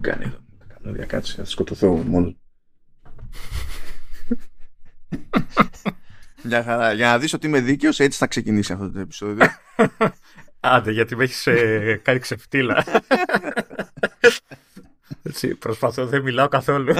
[0.00, 0.38] Κάνει εδώ.
[0.74, 2.36] Καλώδια κάτσε, θα σκοτωθώ μόνος.
[6.42, 6.92] Μια χαρά.
[6.92, 9.46] Για να δεις ότι είμαι δίκαιος, έτσι θα ξεκινήσει αυτό το επεισόδιο.
[10.60, 12.84] Άντε, γιατί με έχεις ε, κάνει ξεφτύλα.
[15.22, 16.94] Έτσι, προσπαθώ, δεν μιλάω καθόλου.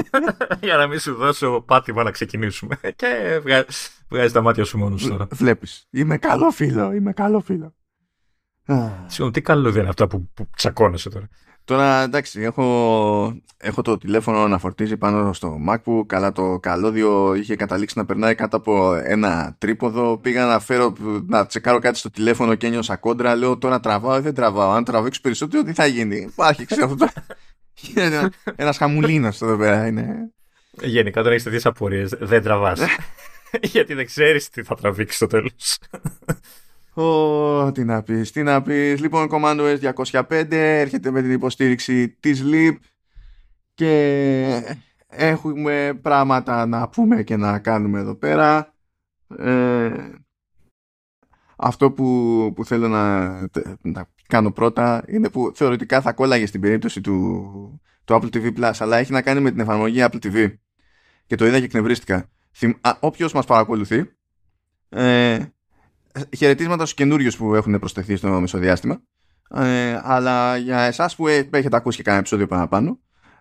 [0.62, 2.78] για να μην σου δώσω πάτημα να ξεκινήσουμε.
[2.96, 3.40] Και
[4.08, 5.26] βγάζεις τα μάτια σου μόνος τώρα.
[5.30, 5.86] Βλέπεις.
[5.90, 7.74] Είμαι καλό φίλο, είμαι καλό φίλο.
[9.06, 11.28] Συγγνώμη, τι καλό δεν είναι αυτά που, που τσακώνεσαι τώρα.
[11.66, 16.06] Τώρα εντάξει, έχω, έχω το τηλέφωνο να φορτίζει πάνω στο MacBook.
[16.06, 20.18] Καλά, το καλώδιο είχε καταλήξει να περνάει κάτω από ένα τρίποδο.
[20.18, 20.92] Πήγα να φέρω
[21.26, 23.34] να τσεκάρω κάτι στο τηλέφωνο και ένιωσα κόντρα.
[23.34, 27.06] Λέω τώρα τραβάω ή δεν τραβάω; Αν τραβήξω περισσότερο, τι θα γίνει; Υπάρχει, ξέρω αυτό.
[28.56, 30.30] ένα χαμουλίνος εδώ πέρα είναι.
[30.70, 32.14] Γενικά τώρα έχεις τέτοιες απορίες.
[32.20, 32.80] Δεν τραβάς.
[33.72, 35.78] Γιατί δεν ξέρεις τι θα τραβήξεις στο τέλος.
[36.98, 39.00] Oh, τι να πεις, τι να πεις.
[39.00, 42.76] Λοιπόν, Commando S205 έρχεται με την υποστήριξη της LEAP
[43.74, 48.74] και έχουμε πράγματα να πούμε και να κάνουμε εδώ πέρα.
[49.38, 49.90] Ε,
[51.56, 53.28] αυτό που, που θέλω να,
[53.82, 58.72] να κάνω πρώτα είναι που θεωρητικά θα κόλλαγε στην περίπτωση του, του Apple TV Plus
[58.78, 60.54] αλλά έχει να κάνει με την εφαρμογή Apple TV
[61.26, 62.28] και το είδα και εκνευρίστηκα.
[63.00, 64.10] Όποιος μας παρακολουθεί
[64.88, 65.38] ε,
[66.36, 69.00] χαιρετίσματα στους καινούριους που έχουν προσθεθεί στο μεσοδιάστημα.
[69.50, 72.98] Ε, αλλά για εσάς που έχετε ακούσει και κανένα επεισόδιο παραπάνω,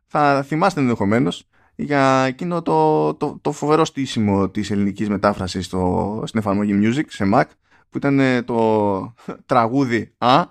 [0.08, 6.40] θα θυμάστε ενδεχομένως για εκείνο το, το, το φοβερό στήσιμο της ελληνικής μετάφρασης στο, στην
[6.40, 7.44] εφαρμογή Music σε Mac,
[7.90, 9.14] που ήταν ε, το
[9.46, 10.44] τραγούδι «Α»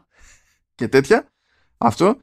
[0.75, 1.33] και τέτοια.
[1.79, 2.17] Αυτό.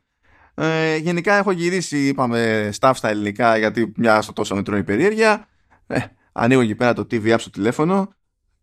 [0.54, 5.48] Ε, γενικά έχω γυρίσει, είπαμε, staff στα ελληνικά, γιατί μια στο τόσο με περιέργεια.
[5.88, 6.00] Ε,
[6.32, 8.14] ανοίγω εκεί πέρα το TV app στο τηλέφωνο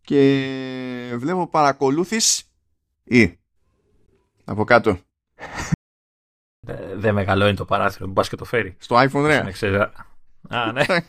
[0.01, 0.45] και
[1.17, 2.43] βλέπω παρακολούθηση
[3.03, 3.39] ή
[4.45, 4.99] από κάτω.
[6.95, 8.75] Δεν μεγαλώνει το παράθυρο, μην πας και το φέρει.
[8.79, 9.51] Στο iPhone, ρε.
[10.49, 10.83] Α, ναι.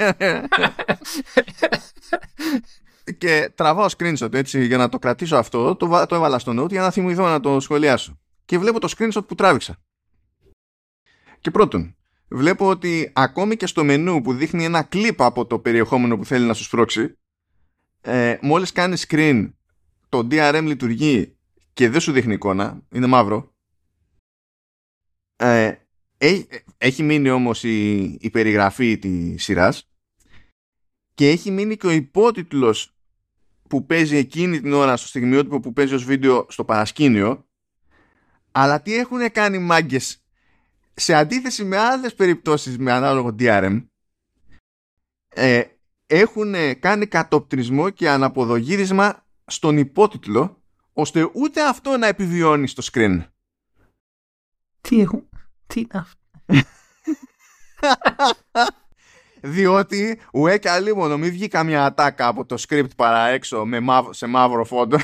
[3.18, 6.80] και τραβάω screenshot έτσι για να το κρατήσω αυτό, το, το έβαλα στο note για
[6.80, 8.18] να θυμηθώ να το σχολιάσω.
[8.44, 9.76] Και βλέπω το screenshot που τράβηξα.
[11.40, 11.96] Και πρώτον,
[12.28, 16.46] βλέπω ότι ακόμη και στο μενού που δείχνει ένα κλιπ από το περιεχόμενο που θέλει
[16.46, 17.18] να σου σπρώξει,
[18.00, 19.50] ε, μόλις κάνει screen
[20.10, 21.36] το DRM λειτουργεί
[21.72, 23.54] και δεν σου δείχνει εικόνα, είναι μαύρο.
[25.36, 25.74] Ε,
[26.78, 29.90] έχει, μείνει όμως η, η περιγραφή της σειράς
[31.14, 32.94] και έχει μείνει και ο υπότιτλος
[33.68, 37.48] που παίζει εκείνη την ώρα στο στιγμιότυπο που παίζει ως βίντεο στο παρασκήνιο
[38.52, 40.24] αλλά τι έχουν κάνει μάγκες
[40.94, 43.86] σε αντίθεση με άλλες περιπτώσεις με ανάλογο DRM
[45.28, 45.62] ε,
[46.06, 50.62] έχουν κάνει κατοπτρισμό και αναποδογύρισμα στον υπότιτλο
[50.92, 53.24] ώστε ούτε αυτό να επιβιώνει στο screen.
[54.80, 55.28] Τι έχουν...
[55.66, 56.18] Τι είναι αυτό;
[59.42, 63.80] Διότι ουέ και αλίμονο μην βγει καμιά ατάκα από το script παρά έξω με
[64.10, 64.98] σε μαύρο φόντο.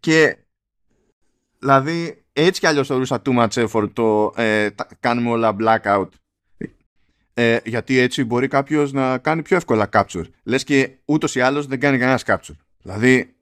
[0.00, 0.36] και
[1.58, 4.68] δηλαδή έτσι κι αλλιώς θεωρούσα too much effort το ε,
[5.00, 6.08] κάνουμε όλα blackout
[7.40, 10.24] ε, γιατί έτσι μπορεί κάποιος να κάνει πιο εύκολα capture.
[10.42, 12.56] Λες και ούτως ή άλλως δεν κάνει κανένας capture.
[12.82, 13.34] Δηλαδή,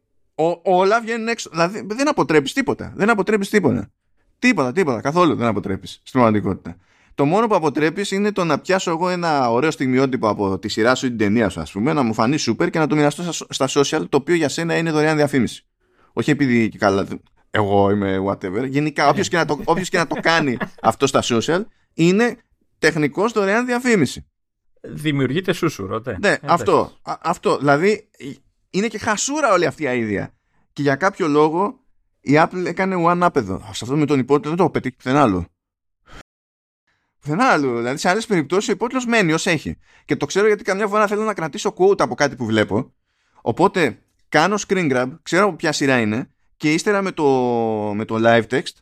[0.63, 1.51] όλα βγαίνουν έξω.
[1.51, 2.93] Δηλαδή, δεν αποτρέπεις τίποτα.
[2.97, 3.91] Δεν αποτρέπεις τίποτα.
[4.39, 5.01] Τίποτα, τίποτα.
[5.01, 6.77] Καθόλου δεν αποτρέπεις στην πραγματικότητα.
[7.15, 10.95] Το μόνο που αποτρέπεις είναι το να πιάσω εγώ ένα ωραίο στιγμιότυπο από τη σειρά
[10.95, 13.33] σου ή την ταινία σου, ας πούμε, να μου φανεί super και να το μοιραστώ
[13.49, 15.65] στα social, το οποίο για σένα είναι δωρεάν διαφήμιση.
[16.13, 17.07] Όχι επειδή και καλά.
[17.51, 18.69] Εγώ είμαι whatever.
[18.69, 19.59] Γενικά, όποιος και, να το,
[19.91, 21.61] και να το κάνει αυτό στα social,
[21.95, 22.37] είναι
[22.79, 24.27] τεχνικός δωρεάν διαφήμιση.
[24.81, 27.59] Δημιουργείται σούσουρο, Ναι, αυτό, αυτό.
[27.59, 28.09] Δηλαδή
[28.71, 30.35] είναι και χασούρα όλη αυτή η αίδια.
[30.73, 31.81] Και για κάποιο λόγο
[32.21, 33.59] η Apple έκανε one up εδώ.
[33.59, 35.47] Σε αυτό με τον υπότιτλο δεν το έχω πετύχει πουθενά άλλο.
[37.21, 37.77] Πουθενά άλλο.
[37.77, 39.79] Δηλαδή σε άλλες περιπτώσεις ο υπότιτλος μένει ως έχει.
[40.05, 42.95] Και το ξέρω γιατί καμιά φορά θέλω να κρατήσω quote από κάτι που βλέπω.
[43.41, 47.25] Οπότε κάνω screen grab, ξέρω από ποια σειρά είναι και ύστερα με το,
[47.95, 48.73] με το live text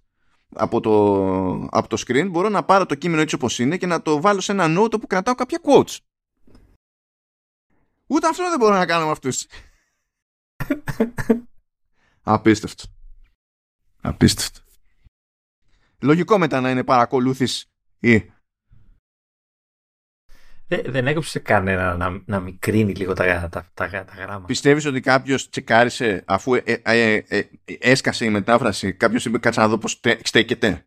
[0.56, 4.02] από το, από το screen μπορώ να πάρω το κείμενο έτσι όπως είναι και να
[4.02, 5.96] το βάλω σε ένα note που κρατάω κάποια quotes.
[8.06, 9.46] Ούτε αυτό δεν μπορώ να κάνω με αυτούς.
[12.22, 12.84] Απίστευτο.
[14.00, 14.60] Απίστευτο.
[16.00, 17.68] Λογικό μετά να είναι παρακολούθηση
[17.98, 18.30] ή
[20.68, 24.46] δεν έκοψε κανένα να, να μικρύνει λίγο τα, τα, τα, τα γράμματα.
[24.46, 27.42] Πιστεύεις ότι κάποιος τσεκάρισε αφού ε, ε, ε,
[27.78, 30.86] έσκασε η μετάφραση, κάποιος είπε κάτσε να δω πώς στέκεται.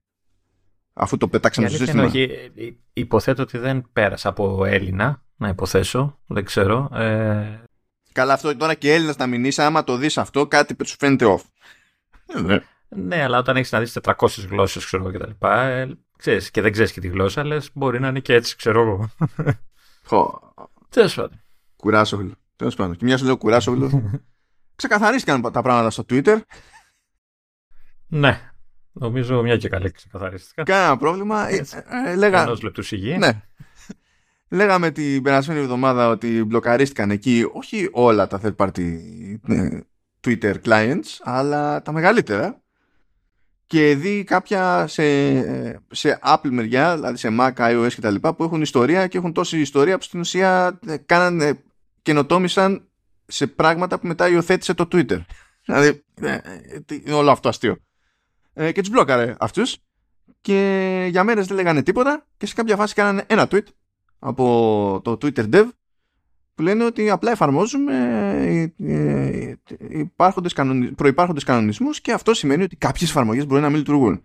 [0.93, 2.03] Αφού το πέταξαν στο σύστημα.
[2.03, 2.29] Όχι,
[2.93, 6.89] υποθέτω ότι δεν πέρασε από Έλληνα, να υποθέσω, δεν ξέρω.
[6.93, 7.63] Ε...
[8.11, 11.25] Καλά, αυτό τώρα και Έλληνας να μηνύσει, άμα το δεις αυτό, κάτι που σου φαίνεται
[11.27, 11.41] off.
[12.41, 12.59] Ναι.
[12.89, 15.47] Ναι, αλλά όταν έχεις να δεις 400 γλώσσες, ξέρω εγώ κτλ.
[15.47, 15.87] Ε,
[16.17, 19.09] ξέρεις, και δεν ξέρεις και τη γλώσσα, λες μπορεί να είναι και έτσι, ξέρω εγώ.
[20.89, 21.41] Τέλος πάντων.
[21.75, 22.33] Κουράσογλου.
[22.55, 22.95] Τέλος πάντων.
[22.95, 23.89] Και μια σου λέω κουράσογλου.
[24.75, 26.37] Ξεκαθαρίστηκαν τα πράγματα στο Twitter.
[28.07, 28.51] Ναι.
[28.91, 30.65] Νομίζω μια και καλή ξεκαθαρίστηκαν.
[30.65, 31.49] Κανένα πρόβλημα.
[31.49, 31.65] Ε,
[32.05, 32.41] ε, λέγα...
[32.41, 33.17] Ενός λεπτού σιγή.
[33.17, 33.41] Ναι.
[34.49, 38.99] Λέγαμε την περασμένη εβδομάδα ότι μπλοκαρίστηκαν εκεί όχι όλα τα third party
[39.47, 39.79] ε,
[40.23, 42.61] Twitter clients, αλλά τα μεγαλύτερα.
[43.69, 45.03] Και δει κάποια σε,
[45.91, 48.15] σε Apple μεριά, δηλαδή σε Mac, iOS κτλ.
[48.15, 51.63] που έχουν ιστορία και έχουν τόση ιστορία που στην ουσία κάνανε,
[52.01, 52.87] καινοτόμησαν
[53.25, 55.19] σε πράγματα που μετά υιοθέτησε το Twitter.
[55.65, 56.03] Δηλαδή,
[56.87, 57.77] είναι όλο αυτό αστείο.
[58.53, 59.77] Ε, και τους μπλόκαρε αυτούς.
[60.41, 62.25] Και για μέρες δεν λέγανε τίποτα.
[62.37, 63.65] Και σε κάποια φάση κάνανε ένα tweet
[64.19, 65.65] από το Twitter Dev
[66.59, 67.93] που λένε ότι απλά εφαρμόζουμε
[68.77, 69.55] ε, ε,
[69.89, 70.91] υπάρχοντες κανονι...
[70.91, 74.23] προϋπάρχοντες κανονισμούς και αυτό σημαίνει ότι κάποιες εφαρμογές μπορεί να μην λειτουργούν.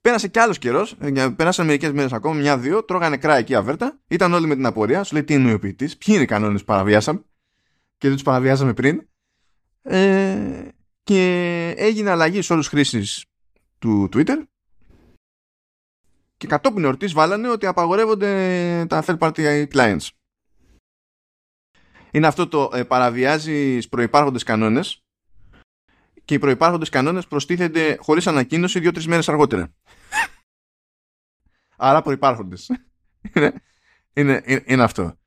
[0.00, 0.96] Πέρασε κι άλλος καιρός,
[1.36, 5.12] πέρασαν μερικές μέρες ακόμα, μια-δύο, τρώγανε κρά εκεί αβέρτα, ήταν όλοι με την απορία, σου
[5.12, 7.24] λέει τι είναι ο ποιητής, ποιοι είναι οι κανόνες που παραβιάσαμε
[7.98, 9.08] και δεν τους παραβιάσαμε πριν.
[9.82, 10.68] Ε,
[11.02, 13.26] και έγινε αλλαγή σε όλους του χρήσει
[13.78, 14.36] του Twitter
[16.36, 20.08] και κατόπιν εορτής βάλανε ότι απαγορεύονται τα third party clients.
[22.16, 25.04] Είναι αυτό το ε, παραβιάζει προϋπάρχοντες κανόνες
[26.24, 29.74] και οι προϋπάρχοντες κανόνες προστίθενται χωρίς ανακοίνωση δύο-τρεις μέρες αργότερα.
[31.76, 32.70] Άρα προϋπάρχοντες.
[33.32, 35.18] είναι, είναι, είναι, αυτό.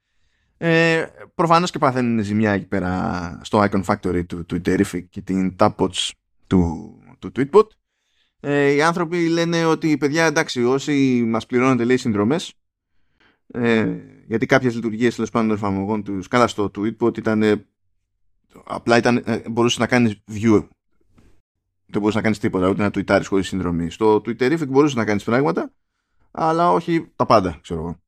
[0.57, 1.05] Ε,
[1.35, 4.61] προφανώς και παθαίνουν ζημιά εκεί πέρα στο Icon Factory του, του
[5.09, 6.09] και την Tapwatch
[6.47, 7.67] του, του Tweetbot
[8.39, 12.53] ε, οι άνθρωποι λένε ότι παιδιά εντάξει όσοι μας πληρώνετε λέει συνδρομές
[13.47, 13.97] ε,
[14.29, 17.65] γιατί κάποιες λειτουργίες τέλος πάντων των εφαρμογών τους καλά στο tweet ήταν
[18.63, 20.67] απλά ήταν, ε, μπορούσες να κάνεις view.
[21.85, 23.89] Δεν μπορούσες να κάνεις τίποτα ούτε να tweetάρεις χωρίς συνδρομή.
[23.89, 25.73] Στο Twitterific μπορούσες να κάνεις πράγματα
[26.31, 27.99] αλλά όχι τα πάντα ξέρω εγώ.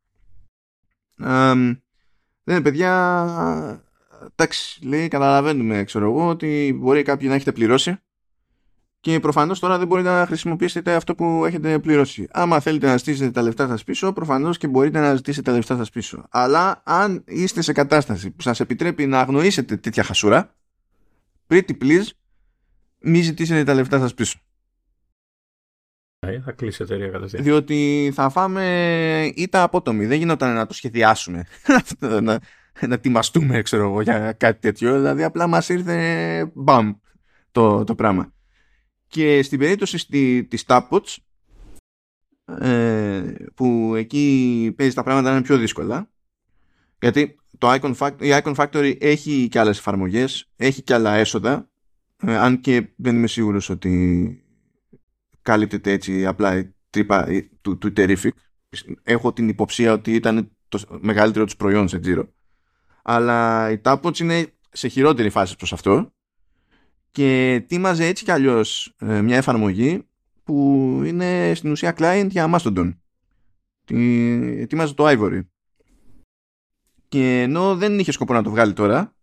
[2.43, 2.91] Δεν είναι παιδιά
[4.31, 7.97] εντάξει λέει καταλαβαίνουμε ξέρω εγώ ότι μπορεί κάποιοι να έχετε πληρώσει
[9.01, 12.27] και προφανώς τώρα δεν μπορείτε να χρησιμοποιήσετε αυτό που έχετε πληρώσει.
[12.31, 15.77] Άμα θέλετε να ζητήσετε τα λεφτά σας πίσω, προφανώς και μπορείτε να ζητήσετε τα λεφτά
[15.77, 16.25] σας πίσω.
[16.29, 20.55] Αλλά αν είστε σε κατάσταση που σας επιτρέπει να αγνοήσετε τέτοια χασούρα,
[21.47, 22.05] pretty please,
[22.99, 24.39] μη ζητήσετε τα λεφτά σας πίσω.
[26.19, 27.43] Ε, θα κλείσει η εταιρεία κατευθείαν.
[27.43, 30.05] Διότι θα φάμε ήττα απότομη.
[30.05, 31.45] Δεν γινόταν να το σχεδιάσουμε.
[31.99, 32.21] να,
[32.87, 34.93] να ετοιμαστούμε, ξέρω εγώ, για κάτι τέτοιο.
[34.93, 36.93] Δηλαδή απλά μας ήρθε μπαμ
[37.51, 38.33] το, το πράγμα.
[39.11, 40.07] Και στην περίπτωση
[40.47, 41.15] της Tapwatch
[42.59, 46.09] ε, που εκεί παίζει τα πράγματα είναι πιο δύσκολα
[47.01, 51.69] γιατί το Icon Factory, η Icon Factory έχει και άλλες εφαρμογές, έχει και άλλα έσοδα
[52.17, 54.43] ε, αν και δεν είμαι σίγουρος ότι
[55.41, 57.27] καλύπτεται έτσι απλά η τρύπα
[57.61, 58.29] του, του Terrific.
[59.03, 62.33] Έχω την υποψία ότι ήταν το μεγαλύτερο τους προϊόν σε τζίρο.
[63.03, 66.13] Αλλά η Tapwatch είναι σε χειρότερη φάση προς αυτό
[67.11, 70.07] και ετοίμαζε έτσι κι αλλιώς ε, μια εφαρμογή
[70.43, 72.95] που είναι στην ουσία client για Mastodon.
[74.59, 75.41] Ετοίμαζε το Ivory.
[77.07, 79.15] Και ενώ δεν είχε σκοπό να το βγάλει τώρα,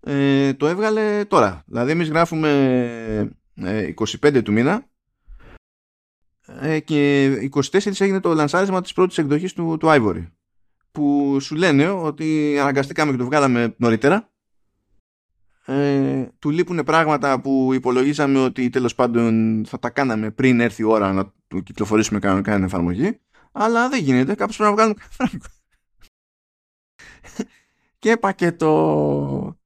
[0.00, 1.62] ε, το έβγαλε τώρα.
[1.66, 4.88] Δηλαδή εμείς γράφουμε 25 ε, του μήνα
[6.84, 10.26] και 24 έγινε το λανσάρισμα της πρώτης εκδοχής του, του Ivory
[10.96, 14.30] που σου λένε ότι αναγκαστήκαμε και το βγάλαμε νωρίτερα
[15.66, 20.84] ε, του λείπουν πράγματα που υπολογίζαμε ότι τέλος πάντων θα τα κάναμε πριν έρθει η
[20.84, 23.20] ώρα να του κυκλοφορήσουμε κανονικά την εφαρμογή
[23.52, 25.00] αλλά δεν γίνεται, κάπως πρέπει να βγάλουμε
[27.98, 29.58] και πακέτο.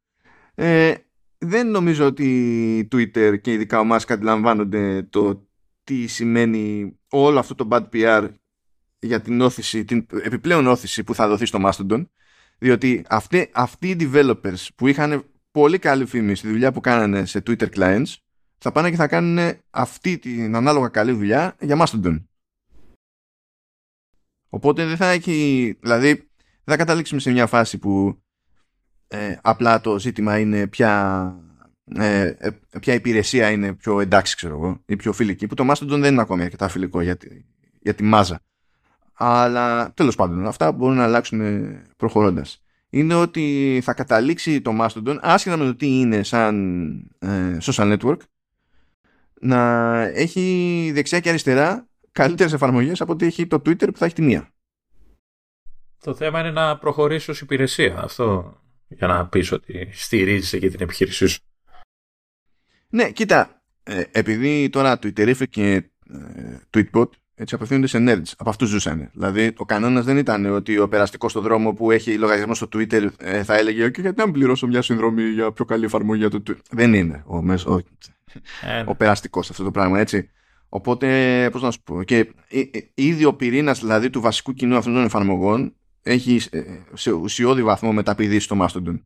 [0.54, 0.94] Ε,
[1.38, 5.48] δεν νομίζω ότι Twitter και ειδικά ο Musk αντιλαμβάνονται το
[5.84, 8.28] τι σημαίνει όλο αυτό το bad PR
[8.98, 12.06] για την όθηση, την επιπλέον όθηση που θα δοθεί στο Mastodon
[12.58, 17.42] διότι αυτοί, αυτοί οι developers που είχαν πολύ καλή φήμη στη δουλειά που κάνανε σε
[17.46, 18.14] Twitter clients
[18.58, 22.24] θα πάνε και θα κάνουν αυτή την ανάλογα καλή δουλειά για Mastodon.
[24.48, 28.22] Οπότε δεν θα έχει, δηλαδή δεν θα καταλήξουμε σε μια φάση που
[29.08, 31.34] ε, απλά το ζήτημα είναι ποια,
[31.84, 35.98] ε, ε, ποια υπηρεσία είναι πιο εντάξει ξέρω εγώ ή πιο φιλική που το Mastodon
[36.00, 37.44] δεν είναι ακόμη αρκετά φιλικό για τη,
[37.80, 38.40] για τη μάζα.
[39.14, 45.56] Αλλά τέλος πάντων αυτά μπορούν να αλλάξουν προχωρώντας είναι ότι θα καταλήξει το Mastodon, άσχετα
[45.56, 48.18] με το τι είναι σαν ε, social network,
[49.40, 54.14] να έχει δεξιά και αριστερά καλύτερες εφαρμογές από ότι έχει το Twitter που θα έχει
[54.14, 54.52] τη μία.
[56.02, 60.80] Το θέμα είναι να προχωρήσεις ως υπηρεσία αυτό για να πεις ότι στηρίζεις και την
[60.80, 61.40] επιχείρησή σου.
[62.88, 67.08] Ναι, κοίτα, ε, επειδή τώρα Twitterific και ε, Tweetbot
[67.40, 68.32] έτσι απευθύνονται σε nerds.
[68.36, 69.10] Από αυτούς ζούσαν.
[69.12, 73.08] Δηλαδή, ο κανόνας δεν ήταν ότι ο περαστικός στο δρόμο που έχει λογαριασμό στο Twitter
[73.18, 76.30] ε, θα έλεγε: OK, γιατί να μην πληρώσω μια συνδρομή για πιο καλή εφαρμογή για
[76.30, 76.60] το Twitter.
[76.70, 77.80] Δεν είναι ο, ο,
[78.62, 80.30] ε, ο περαστικός αυτό το πράγμα, έτσι.
[80.68, 82.02] Οπότε, πώς να σου πω.
[82.02, 82.32] Και
[82.94, 86.40] ήδη ο πυρήνας δηλαδή του βασικού κοινού αυτών των εφαρμογών έχει
[86.92, 89.00] σε ουσιώδη βαθμό μεταπηδήσει στο Mastodon.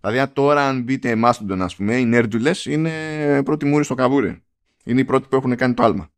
[0.00, 2.90] Δηλαδή, τώρα αν μπείτε Mastodon, ας πούμε, οι νέρντουλε είναι
[3.44, 4.42] πρώτη μούρη στο καβούρι.
[4.84, 6.10] Είναι οι πρώτοι που έχουν κάνει το άλμα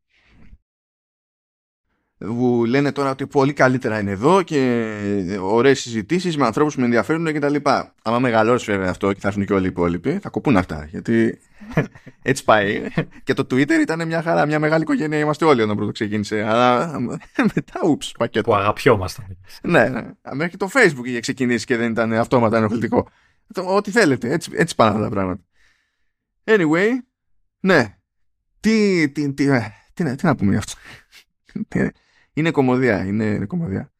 [2.27, 6.87] που λένε τώρα ότι πολύ καλύτερα είναι εδώ και ωραίες συζητήσεις με ανθρώπους που με
[6.87, 7.95] ενδιαφέρουν και τα λοιπά.
[8.03, 10.87] Άμα μεγαλώσεις βέβαια αυτό και θα έρθουν και όλοι οι υπόλοιποι, θα κοπούν αυτά.
[10.91, 11.39] Γιατί
[12.23, 12.83] έτσι πάει.
[13.25, 15.19] και το Twitter ήταν μια χαρά, μια μεγάλη οικογένεια.
[15.19, 16.43] Είμαστε όλοι όταν πρώτο ξεκίνησε.
[16.43, 16.99] Αλλά
[17.55, 18.51] μετά, ούψ, πακέτο.
[18.51, 19.39] Που αγαπιόμασταν.
[19.63, 20.11] ναι, ναι.
[20.33, 23.09] Μέχρι και το Facebook είχε ξεκινήσει και δεν ήταν αυτόματα ενοχλητικό.
[23.65, 24.33] Ό,τι θέλετε.
[24.33, 25.43] Έτσι, έτσι πάνε αυτά τα πράγματα.
[26.45, 26.89] Anyway,
[27.61, 27.97] ναι.
[28.61, 30.73] Τι, τι, τι, ε, τι, τι να πούμε γι' αυτό.
[32.35, 33.93] Είναι κομμωδία, είναι κομμωδία.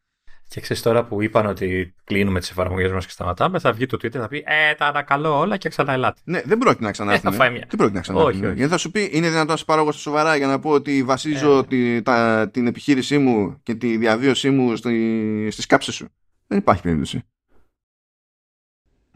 [0.53, 3.97] Και ξέρεις τώρα που είπαν ότι κλείνουμε τις εφαρμογές μας και σταματάμε, θα βγει το
[4.03, 6.21] Twitter θα πει Ε, τα ανακαλώ όλα και ξανά ελάτε.
[6.25, 7.33] Ναι, δεν πρόκειται να ξανάρθουν.
[7.33, 8.31] Ε, θα Δεν πρόκειται να ξανάρθουν.
[8.31, 8.55] Όχι, όχι.
[8.55, 10.71] Γιατί θα σου πει, είναι δυνατόν να σε πάρω εγώ στα σοβαρά για να πω
[10.71, 11.63] ότι βασίζω ε.
[11.63, 16.09] τη, τα, την επιχείρησή μου και τη διαβίωσή μου στη, στις κάψε σου.
[16.47, 17.23] Δεν υπάρχει περίπτωση.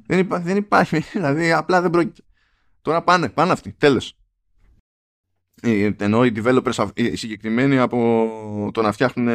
[0.06, 0.98] Δεν, υπά, δεν υπάρχει.
[1.12, 2.22] Δηλαδή, απλά δεν πρόκειται.
[2.82, 3.72] Τώρα πάνε, πάνε αυτοί.
[3.72, 4.16] Τέλος.
[5.62, 9.28] Ε, ενώ οι developers οι συγκεκριμένοι από το να φτιάχνουν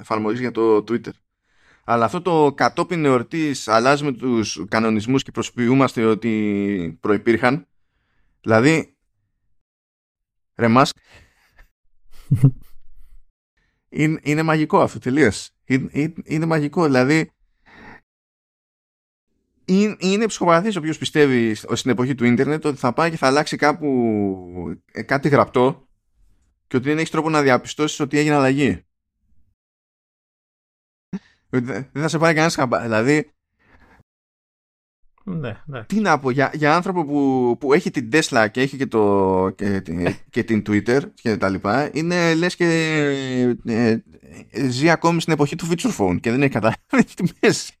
[0.00, 1.12] εφαρμογές για το Twitter.
[1.84, 7.66] Αλλά αυτό το κατόπιν εορτής αλλάζουμε τους κανονισμούς και προσποιούμαστε ότι προϋπήρχαν.
[8.40, 8.96] Δηλαδή,
[10.54, 10.96] ρε Μάσκ,
[13.88, 15.50] είναι, είναι μαγικό αυτό τελείως.
[15.64, 17.30] Είναι, είναι, είναι μαγικό, δηλαδή
[19.64, 23.56] είναι, είναι ψυχοπαθής όποιος πιστεύει στην εποχή του ίντερνετ ότι θα πάει και θα αλλάξει
[23.56, 23.88] κάπου
[24.92, 25.88] ε, κάτι γραπτό
[26.66, 28.84] και ότι δεν έχει τρόπο να διαπιστώσεις ότι έγινε αλλαγή.
[31.48, 32.80] Δεν θα σε πάρει κανένας χαμπά.
[32.80, 33.34] Δηλαδή,
[35.24, 35.84] ναι, ναι.
[35.84, 39.50] Τι να πω, για, για άνθρωπο που, που έχει την Tesla και έχει και, το,
[39.56, 39.82] και,
[40.30, 42.64] και την Twitter και τα λοιπά, είναι λες και
[43.64, 44.00] ε,
[44.50, 47.72] ε, ζει ακόμη στην εποχή του feature phone και δεν έχει καταλάβει τη μέση.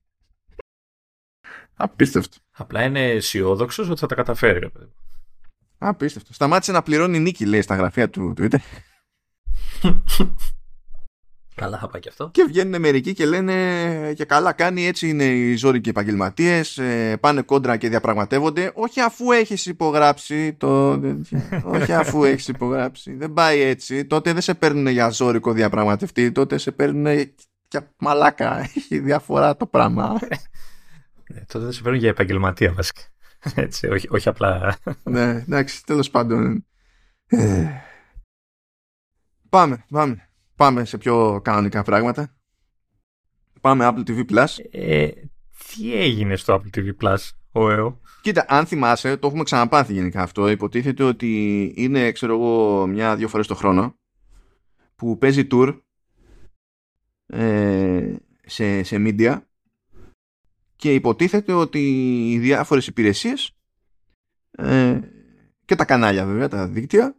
[1.76, 2.36] Απίστευτο.
[2.50, 4.72] Απλά είναι αισιόδοξος ότι θα τα καταφέρει.
[5.78, 6.32] Απίστευτο.
[6.32, 8.58] Σταμάτησε να πληρώνει νίκη, λέει, στα γραφεία του Twitter.
[11.56, 12.30] Καλά θα πάει και αυτό.
[12.32, 16.78] Και βγαίνουν μερικοί και λένε και καλά κάνει έτσι είναι οι ζώρικοι επαγγελματίες.
[16.78, 18.72] Ε, πάνε κόντρα και διαπραγματεύονται.
[18.74, 21.00] Όχι αφού έχεις υπογράψει το.
[21.74, 23.14] Όχι αφού έχεις υπογράψει.
[23.14, 24.04] Δεν πάει έτσι.
[24.04, 26.32] Τότε δεν σε παίρνουν για ζώρικο διαπραγματευτή.
[26.32, 27.06] Τότε σε παίρνουν
[27.68, 28.58] για μαλάκα.
[28.58, 30.18] Έχει διαφορά το πράγμα.
[31.26, 33.02] Ε, τότε δεν σε παίρνουν για επαγγελματία βασικά.
[33.54, 34.76] Έτσι, όχι, όχι απλά.
[35.02, 36.66] ναι, εντάξει, τέλος πάντων.
[37.26, 37.66] Ε,
[39.48, 40.28] πάμε, πάμε.
[40.56, 42.34] Πάμε σε πιο κανονικά πράγματα.
[43.60, 44.46] Πάμε Apple TV Plus.
[44.70, 45.10] Ε,
[45.74, 47.16] τι έγινε στο Apple TV Plus,
[47.52, 48.00] ο ΕΟ.
[48.22, 50.48] Κοίτα, αν θυμάσαι, το έχουμε ξαναπάθει γενικά αυτό.
[50.48, 53.98] Υποτίθεται ότι είναι, ξέρω εγώ, μια-δύο φορές το χρόνο
[54.96, 55.80] που παίζει tour
[57.26, 58.14] ε,
[58.44, 59.40] σε, σε media
[60.76, 61.78] και υποτίθεται ότι
[62.32, 63.56] οι διάφορες υπηρεσίες
[64.50, 65.00] ε,
[65.64, 67.16] και τα κανάλια βέβαια, τα δίκτυα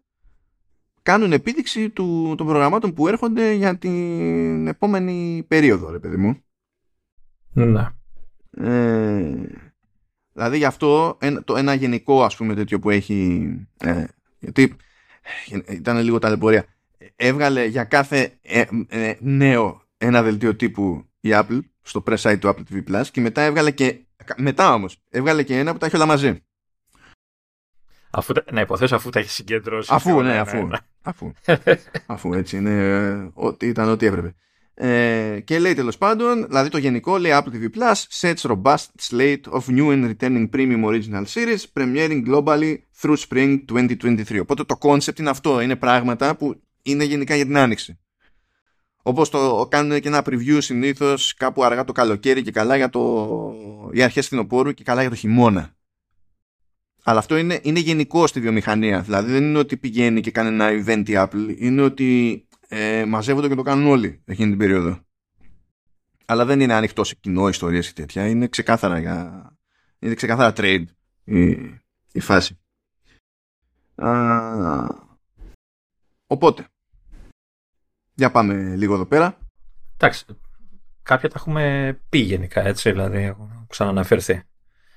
[1.02, 6.44] κάνουν επίδειξη του, των προγραμμάτων που έρχονται για την επόμενη περίοδο, ρε παιδί μου.
[7.54, 7.88] Ναι.
[8.58, 9.34] Ε,
[10.34, 14.06] δηλαδή γι' αυτό ένα, το, ένα γενικό ας πούμε τέτοιο που έχει ε,
[14.40, 14.76] γιατί
[15.70, 16.66] ήταν λίγο ταλαιπωρία
[17.16, 22.48] έβγαλε για κάθε ε, ε, νέο ένα δελτίο τύπου η Apple στο press site του
[22.48, 24.00] Apple TV Plus και μετά έβγαλε και
[24.38, 26.44] μετά όμως έβγαλε και ένα που τα έχει όλα μαζί
[28.18, 29.90] Αφού, να υποθέσω αφού τα έχει συγκεντρώσει.
[29.94, 30.68] Αφού, ναι, ναι, αφού.
[30.68, 30.78] Ναι.
[31.02, 31.32] Αφού,
[32.06, 33.32] αφού έτσι είναι.
[33.34, 34.36] Ότι ήταν ό,τι έπρεπε.
[34.74, 39.42] Ε, και λέει τέλος πάντων, δηλαδή το γενικό λέει Apple TV Plus sets robust slate
[39.50, 44.40] of new and returning premium original series premiering globally through spring 2023.
[44.42, 48.00] Οπότε το concept είναι αυτό, είναι πράγματα που είναι γενικά για την άνοιξη.
[49.08, 53.54] Όπως το κάνουν και ένα preview συνήθως κάπου αργά το καλοκαίρι και καλά για το.
[53.94, 55.76] για αρχές φθινοπόρου και καλά για το χειμώνα.
[57.04, 59.02] Αλλά αυτό είναι, είναι γενικό στη βιομηχανία.
[59.02, 61.56] Δηλαδή δεν είναι ότι πηγαίνει και κάνει ένα event η Apple.
[61.58, 65.00] Είναι ότι ε, μαζεύονται και το κάνουν όλοι εκείνη την περίοδο.
[66.26, 68.28] Αλλά δεν είναι ανοιχτό σε κοινό ιστορίες και τέτοια.
[68.28, 69.50] Είναι ξεκάθαρα, για...
[70.00, 70.86] είναι ξεκάθαρα trade
[71.24, 71.50] η,
[72.12, 72.60] η φάση.
[73.96, 74.88] Α,
[76.28, 76.68] οπότε,
[78.16, 79.38] για πάμε λίγο εδώ πέρα.
[79.98, 80.26] Εντάξει,
[81.04, 84.42] κάποια τα έχουμε πει γενικά έτσι, δηλαδή έχουν ξαναναφερθεί.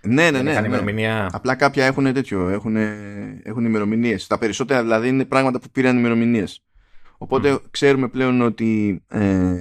[0.02, 0.50] Ναι, ναι, Δεν ναι.
[0.50, 0.68] είχαν ναι.
[0.68, 1.28] ημερομηνία.
[1.32, 2.76] Απλά κάποια έχουν τέτοιο, έχουν,
[3.42, 4.26] έχουν ημερομηνίες.
[4.26, 6.62] Τα περισσότερα δηλαδή είναι πράγματα που πήραν ημερομηνίες.
[7.18, 9.54] Οπότε ξέρουμε πλέον ότι ε,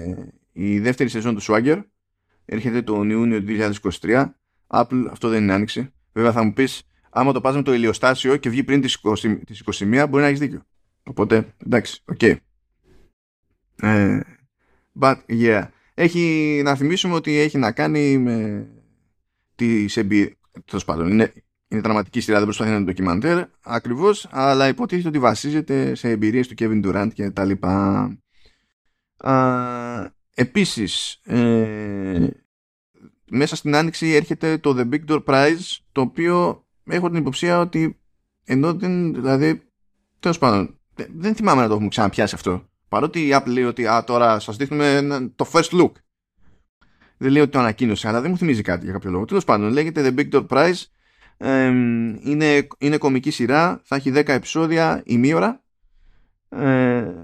[0.51, 1.81] η δεύτερη σεζόν του Swagger
[2.45, 3.45] έρχεται τον Ιούνιο του
[4.01, 4.25] 2023.
[4.67, 5.91] Apple, αυτό δεν είναι άνοιξη.
[6.13, 9.39] Βέβαια θα μου πεις, άμα το πας με το ηλιοστάσιο και βγει πριν τις 20,
[9.45, 10.61] τις 21, μπορεί να έχεις δίκιο.
[11.03, 12.21] Οπότε, εντάξει, οκ.
[13.81, 14.19] Ε,
[14.99, 15.67] but, yeah.
[15.93, 18.67] Έχει, να θυμίσουμε ότι έχει να κάνει με
[19.55, 20.35] τις εμπειρίες.
[20.65, 21.33] Τέλος πάντων, είναι,
[21.67, 26.47] είναι δραματική σειρά, δεν προσπαθεί να είναι ντοκιμαντέρ ακριβώς, αλλά υποτίθεται ότι βασίζεται σε εμπειρίες
[26.47, 28.17] του Kevin Durant και τα λοιπά.
[29.17, 32.27] Α, επίσης, ε,
[33.29, 37.99] μέσα στην άνοιξη έρχεται το The Big Door Prize, το οποίο έχω την υποψία ότι
[38.43, 39.61] ενώ δεν, δηλαδή,
[40.19, 42.66] τέλος πάντων, δεν, δεν θυμάμαι να το έχουμε ξαναπιάσει αυτό.
[42.89, 45.91] Παρότι η Apple λέει ότι α, τώρα σας δείχνουμε ένα- το first look.
[47.17, 49.25] Δεν λέει ότι το ανακοίνωσε, αλλά δεν μου θυμίζει κάτι για κάποιο λόγο.
[49.25, 50.83] Τέλος πάντων, λέγεται The Big Door Prize.
[51.37, 55.63] Εμ, είναι, είναι κομική σειρά, θα έχει 10 επεισόδια ημίωρα.
[56.49, 57.23] Ε,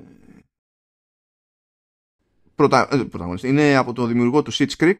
[2.55, 3.47] πρωτα, ε, πρωταγωνιστή.
[3.47, 4.97] Είναι από το δημιουργό του Sitch Creek.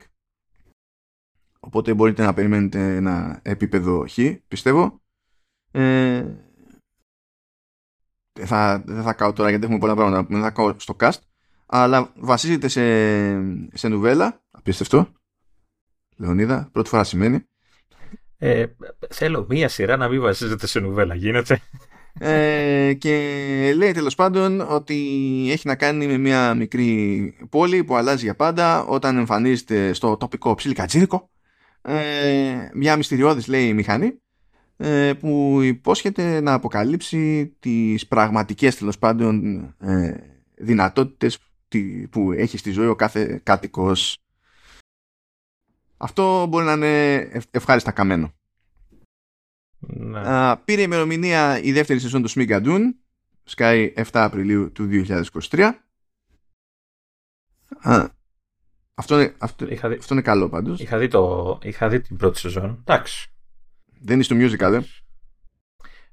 [1.60, 4.18] Οπότε μπορείτε να περιμένετε ένα επίπεδο χ,
[4.48, 5.02] πιστεύω.
[5.72, 6.36] Ε, δεν
[8.40, 10.40] θα, δεν θα κάω τώρα γιατί έχουμε πολλά πράγματα να πούμε.
[10.40, 11.20] Δεν θα κάω στο cast.
[11.66, 12.84] Αλλά βασίζεται σε,
[13.78, 14.42] σε νουβέλα.
[14.52, 15.08] Απίστευτο.
[16.18, 17.46] Λεωνίδα, πρώτη φορά σημαίνει.
[18.38, 18.66] Ε,
[19.10, 21.16] θέλω μία σειρά να μην βασίζεται σε νουβέλα.
[21.16, 21.62] Γίνεται.
[22.20, 24.96] Ε, και λέει τέλος πάντων ότι
[25.52, 30.56] έχει να κάνει με μια μικρή πόλη που αλλάζει για πάντα όταν εμφανίζεται στο τοπικό
[30.56, 31.30] ψιλικατζίδικο
[31.82, 34.14] ε, μια μυστηριώδης λέει μηχανή ε,
[35.20, 40.18] που υπόσχεται να αποκαλύψει τις πραγματικές τέλος πάντων ε,
[40.56, 44.18] δυνατότητες τι- που έχει στη ζωή ο κάθε κάτοικος
[45.98, 48.34] αυτό μπορεί να είναι ευ- ευχάριστα καμένο
[49.80, 50.20] Ναι.
[50.20, 52.96] Α, πήρε ημερομηνία η δεύτερη σεζόν του Schmigadoon.
[53.44, 55.72] Σκάει 7 Απριλίου του 2023.
[57.82, 58.08] Α,
[58.94, 60.80] αυτό, είναι, αυτό, Είχα, δει, αυτό είναι καλό πάντως.
[60.80, 62.78] είχα, δει το, είχα δει την πρώτη σεζόν.
[62.86, 63.33] Εντάξει.
[64.06, 64.74] Δεν είσαι του musical,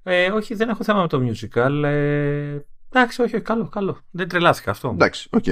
[0.03, 1.83] ε; Ε, όχι, δεν έχω θέμα με το musical.
[1.85, 2.59] Ε,
[2.93, 3.99] εντάξει, όχι, όχι, καλό, καλό.
[4.11, 4.89] Δεν τρελάθηκα αυτό.
[4.89, 5.47] Εντάξει, οκ.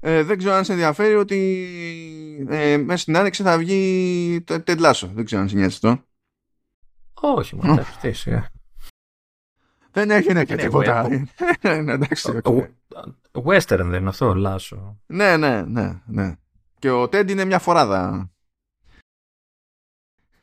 [0.00, 1.66] Ε, δεν ξέρω αν σε ενδιαφέρει ότι
[2.48, 5.08] ε, μέσα στην άνοιξη θα βγει το Ted Lasso.
[5.14, 6.02] Δεν ξέρω αν σε νοιάζει αυτό.
[7.14, 8.48] Όχι, μου εντάξει, τι, σιγά.
[9.90, 11.06] Δεν έγινε και Ναι, τίποτα.
[11.62, 12.46] εγώ- Ναι, εντάξει, οκ.
[12.46, 12.66] Ο-
[13.44, 15.00] Western δεν είναι αυτό, Λάσο.
[15.06, 16.34] Ναι, ναι, ναι, ναι.
[16.78, 18.30] Και ο Τέντ είναι μια φοράδα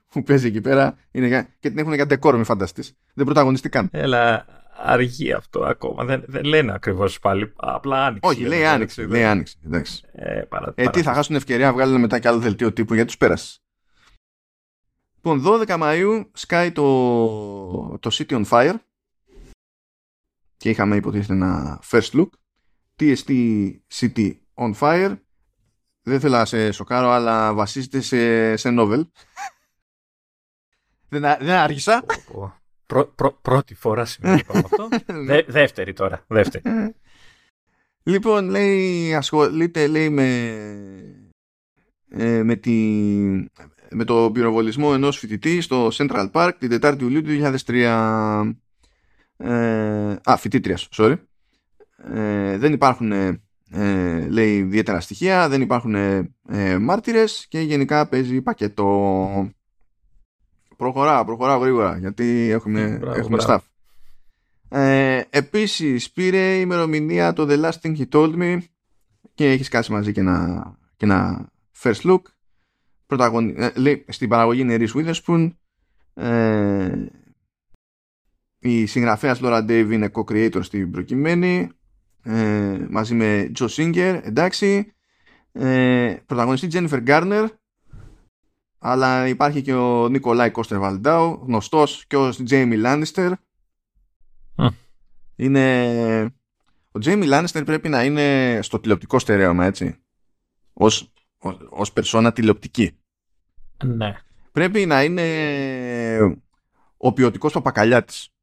[0.10, 1.56] που παίζει εκεί πέρα είναι για...
[1.60, 2.94] και την έχουν για ντεκόρ, μη φανταστείς.
[3.14, 3.90] Δεν πρωταγωνιστεί καν.
[3.92, 4.46] Έλα,
[4.78, 6.06] αργεί αυτό ακόμα.
[6.06, 7.54] Δεν, δεν λένε ακριβώς πάλι.
[7.56, 8.32] Απλά άνοιξε.
[8.32, 9.06] Όχι, λέει άνοιξη.
[9.08, 9.58] Λέει άνοιξη.
[9.66, 10.02] Εντάξει.
[10.12, 13.08] Ε, παρα, Ε, τι θα χάσουν ευκαιρία να βγάλουν μετά και άλλο δελτίο τύπου γιατί
[13.08, 13.62] τους πέρασες.
[15.16, 18.76] Λοιπόν, 12 Μαΐου σκάει το, το City on Fire
[20.58, 22.28] και είχαμε υποτίθεται ένα first look.
[23.00, 23.32] TST
[23.94, 25.18] City on Fire.
[26.02, 29.02] Δεν θέλω να σε σοκάρω, αλλά βασίζεται σε, σε novel.
[31.10, 32.04] Δεν, α- δεν άργησα.
[32.86, 34.88] Πρω, πρω, πρώτη φορά συμβαίνει πάνω αυτό.
[35.28, 36.24] Δε, δεύτερη τώρα.
[36.28, 36.94] Δεύτερη.
[38.04, 40.26] Λοιπόν, λέει, ασχολείται, λέει, με,
[42.10, 42.72] ε, με, τη,
[43.90, 48.52] με το πυροβολισμό ενός φοιτητή στο Central Park την 4η Ιουλίου του 2003.
[49.38, 51.16] Ε, α, φοιτήτριας, sorry.
[52.14, 53.42] Ε, δεν υπάρχουν, ε,
[53.72, 59.52] ε, λέει, ιδιαίτερα στοιχεία, δεν υπάρχουν ε, ε, μάρτυρες και γενικά παίζει πακέτο.
[60.80, 63.64] Προχωρά, προχωρά γρήγορα, γιατί έχουμε, Μπράβο, έχουμε μπράβο.
[63.64, 63.68] staff.
[64.70, 68.58] Ε, επίσης πήρε η ημερομηνία το The Last Thing He Told Me
[69.34, 71.50] και έχει σκάσει μαζί και ένα, και ένα
[71.82, 72.22] first look.
[73.06, 73.54] Πρωταγωνι...
[73.58, 75.50] ε, λέει, στην παραγωγή είναι Reese Witherspoon.
[76.14, 77.06] Ε,
[78.60, 81.70] η συγγραφέας Laura Dave είναι co-creator στην προκειμένη
[82.24, 84.94] ε, μαζί με Joe Singer, εντάξει.
[85.52, 87.48] Ε, πρωταγωνιστή Jennifer Garner
[88.80, 93.32] αλλά υπάρχει και ο Νικολάι Κώστερ Βαλντάου γνωστός και ο Jamie Lannister
[94.56, 94.68] Μμ.
[95.36, 96.24] είναι
[96.92, 100.00] ο Jamie Lannister πρέπει να είναι στο τηλεοπτικό στερέωμα έτσι
[100.74, 102.98] ως, ως, ως περσόνα τηλεοπτική
[103.84, 104.16] ναι.
[104.52, 106.38] πρέπει να είναι
[106.98, 108.34] ο ποιοτικός παπακαλιάτης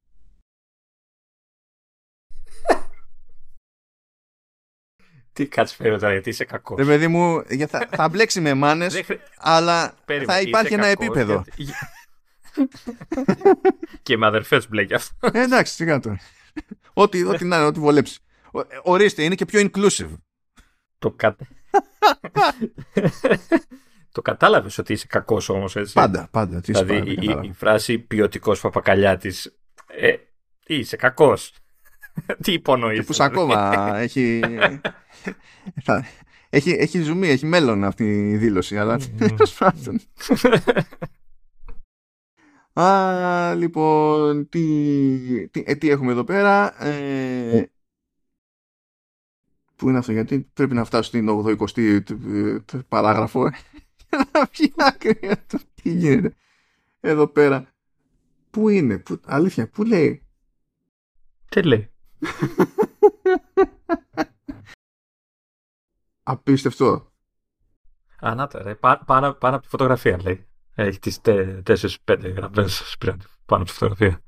[5.37, 6.79] Τι κάτσε περίμενε τώρα, γιατί είσαι κακός.
[6.79, 9.03] Ρε παιδί μου, για- θα, θα μπλέξει με μάνες,
[9.37, 9.94] αλλά
[10.27, 11.44] θα υπάρχει ένα επίπεδο.
[14.03, 15.14] και με αδερφές μπλέκει αυτό.
[15.33, 16.18] Ε, εντάξει, σιγά τώρα.
[16.92, 18.18] ό,τι, ό,τι να είναι, ό,τι βολέψει.
[18.51, 20.11] Ο- ε, Ορίστε, είναι και πιο inclusive.
[20.99, 21.37] το, κα...
[24.12, 26.61] Το κατάλαβες ότι είσαι κακός όμως, έτσι; Πάντα, πάντα.
[26.61, 27.44] Τι δηλαδή πάντα, η, κατάλαβα.
[27.49, 29.57] η, φράση ποιοτικός παπακαλιάτης.
[29.87, 30.14] Ε,
[30.66, 31.53] είσαι κακός.
[32.42, 32.98] Τι υπονοείς.
[32.98, 33.70] Και που ακόμα
[34.07, 34.40] έχει,
[35.83, 36.05] θα-
[36.50, 40.00] έχει, έχει ζουμί, έχει μέλλον αυτή η δήλωση, αλλά τέλος πάντων.
[42.81, 46.85] Α, λοιπόν, τι, τι, ε, τι έχουμε εδώ πέρα.
[46.85, 47.70] Ε,
[49.76, 52.00] πού είναι αυτό, γιατί πρέπει να φτάσω στην 80η
[52.88, 53.48] παράγραφο
[54.11, 56.35] για να βγει άκρη το τι γίνεται
[57.00, 57.74] εδώ πέρα.
[58.50, 60.22] Πού είναι, πού, αλήθεια, πού λέει;
[61.48, 61.90] Τι λέει;
[66.22, 67.12] Απίστευτο.
[68.20, 68.74] Ανάτα, ρε.
[68.74, 70.46] Πά- Πάνω, πάνω από τη φωτογραφία λέει.
[70.74, 72.96] Έχει τις 4-5 γραμμές
[73.46, 74.20] πάνω από τη φωτογραφία.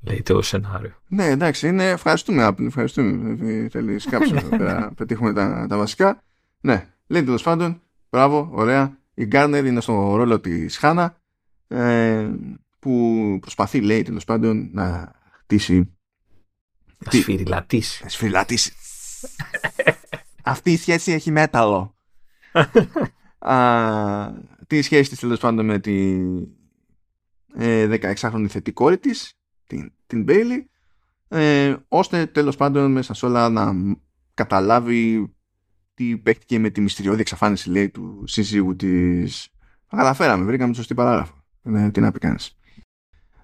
[0.00, 0.94] Λέει το σενάριο.
[1.08, 3.30] Ναι, εντάξει, είναι, ευχαριστούμε Apple, ευχαριστούμε.
[3.30, 6.22] επειδή Θέλεις κάψω εδώ πέρα να πετύχουμε τα, τα βασικά.
[6.60, 8.98] Ναι, λέει τέλος πάντων, μπράβο, ωραία.
[9.14, 11.20] Η Γκάρνερ είναι στο ρόλο της Χάνα
[11.68, 12.30] ε,
[12.78, 15.12] που προσπαθεί, λέει τέλος πάντων, να
[15.42, 15.95] χτίσει.
[16.98, 18.00] Να Τι; σφυριλατήσεις.
[18.02, 18.72] Να σφυριλατήσεις.
[20.42, 21.94] Αυτή η σχέση έχει μέταλλο.
[23.38, 24.32] Α,
[24.66, 26.16] τη σχέση της τέλος πάντων με τη
[27.54, 29.32] ε, 16χρονη θετικόρη της
[29.66, 30.64] την, την Bailey
[31.28, 33.98] ε, ώστε τέλος πάντων μέσα σε όλα να μ-
[34.34, 35.32] καταλάβει
[35.94, 39.48] τι παίχτηκε με τη μυστηριώδη εξαφάνιση λέει του σύζυγου της
[39.88, 42.55] Τα καταφέραμε, βρήκαμε τη σωστή παράγραφο ε, τι να πει κανείς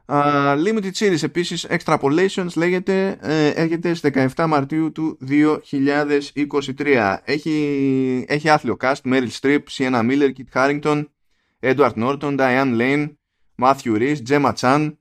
[0.06, 8.48] Uh, limited Series επίσης Extrapolations λέγεται ε, έρχεται στις 17 Μαρτίου του 2023 έχει, έχει
[8.48, 11.04] άθλιο cast Meryl Streep, Sienna Miller, Kit Harington
[11.60, 13.08] Edward Norton, Diane Lane
[13.62, 14.92] Matthew Rhys, Gemma Chan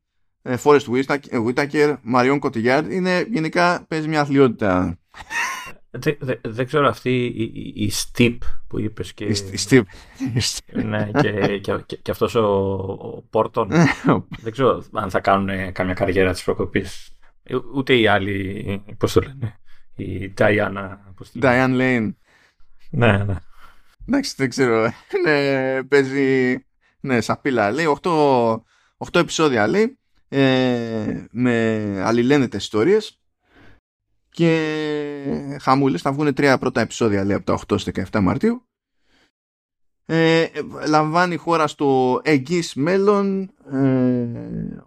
[0.42, 5.00] ε, Forrest Whitaker, Whitaker Marion Cotillard είναι γενικά παίζει μια αθλειότητα
[5.94, 9.26] Δεν δε, δεν ξέρω αυτή η, η, η Steep που είπες και.
[9.26, 9.82] η, η Steve
[10.84, 12.46] ναι, και, και, και, και αυτός ο,
[13.02, 13.70] ο Πόρτον.
[14.42, 17.10] δεν ξέρω αν θα κάνουν καμιά καριέρα της προκοπής.
[17.74, 19.60] Ούτε οι άλλοι, πώς το λένε.
[19.96, 20.98] Η Diana.
[21.16, 21.66] Πώς τη λένε.
[21.66, 22.14] Diane Lane
[22.90, 23.36] Ναι, ναι.
[24.08, 24.92] εντάξει δεν ξέρω
[25.24, 26.58] ναι, παίζει
[27.00, 28.10] ναι σαπίλα λέει 8,
[28.52, 28.58] 8
[29.14, 29.98] επεισόδια λέει
[30.30, 33.21] ε, με αλληλένετες ιστορίες
[34.32, 38.66] και χαμούλες θα βγουν τρία πρώτα επεισόδια λέει από τα 8 στις 17 Μαρτίου
[40.06, 40.48] ε,
[40.88, 44.28] λαμβάνει η χώρα στο εγγύς μέλλον ε,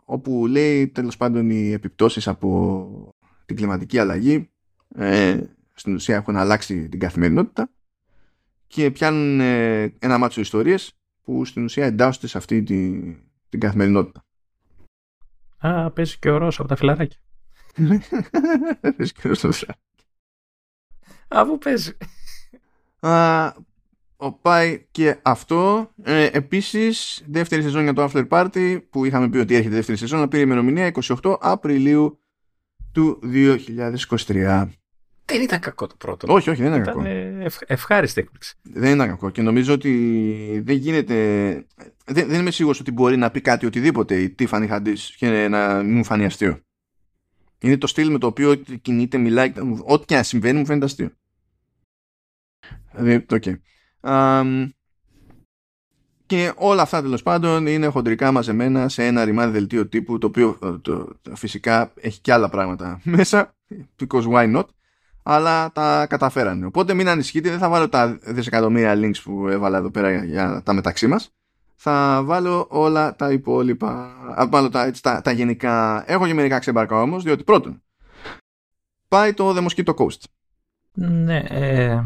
[0.04, 3.14] όπου λέει τέλος πάντων οι επιπτώσεις από
[3.46, 4.50] την κλιματική αλλαγή
[4.94, 5.40] ε,
[5.74, 7.70] στην ουσία έχουν αλλάξει την καθημερινότητα
[8.66, 13.00] και πιάνουν ε, ένα μάτσο ιστορίες που στην ουσία εντάσσονται σε αυτή τη,
[13.48, 14.24] την καθημερινότητα.
[15.58, 17.18] Α, παίζει και ο Ρώσο από τα φιλαράκια.
[18.96, 19.74] Πες και εδώ στο φρά.
[21.28, 21.96] Αφού παίζει.
[23.00, 23.46] Α,
[24.16, 25.90] ο, πάει και αυτό.
[26.02, 30.18] Ε, επίσης, δεύτερη σεζόν για το After Party που είχαμε πει ότι έρχεται δεύτερη σεζόν,
[30.18, 32.20] αλλά πήρε ημερομηνία 28 Απριλίου
[32.92, 34.68] του 2023.
[35.26, 36.32] Δεν ήταν κακό το πρώτο.
[36.32, 37.06] Όχι, όχι, δεν είναι Ήταν κακό.
[37.08, 38.54] ε, ευχ- ευχάριστη έκπληξη.
[38.62, 41.14] Δεν είναι κακό και νομίζω ότι δεν γίνεται.
[42.06, 45.82] Δεν, δεν είμαι σίγουρος ότι μπορεί να πει κάτι οτιδήποτε η Tiffany Haddish και να
[45.82, 46.58] μην μου φανεί αστείο.
[47.64, 49.52] Είναι το στυλ με το οποίο κινείται, μιλάει,
[49.84, 51.10] ό,τι και αν συμβαίνει μου φαίνεται αστείο.
[52.92, 53.42] Δηλαδή, οκ.
[54.00, 54.68] Αμ,
[56.26, 60.58] και όλα αυτά τέλος πάντων είναι χοντρικά μαζεμένα σε ένα ρημάδι δελτίο τύπου το οποίο
[60.62, 63.54] ε, το, το- φυσικά έχει και άλλα πράγματα μέσα
[63.98, 64.64] because why not
[65.22, 66.66] αλλά τα καταφέρανε.
[66.66, 70.62] Οπότε μην ανησυχείτε, δεν θα βάλω τα δισεκατομμύρια links που έβαλα εδώ πέρα για, για
[70.64, 71.34] τα μεταξύ μας.
[71.86, 76.04] Θα βάλω όλα τα υπόλοιπα, α, μάλλον τα, έτσι, τα, τα γενικά.
[76.06, 77.82] Έχω και μερικά ξεμπαρκά όμως, διότι πρώτον,
[79.08, 80.20] πάει το The Mosquito Coast.
[80.92, 81.38] Ναι.
[81.48, 82.02] Ε,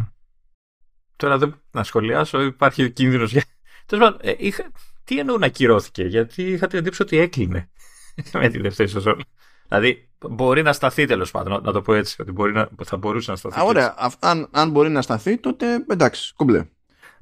[1.16, 3.44] τώρα δεν να σχολιάσω, υπάρχει κίνδυνος για.
[3.86, 4.70] Τέλος πάντων, ε, είχα...
[5.04, 7.70] τι εννοούν ακυρώθηκε, γιατί είχα την εντύπωση ότι έκλεινε
[8.32, 9.24] με τη δεύτερη σεζόν.
[9.68, 12.96] Δηλαδή, μπορεί να σταθεί τέλος πάντων, να, να το πω έτσι, ότι μπορεί να, θα
[12.96, 13.60] μπορούσε να σταθεί.
[13.60, 16.68] Α, ωραία, Α, αν, αν μπορεί να σταθεί, τότε εντάξει, κομπλέ.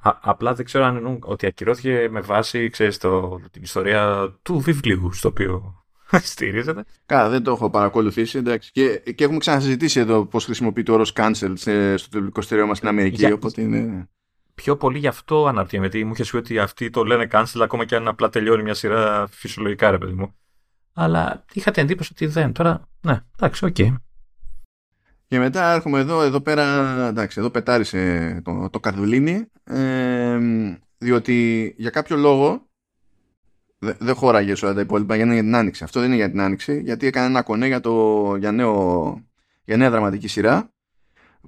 [0.08, 4.58] Α, απλά δεν ξέρω αν εννοούν ότι ακυρώθηκε με βάση, ξέρεις, το, την ιστορία του
[4.58, 5.84] βιβλίου στο οποίο
[6.32, 6.84] στηρίζεται.
[7.06, 8.38] Καλά, δεν το έχω παρακολουθήσει.
[8.38, 8.70] Εντάξει.
[8.72, 12.88] Και, και έχουμε ξανασυζητήσει εδώ πώς χρησιμοποιεί το όρος cancel σε- στο τηλεοπτικό στερέωμα στην
[12.88, 13.16] Αμερική.
[13.16, 14.08] Για- Οπότε είναι.
[14.54, 17.84] Πιο πολύ γι' αυτό αναρωτιέμαι, γιατί μου είχε πει ότι αυτοί το λένε cancel ακόμα
[17.84, 20.34] και αν απλά τελειώνει μια σειρά φυσιολογικά, ρε παιδί μου.
[20.92, 22.52] Αλλά είχα την εντύπωση ότι δεν.
[22.52, 23.76] Τώρα, ναι, εντάξει, οκ.
[25.28, 26.64] Και μετά έρχομαι εδώ, εδώ πέρα,
[27.08, 30.38] εντάξει, εδώ πετάρισε το, το καρδουλίνι, ε,
[30.98, 32.68] διότι για κάποιο λόγο
[33.78, 35.84] δε- δεν χώραγε σε όλα τα υπόλοιπα για να είναι για την άνοιξη.
[35.84, 39.24] Αυτό δεν είναι για την άνοιξη, γιατί έκανε ένα κονέ για, το, για, νέο,
[39.64, 40.70] για νέα δραματική σειρά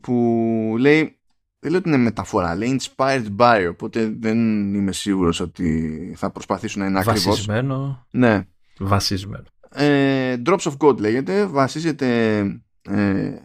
[0.01, 1.19] που λέει
[1.61, 4.39] δεν λέω ότι είναι μεταφορά, λέει inspired by, οπότε δεν
[4.75, 7.25] είμαι σίγουρος ότι θα προσπαθήσουν να είναι ακριβώς.
[7.25, 8.07] Βασισμένο.
[8.11, 8.47] Ναι.
[8.79, 9.45] Βασισμένο.
[9.71, 12.63] Ε, Drops of God λέγεται, βασίζεται ε,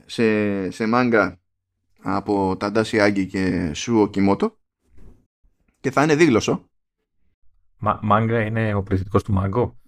[0.06, 1.40] σε, σε μάγκα
[2.02, 4.58] από Ταντάσι Άγκη και Σουο Κιμότο
[5.80, 6.68] και θα είναι δίγλωσσο.
[7.78, 9.80] Μα, μάγκα είναι ο πληθυντικός του μάγκο;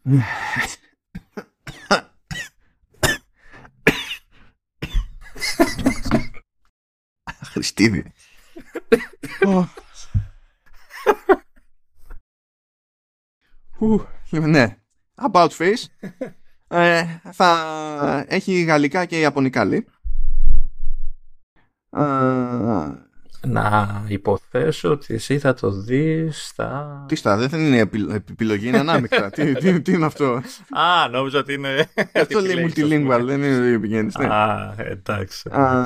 [7.42, 8.14] Χριστίδη.
[13.80, 14.78] Ου, ναι.
[15.16, 15.86] About face.
[16.68, 19.88] Ε, θα έχει γαλλικά και ιαπωνικά λέει.
[21.90, 27.04] Ε, Να υποθέσω ότι εσύ θα το δεις στα...
[27.08, 29.30] τι στα, δεν είναι επι- επιλογή, είναι ανάμεικτα.
[29.30, 31.90] τι, τι, τι είναι αυτό; Α, νόμιζα ότι είναι...
[32.14, 34.16] αυτό λέει multilingual, δεν είναι δύο πηγαίνεις.
[34.18, 34.28] Ναι.
[34.28, 35.50] Α, εντάξει.
[35.50, 35.86] Α,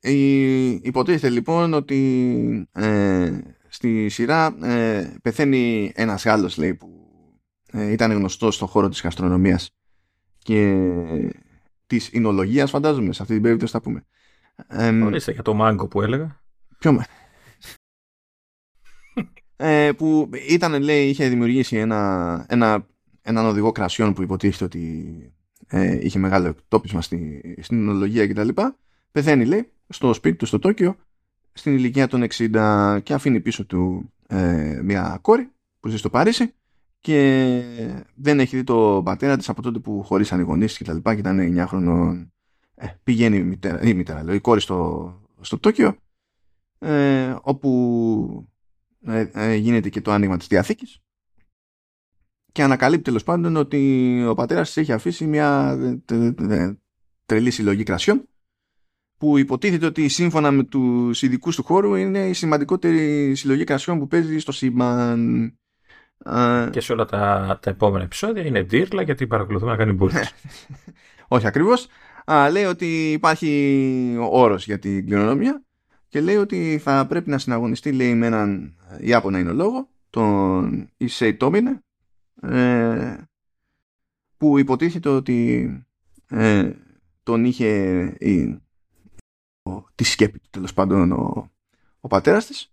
[0.00, 3.32] η- υποτίθεται λοιπόν ότι ε,
[3.68, 7.03] στη σειρά ε, πεθαίνει ένας Γάλλος λέει που ε,
[7.74, 9.70] ήταν γνωστός στον χώρο της γαστρονομίας
[10.38, 10.74] και
[11.86, 14.04] της εινολογίας φαντάζομαι σε αυτή την περίπτωση θα πούμε
[14.68, 16.40] ε, Ορίστε για το μάγκο που έλεγα.
[16.78, 17.04] ποιο με-
[19.56, 22.86] ε, που ήταν λέει είχε δημιουργήσει ένα, ένα,
[23.22, 25.32] έναν οδηγό κρασιών που υποτίθεται ότι
[25.66, 28.48] ε, είχε μεγάλο εκτόπισμα στη, στην εινολογία κτλ.
[29.12, 30.96] Πεθαίνει λέει στο σπίτι του στο Τόκιο
[31.52, 36.54] στην ηλικία των 60 και αφήνει πίσω του ε, μια κόρη που ζει στο Παρίσι
[37.04, 37.62] και
[38.14, 41.14] δεν έχει δει το πατέρα της από τότε που χωρίσαν οι γονείς και τα λοιπά
[41.14, 42.32] και ήταν 9 χρονών
[42.74, 45.96] ε, πηγαίνει η μητέρα, η, μητέρα λέω, η κόρη στο, στο Τόκιο
[46.78, 48.48] ε, όπου
[49.00, 50.98] ε, ε, γίνεται και το άνοιγμα της Διαθήκης
[52.52, 56.78] και ανακαλύπτει τέλος πάντων ότι ο πατέρας της έχει αφήσει μια ε, τε- τε-
[57.26, 58.28] τρελή συλλογή κρασιών
[59.16, 64.06] που υποτίθεται ότι σύμφωνα με τους ειδικούς του χώρου είναι η σημαντικότερη συλλογή κρασιών που
[64.06, 65.58] παίζει στο σύμπαν.
[66.24, 70.34] Α, Και σε όλα τα, τα επόμενα επεισόδια είναι ντύρλα γιατί παρακολουθούμε να κάνει μπουρτς.
[71.28, 71.86] όχι ακριβώς.
[72.24, 75.64] Α, λέει ότι υπάρχει όρος για την κληρονομιά
[76.08, 81.82] και λέει ότι θα πρέπει να συναγωνιστεί λέει με έναν Ιάπωνα εινολόγο τον Ισέι Τόμινε
[82.42, 83.16] ε,
[84.36, 85.68] που υποτίθεται ότι
[86.28, 86.72] ε,
[87.22, 88.62] τον είχε η,
[89.62, 91.50] ο, τη σκέπη του τέλος πάντων ο,
[92.00, 92.72] ο πατέρας της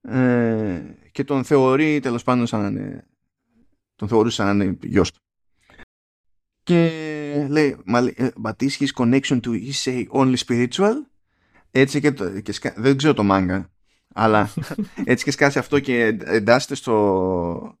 [0.00, 0.82] ε,
[1.12, 3.06] και τον θεωρεί τέλος πάντων σαν να είναι
[3.96, 5.20] τον θεωρούσε σαν να είναι γιος του.
[6.62, 10.92] Και λέει μα λέει, ε, but is his connection to Issei only spiritual;
[11.70, 13.70] Έτσι και, το, και σκα- δεν ξέρω το μάγκα
[14.14, 14.50] αλλά
[15.04, 17.78] έτσι και σκάσει αυτό και εντάσσεται στο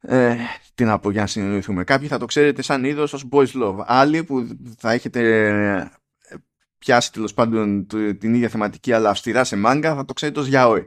[0.00, 0.36] ε,
[0.74, 3.76] τι να πω για να συνεννοηθούμε κάποιοι θα το ξέρετε σαν είδος ως boys love.
[3.86, 5.46] Άλλοι που θα έχετε
[5.78, 5.90] ε,
[6.78, 10.48] πιάσει τέλος πάντων το- την ίδια θεματική αλλά αυστηρά σε μάγκα θα το ξέρετε ως
[10.52, 10.86] yaoi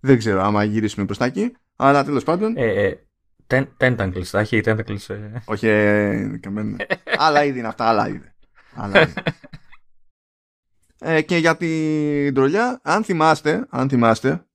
[0.00, 3.06] δεν ξέρω άμα γυρίσουμε προς τα εκεί αλλά τέλος πάντων ε, ε,
[3.46, 5.08] ten- tentacles, θα έχει tentacles.
[5.08, 5.32] Ε.
[5.44, 6.76] όχι ε, καμένα.
[7.26, 8.32] άλλα είδη είναι αυτά άλλα είδη
[8.74, 9.12] Άλλα είδη.
[10.98, 14.46] ε, και για την τρολιά αν θυμάστε αν θυμάστε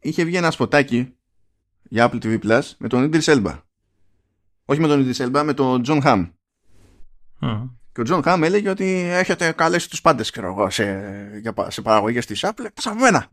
[0.00, 1.16] είχε βγει ένα σποτάκι
[1.82, 3.60] για Apple TV Plus με τον Idris Elba
[4.64, 6.30] όχι με τον Idris Elba με τον John Hamm
[7.40, 7.66] Μμ.
[7.92, 10.84] Και ο John Hamm έλεγε ότι έχετε καλέσει τους πάντες ξέρω εγώ, σε,
[11.40, 13.26] για, πα- σε παραγωγές της Apple εκτός από μένα.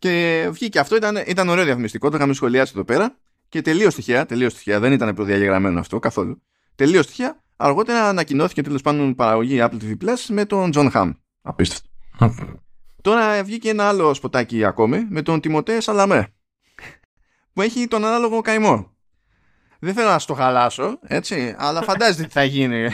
[0.00, 3.16] Και βγήκε αυτό, ήταν, ήταν ωραίο διαφημιστικό, το είχαμε σχολιάσει εδώ πέρα
[3.48, 6.42] και τελείως τυχαία, τελείως τυχαία, δεν ήταν προδιαγεγραμμένο αυτό καθόλου.
[6.74, 11.12] Τελείως τυχαία, αργότερα ανακοινώθηκε τέλος πάντων παραγωγή Apple TV Plus με τον John Hamm.
[11.42, 11.88] Απίστευτο.
[13.02, 16.32] Τώρα βγήκε ένα άλλο σποτάκι ακόμη με τον Timothée Chalamet
[17.52, 18.94] που έχει τον ανάλογο καημό.
[19.78, 22.90] Δεν θέλω να στο χαλάσω, έτσι, αλλά φαντάζεστε τι θα γίνει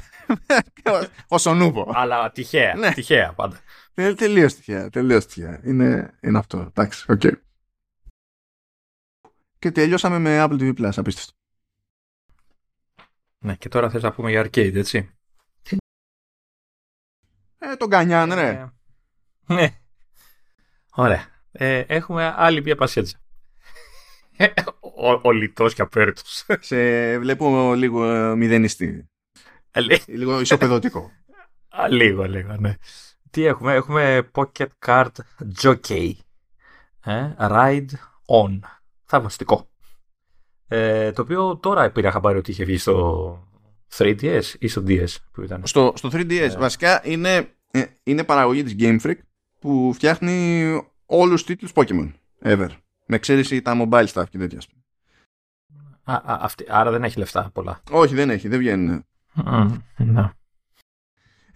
[1.29, 1.91] ωσονούπω.
[1.95, 2.93] Αλλά τυχαία, Ναι.
[2.93, 3.61] τυχαία πάντα.
[3.97, 5.61] Τε- Τελείως τυχαία, τελείως τυχαία.
[5.65, 7.21] Είναι, είναι αυτό, εντάξει, οκ.
[9.59, 11.33] Και τελειώσαμε με Apple TV Plus, απίστευτο.
[13.39, 15.11] Ναι, και τώρα θες να πούμε για arcade, έτσι.
[17.59, 18.49] Ε, τον Κανιάν, ρε.
[18.49, 18.73] Ε,
[19.55, 19.81] ναι.
[20.91, 21.27] Ωραία.
[21.53, 23.21] Ε, έχουμε άλλη μια πασέτσα.
[24.37, 26.45] Ε, ο, ο λιτός και απέριτος.
[26.61, 29.09] Σε βλέπω λίγο ε, μηδενιστή.
[29.71, 31.11] Ε, λέει- Λίγο ισοπεδωτικό.
[31.69, 32.77] Α, λίγο, λίγο, ναι.
[33.37, 35.09] Τι έχουμε, έχουμε Pocket Card
[35.63, 36.13] Jockey.
[37.05, 37.89] Ε, ride
[38.27, 38.59] On.
[39.05, 39.69] Θαυμαστικό.
[40.69, 43.49] Ε, το οποίο τώρα πήρα χαμπάρι ότι είχε βγει στο
[43.97, 45.67] 3DS ή στο DS που ήταν.
[45.67, 46.57] στο, στο 3DS, Ε.
[46.57, 49.19] βασικά είναι, ε, είναι παραγωγή της Game Freak
[49.61, 50.63] που φτιάχνει
[51.07, 52.69] όλους τους τίτλους Pokemon ever.
[53.07, 54.59] Με εξαίρεση τα mobile stuff και τέτοια.
[54.59, 54.83] ας πούμε.
[56.05, 57.83] Α, α, αυτή, άρα δεν έχει λεφτά πολλά.
[57.91, 59.05] Όχι, δεν έχει, δεν βγαίνουν.
[59.33, 60.31] Μμ, ναι.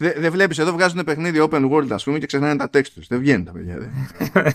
[0.02, 3.04] Δεν δε βλέπεις, εδώ βγάζουν παιχνίδι open world, ας πούμε, και ξεχνάνε τα textures.
[3.08, 3.78] Δεν βγαίνουν τα παιδιά.
[3.78, 3.86] Δε.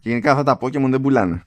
[0.00, 1.44] και γενικά αυτά τα Pokémon δεν πουλάνε.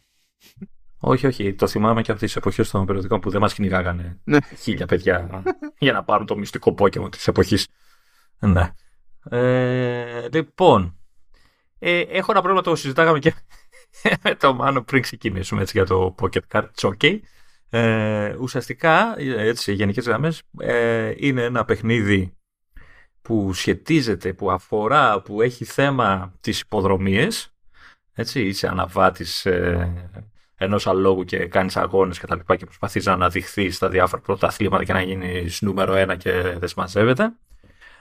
[0.98, 1.54] Όχι, όχι.
[1.54, 4.38] Το θυμάμαι και από τις εποχές των περιοδικών που δεν μας κυνηγάγανε Ναι.
[4.58, 5.44] χίλια παιδιά
[5.80, 7.68] για να πάρουν το μυστικό Pokémon της εποχής.
[8.40, 8.72] Ναι.
[9.30, 10.98] Ε, λοιπόν,
[11.80, 13.34] ε, έχω ένα πρόβλημα το συζητάγαμε και
[14.24, 16.66] με το Μάνο πριν ξεκινήσουμε έτσι, για το Pocket Card.
[16.76, 17.20] It's okay.
[17.70, 22.37] Ε, ουσιαστικά, έτσι, σε γενικές γραμμές, ε, είναι ένα παιχνίδι
[23.28, 27.54] που σχετίζεται, που αφορά, που έχει θέμα τις υποδρομίες.
[28.13, 29.94] Έτσι, είσαι αναβάτης ε,
[30.56, 34.84] ενός αλόγου και κάνεις αγώνες και τα λοιπά και προσπαθείς να αναδειχθείς στα διάφορα πρωταθλήματα
[34.84, 37.34] και να γίνεις νούμερο ένα και δεν συμμαζεύεται.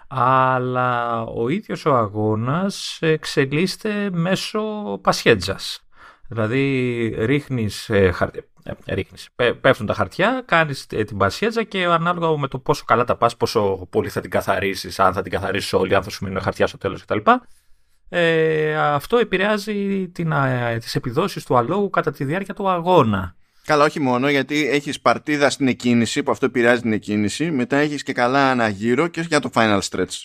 [0.08, 4.60] Αλλά ο ίδιος ο αγώνας εξελίσσεται μέσω
[5.02, 5.86] πασχέτζας.
[6.28, 8.44] Δηλαδή ρίχνεις, ε, χαρ- ε,
[8.86, 9.28] ρίχνεις.
[9.34, 13.16] Πέ- πέφτουν τα χαρτιά, κάνεις ε, την πασχέτζα και ανάλογα με το πόσο καλά τα
[13.16, 16.40] πας, πόσο πολύ θα την καθαρίσεις, αν θα την καθαρίσεις όλη, αν θα σου μείνει
[16.40, 17.18] χαρτιά στο τέλος κτλ.
[18.08, 23.36] Ε, αυτό επηρεάζει την, α, τις επιδόσεις του αλόγου κατά τη διάρκεια του αγώνα.
[23.64, 27.50] Καλά, όχι μόνο γιατί έχεις παρτίδα στην εκκίνηση, που αυτό επηρεάζει την εκκίνηση.
[27.50, 30.24] Μετά έχεις και καλά ένα γύρο και για το final stretch.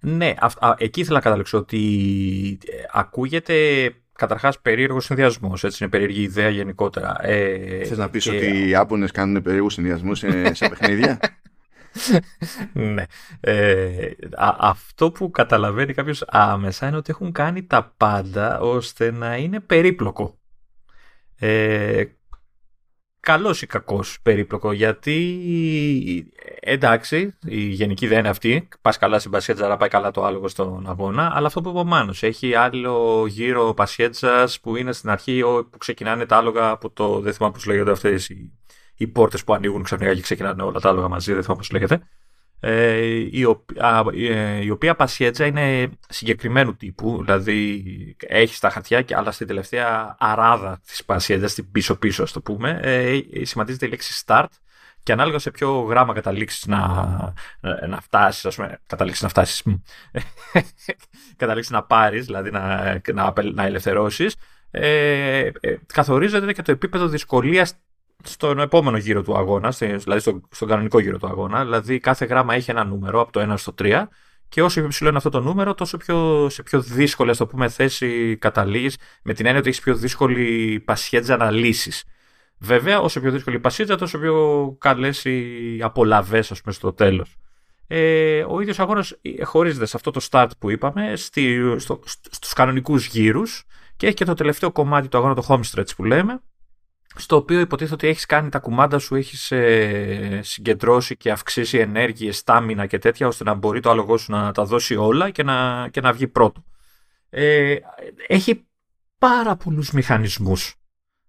[0.00, 3.54] Ναι, αυ- α, εκεί ήθελα να καταλήξω ότι ε, ακούγεται
[4.16, 5.64] καταρχάς περίεργος συνδυασμός.
[5.64, 7.16] Έτσι είναι περίεργη ιδέα γενικότερα.
[7.20, 11.18] Ε, Θες να πεις και- ότι οι Άπωνες κάνουν περίεργους συνδυασμούς σε, σε παιχνίδια;
[12.72, 13.04] ναι.
[13.40, 19.36] Ε, α- αυτό που καταλαβαίνει κάποιος άμεσα είναι ότι έχουν κάνει τα πάντα ώστε να
[19.36, 20.38] είναι περίπλοκο.
[21.38, 22.04] Ε,
[23.20, 25.40] καλός ή κακός περίπλοκο γιατί
[26.60, 30.48] εντάξει η γενική ιδέα είναι αυτή πας καλά στην πασιέτζα να πάει καλά το άλογο
[30.48, 35.10] στον αγώνα αλλά αυτό που είπε ο Μάνος έχει άλλο γύρο πασιέτζας που είναι στην
[35.10, 38.52] αρχή ο- που ξεκινάνε τα άλογα από το δεν θυμάμαι πώς λέγονται αυτές οι,
[38.96, 41.94] οι πόρτες που ανοίγουν ξαφνικά και ξεκινάνε όλα τα άλογα μαζί δεν θυμάμαι πώς λέγεται.
[41.94, 42.00] ε,
[43.30, 47.84] η, οποία, α, ε, η οποία πασιέτζα είναι συγκεκριμένου τύπου, δηλαδή
[48.18, 52.80] έχει στα χαρτιά, και, αλλά στην τελευταία αράδα της πασιέτζας, στην πίσω-πίσω ας το πούμε,
[52.82, 54.46] ε, σημαντίζεται η λέξη start
[55.02, 57.34] και ανάλογα σε ποιο γράμμα καταλήξεις να,
[57.88, 59.72] να φτάσεις, ας πούμε, καταλήξεις να φτάσεις, μ.
[61.36, 64.36] καταλήξεις να πάρεις, δηλαδή να, να, να ελευθερώσεις,
[64.70, 67.74] ε, ε, καθορίζεται και το επίπεδο δυσκολίας
[68.22, 71.64] στον επόμενο γύρο του αγώνα, στη- δηλαδή στον, στον κανονικό γύρο του αγώνα.
[71.64, 74.08] Δηλαδή κάθε γράμμα έχει ένα νούμερο από το 1 στο 3
[74.48, 77.46] και όσο πιο ψηλό είναι αυτό το νούμερο, τόσο πιο, σε πιο δύσκολη ας το
[77.46, 82.04] πούμε, θέση καταλήγεις, με την έννοια ότι έχεις πιο δύσκολη πασιέτζα να λύσεις.
[82.58, 87.36] Βέβαια, όσο πιο δύσκολη η πασιέτζα, τόσο πιο καλές οι απολαυές, ας πούμε, στο τέλος.
[87.86, 92.00] Ε, ο ίδιος αγώνας χωρίζεται σε αυτό το start που είπαμε στη, στο,
[92.30, 93.64] στους κανονικούς γύρους
[93.96, 96.40] και έχει και το τελευταίο κομμάτι του αγώνα, το home stretch που λέμε
[97.16, 102.36] στο οποίο υποτίθεται ότι έχεις κάνει τα κουμάντα σου, έχεις ε, συγκεντρώσει και αυξήσει ενέργειες,
[102.36, 105.88] στάμινα και τέτοια, ώστε να μπορεί το άλογο σου να τα δώσει όλα και να,
[105.88, 106.64] και να βγει πρώτο.
[107.30, 107.76] Ε,
[108.26, 108.66] έχει
[109.18, 110.74] πάρα πολλούς μηχανισμούς.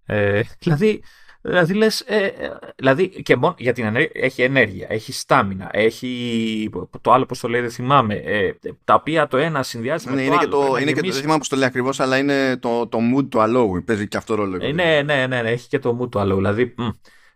[0.05, 1.03] Ε, δηλαδή,
[1.47, 2.31] δηλαδή λες, ε, ε,
[2.75, 6.69] δηλαδή και μόνο για την ενέργεια, έχει ενέργεια, έχει στάμινα, έχει
[7.01, 8.51] το άλλο πώς το λέει δεν θυμάμαι, ε,
[8.83, 10.51] τα οποία το ένα συνδυάζει με Ναι, το είναι, και άλλο.
[10.51, 12.57] το, Πρέπει να είναι και το, γεμίσει δεν θυμάμαι πώς το λέει ακριβώς, αλλά είναι
[12.57, 13.83] το, το mood του αλόγου.
[13.83, 14.57] Παίζει και αυτό ρόλο.
[14.61, 16.35] ε, ναι, ναι, ναι, ναι, έχει και το μου του άλλο.
[16.35, 16.87] Δηλαδή, μ,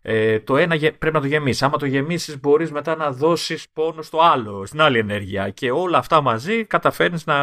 [0.01, 1.61] ε, το ένα γε- πρέπει να το γεμίσεις.
[1.63, 5.49] Άμα το γεμίσεις, μπορείς μετά να δώσεις πόνο στο άλλο, στην άλλη ενέργεια.
[5.49, 7.35] Και όλα αυτά μαζί καταφέρνεις να,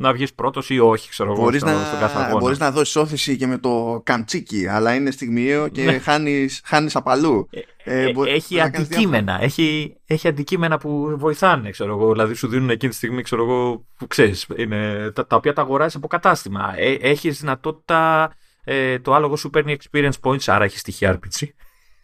[0.00, 2.38] να βγεις πρώτος ή όχι, ξέρω εγώ, Μπορείς στο, να, στον κάθε αγώνα.
[2.38, 5.98] μπορείς να δώσεις όθηση και με το καμτσίκι, αλλά είναι στιγμιαίο και Ναι.
[5.98, 7.48] χάνεις, χάνεις απαλού.
[7.50, 7.60] Ε,
[8.06, 9.38] Ε, μπο- έχει να κάνεις αντικείμενα.
[9.42, 12.12] Έχει, έχει αντικείμενα που βοηθάνε, ξέρω εγώ.
[12.12, 15.62] Δηλαδή σου δίνουν εκείνη τη στιγμή, ξέρω εγώ, που ξέρεις, είναι, τα, τα οποία τα
[15.62, 16.72] αγοράζεις από κατάστημα.
[16.76, 18.30] Ε, έχεις δυνατότητα.
[18.64, 21.46] Ε, το άλογο σου παίρνει experience points, άρα έχεις στοιχεία RPG.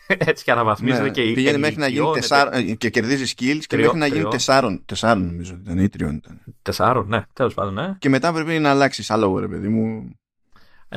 [0.29, 2.21] Έτσι και αναβαθμίζεται Ναι, και πηγαίνει μέχρι να γίνει ενηλικιώνεται.
[2.21, 4.31] τεσσάρ, ε, και κερδίζει skills και Τριών, μέχρι να γίνει τριών.
[4.31, 4.83] τεσσάρων.
[4.87, 6.40] Τεσσάρων νομίζω ότι ήταν ή τριών ήταν.
[6.62, 7.95] Τεσσάρων, ναι, τέλος πάντων, ναι.
[7.99, 10.16] Και μετά πρέπει να αλλάξεις άλλο ρε παιδί μου.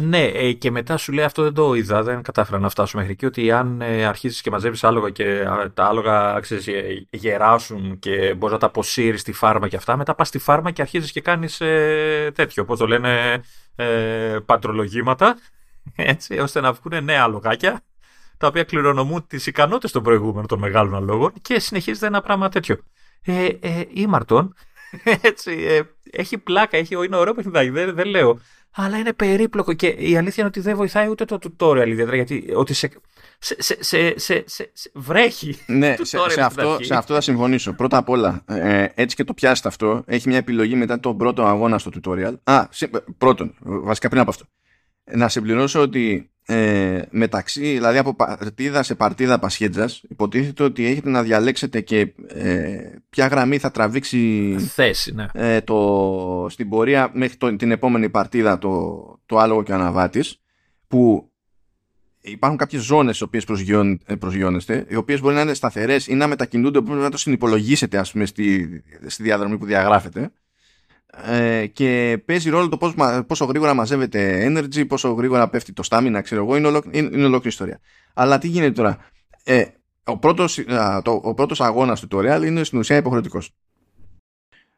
[0.02, 3.12] Ναι, ε, και μετά σου λέει αυτό δεν το είδα, δεν κατάφερα να φτάσω μέχρι
[3.13, 3.26] εκεί.
[3.26, 8.34] Ότι αν ε, αρχίσει και μαζεύεις άλογα και α, τα άλογα ξέρεις, ε, γεράσουν και
[8.38, 11.22] μπορείς να τα αποσύρεις στη φάρμα και αυτά, μετά πας στη φάρμα και αρχίζεις και
[11.22, 13.41] κάνεις ε, τέτοιο, πώς το λένε,
[13.76, 15.36] ε, πατρολογήματα,
[15.95, 17.82] έτσι, ώστε να βγουν νέα αλογάκια,
[18.40, 22.78] τα οποία κληρονομούν τις ικανότητες των προηγούμενων των μεγάλων αλόγων και συνεχίζεται ένα πράγμα τέτοιο.
[23.26, 24.54] Ε, ε, ήμαρτον,
[25.22, 25.82] έτσι, ε,
[26.12, 28.40] έχει πλάκα, έχει, είναι ωραίο παιχνιδάκι, δεν, δεν λέω.
[28.72, 32.52] Αλλά είναι περίπλοκο και η αλήθεια είναι ότι δεν βοηθάει ούτε το tutorial ιδιαίτερα γιατί
[32.56, 32.90] ότι σε,
[33.40, 35.58] σε, σε, σε, σε, σε- σε- βρέχει.
[35.68, 36.84] Ναι, Tutorial σε, στην σε, αυτό, αρχή.
[36.84, 37.74] σε αυτό θα συμφωνήσω.
[37.74, 41.44] Πρώτα απ' όλα, ε, έτσι και το πιάσει αυτό, έχει μια επιλογή μετά τον πρώτο
[41.46, 42.34] αγώνα στο tutorial.
[42.44, 44.46] Α, σε- πρώτον, βασικά πριν από αυτό.
[45.12, 51.24] Να συμπληρώσω ότι ε, μεταξύ, δηλαδή από παρτίδα σε παρτίδα πασχέτζας, υποτίθεται ότι έχετε να
[51.24, 52.78] διαλέξετε και ε,
[53.10, 55.26] ποια γραμμή θα τραβήξει θέση, ναι.
[55.34, 60.41] ε, το, στην πορεία μέχρι το, την επόμενη παρτίδα το, το άλογο και ο αναβάτης
[60.88, 61.32] που
[62.22, 63.43] υπάρχουν κάποιες ζώνες στις οποίες
[64.06, 67.97] ε, προσγειώνεστε οι οποίες μπορεί να είναι σταθερές ή να μετακινούνται πρέπει να το συνυπολογίσετε
[67.97, 68.70] ας πούμε στη,
[69.06, 70.32] στη διαδρομή που διαγράφετε
[71.26, 76.20] ε, και παίζει ρόλο το πόσο, πόσο γρήγορα μαζεύεται energy, πόσο γρήγορα πέφτει το stamina,
[76.24, 77.80] ξέρω εγώ, είναι, ολόκληρη, είναι, είναι ολόκληρη ιστορία.
[78.13, 78.97] Αλλά τι γίνεται τώρα;
[79.43, 79.65] Ε,
[80.03, 80.59] ο πρώτος,
[81.03, 83.51] το, ο πρώτος αγώνας του tutorial είναι στην ουσία υποχρεωτικός.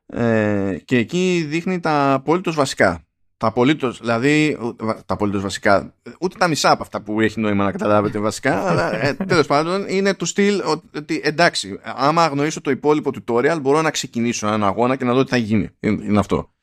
[0.06, 3.06] Ε, και εκεί δείχνει τα απολύτως βασικά.
[3.42, 7.72] Τα απολύτως, δηλαδή, τα απολύτως βασικά, ούτε τα μισά από αυτά που έχει νόημα να
[7.72, 10.62] καταλάβετε βασικά, αλλά ε, τέλος πάντων είναι του στυλ
[10.96, 15.24] ότι εντάξει, άμα αγνοήσω το υπόλοιπο tutorial μπορώ να ξεκινήσω έναν αγώνα και να δω
[15.24, 15.70] τι θα γίνει.
[15.80, 16.54] Είναι, αυτό.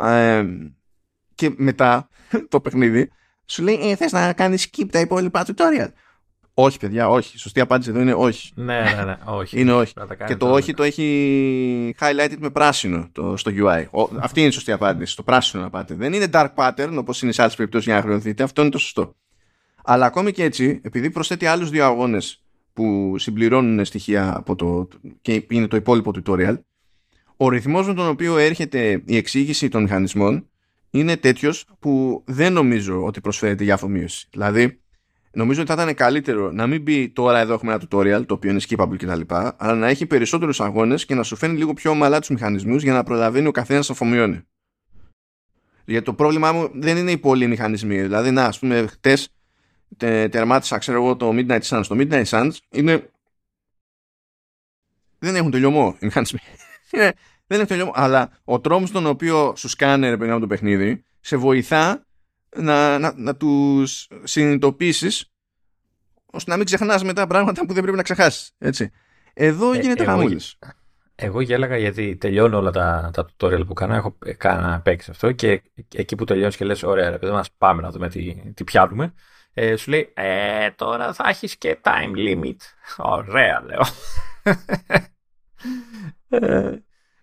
[0.00, 0.44] Ε,
[1.34, 2.08] και μετά
[2.48, 3.10] το παιχνίδι
[3.46, 5.88] σου λέει ε, θες να κάνεις skip τα υπόλοιπα tutorial;
[6.62, 7.38] Όχι, παιδιά, όχι.
[7.38, 8.52] Σωστή απάντηση εδώ είναι όχι.
[8.54, 9.16] Ναι, ναι, ναι.
[9.24, 9.60] Όχι.
[9.60, 9.94] Είναι όχι.
[10.26, 13.84] Και το όχι το έχει highlighted με πράσινο το, στο UI.
[14.20, 15.16] αυτή είναι η σωστή απάντηση.
[15.16, 15.94] Το πράσινο να πάτε.
[15.94, 18.42] Δεν είναι dark pattern όπως είναι σε άλλες περιπτώσεις για να χρεωθείτε.
[18.42, 19.14] Αυτό είναι το σωστό.
[19.84, 22.42] Αλλά ακόμη και έτσι, επειδή προσθέτει άλλους δύο αγώνες
[22.72, 24.88] που συμπληρώνουν στοιχεία από το,
[25.22, 26.58] και είναι το υπόλοιπο tutorial,
[27.36, 30.46] ο ρυθμός με τον οποίο έρχεται η εξήγηση των μηχανισμών
[30.90, 34.26] είναι τέτοιος που δεν νομίζω ότι προσφέρεται για αφομοίωση.
[34.30, 34.80] Δηλαδή,
[35.32, 38.50] νομίζω ότι θα ήταν καλύτερο να μην μπει τώρα εδώ έχουμε ένα tutorial το οποίο
[38.50, 39.20] είναι skippable κτλ.
[39.56, 42.92] Αλλά να έχει περισσότερους αγώνες και να σου φαίνει λίγο πιο ομαλά τους μηχανισμούς για
[42.92, 44.40] να προλαβαίνει ο καθένας να αφομοιώνει.
[45.84, 48.00] Γιατί το πρόβλημά μου δεν είναι οι πολλοί μηχανισμοί.
[48.00, 49.28] Δηλαδή, να, ας πούμε, χτες
[49.96, 51.84] τε, τερμάτισα, ξέρω εγώ, το Midnight Suns.
[51.88, 53.10] Το Midnight Suns είναι.
[55.18, 56.40] Δεν έχουν τελειωμό οι μηχανισμοί.
[57.46, 57.92] δεν έχουν τελειωμό.
[57.94, 62.06] Αλλά ο τρόπο στον οποίο σου σκάνε, ρε το παιχνίδι, σε βοηθά
[62.56, 65.32] να, να, να τους συνειδητοποιήσεις
[66.26, 68.52] ώστε να μην ξεχνάς μετά πράγματα που δεν πρέπει να ξεχάσεις.
[68.58, 68.90] Έτσι.
[69.34, 70.36] Εδώ ε, γίνεται εγώ,
[71.14, 73.94] Εγώ γέλαγα γιατί τελειώνω όλα τα, τα tutorial που κάνω.
[73.94, 75.62] Έχω κάνει παίξει αυτό και
[75.94, 79.14] εκεί που τελειώνεις και λες ωραία ρε παιδί μας πάμε να δούμε τι, τι πιάνουμε.
[79.52, 82.56] Ε, σου λέει ε, τώρα θα έχεις και time limit.
[82.96, 83.82] Ωραία λέω.
[86.28, 86.78] ε,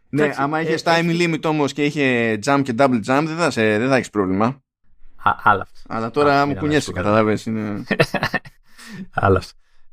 [0.10, 3.52] ναι, άμα είχες ε, time limit όμως και είχε jump και double jump δεν θα,
[3.52, 4.62] σε, δεν θα έχεις πρόβλημα.
[5.44, 7.46] Άλλα Αλλά τώρα μου κουνιέσαι, καταλάβες.
[7.46, 7.84] Είναι...
[9.14, 9.42] Άλλα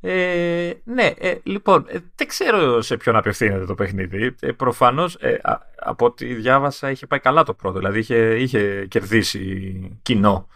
[0.06, 4.34] ε, ναι, ε, λοιπόν, ε, δεν ξέρω σε ποιον απευθύνεται το παιχνίδι.
[4.40, 5.40] Ε, προφανώς, ε,
[5.78, 7.78] από ό,τι διάβασα, είχε πάει καλά το πρώτο.
[7.78, 10.48] Δηλαδή, είχε, είχε κερδίσει κοινό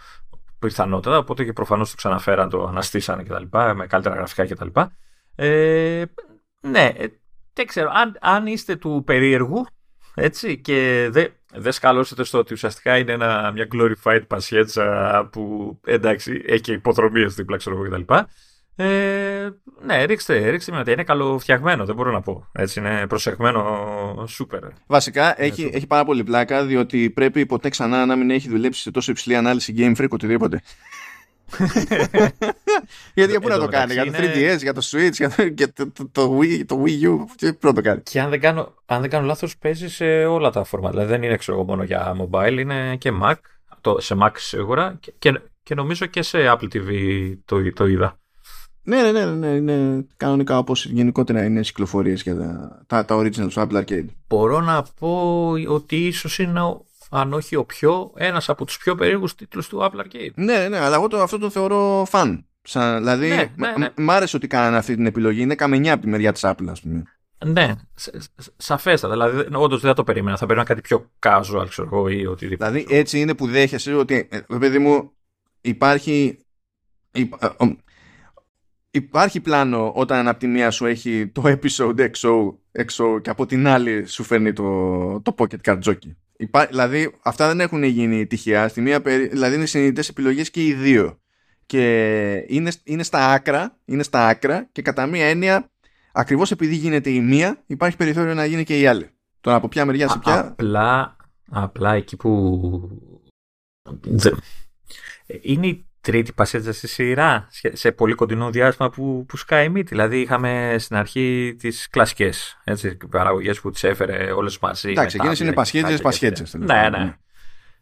[0.58, 3.44] πιθανότατα, οπότε και προφανώς το ξαναφέραν, το αναστήσανε κτλ.
[3.74, 4.80] Με καλύτερα γραφικά κτλ.
[5.34, 6.04] Ε,
[6.60, 6.92] ναι,
[7.52, 7.90] δεν ξέρω.
[7.92, 9.66] Αν, αν είστε του περίεργου,
[10.14, 16.42] έτσι, και δεν δεν σκαλώσετε στο ότι ουσιαστικά είναι ένα, μια glorified πασιέτσα που εντάξει
[16.46, 18.14] έχει και υποδρομίες δίπλα ξέρω εγώ κτλ.
[18.80, 19.48] Ε,
[19.84, 22.48] ναι, ρίξτε, ρίξτε με Είναι καλοφτιαγμένο, δεν μπορώ να πω.
[22.52, 24.60] Έτσι είναι προσεγμένο σούπερ.
[24.86, 28.90] Βασικά έχει, έχει πάρα πολύ πλάκα διότι πρέπει ποτέ ξανά να μην έχει δουλέψει σε
[28.90, 30.62] τόσο υψηλή ανάλυση Game Freak οτιδήποτε.
[33.14, 36.08] Γιατί για πού να το κάνει, για το 3DS, για το Switch, για το, το,
[36.12, 38.00] το, Wii, το Wii U, και πού να το κάνει.
[38.02, 41.22] Και αν δεν κάνω, αν δεν κάνω λάθος παίζει σε όλα τα φορμάτα, δηλαδή δεν
[41.22, 43.34] είναι ξέρω, μόνο για mobile, είναι και Mac,
[43.80, 48.18] το, σε Mac σίγουρα και, και, και, νομίζω και σε Apple TV το, το είδα.
[48.82, 53.48] Ναι, ναι, ναι, ναι, είναι κανονικά όπως γενικότερα είναι κυκλοφορίες για τα, τα, τα original
[53.48, 54.06] του Apple Arcade.
[54.28, 56.60] Μπορώ να πω ότι ίσως είναι
[57.10, 60.32] αν όχι ο πιο, ένας από τους πιο περίεργους τίτλους του Apple Arcade.
[60.34, 62.46] Ναι, ναι, αλλά εγώ το, αυτό το θεωρώ φαν.
[62.62, 63.88] Σαν, δηλαδή, ναι, ναι, ναι.
[63.96, 65.40] μ' άρεσε ότι κάνανε αυτή την επιλογή.
[65.40, 67.02] Είναι καμενιά από τη μεριά της Apple, ας πούμε.
[67.44, 67.74] Ναι,
[68.56, 69.12] σαφέστατα.
[69.12, 70.36] Δηλαδή, όντως δεν θα το περίμενα.
[70.36, 72.70] Θα περίμενα κάτι πιο casual, ξέρω εγώ, ή οτιδήποτε.
[72.70, 75.12] Δηλαδή, έτσι είναι που δέχεσαι ότι, ε, παιδί μου,
[75.60, 76.38] υπάρχει.
[77.10, 77.22] Ε,
[78.90, 82.54] υπάρχει πλάνο όταν από τη μία σου έχει το episode XO,
[82.86, 86.14] XO και από την άλλη σου φέρνει το, το pocket card jockey.
[86.40, 88.68] Υπά, δηλαδή, αυτά δεν έχουν γίνει τυχαία.
[88.68, 91.20] Στη μία, δηλαδή, είναι συνειδητές επιλογές και οι δύο.
[91.66, 95.70] Και είναι, είναι, στα άκρα, είναι στα άκρα και κατά μία έννοια,
[96.12, 99.10] ακριβώς επειδή γίνεται η μία, υπάρχει περιθώριο να γίνει και η άλλη.
[99.40, 100.38] Τώρα από ποια μεριά σε ποια.
[100.38, 101.16] Απλά,
[101.50, 102.90] απλά εκεί που.
[105.40, 109.88] Είναι η τρίτη πασέτζα στη σειρά σε πολύ κοντινό διάστημα που, που σκάει μύτη.
[109.88, 112.58] Δηλαδή είχαμε στην αρχή τις κλασικές
[113.10, 114.90] παραγωγές που τις έφερε όλες μαζί.
[114.90, 116.54] Εντάξει, εκείνες είναι πασχέτζες, πασχέτζες.
[116.54, 117.16] Ναι, ναι.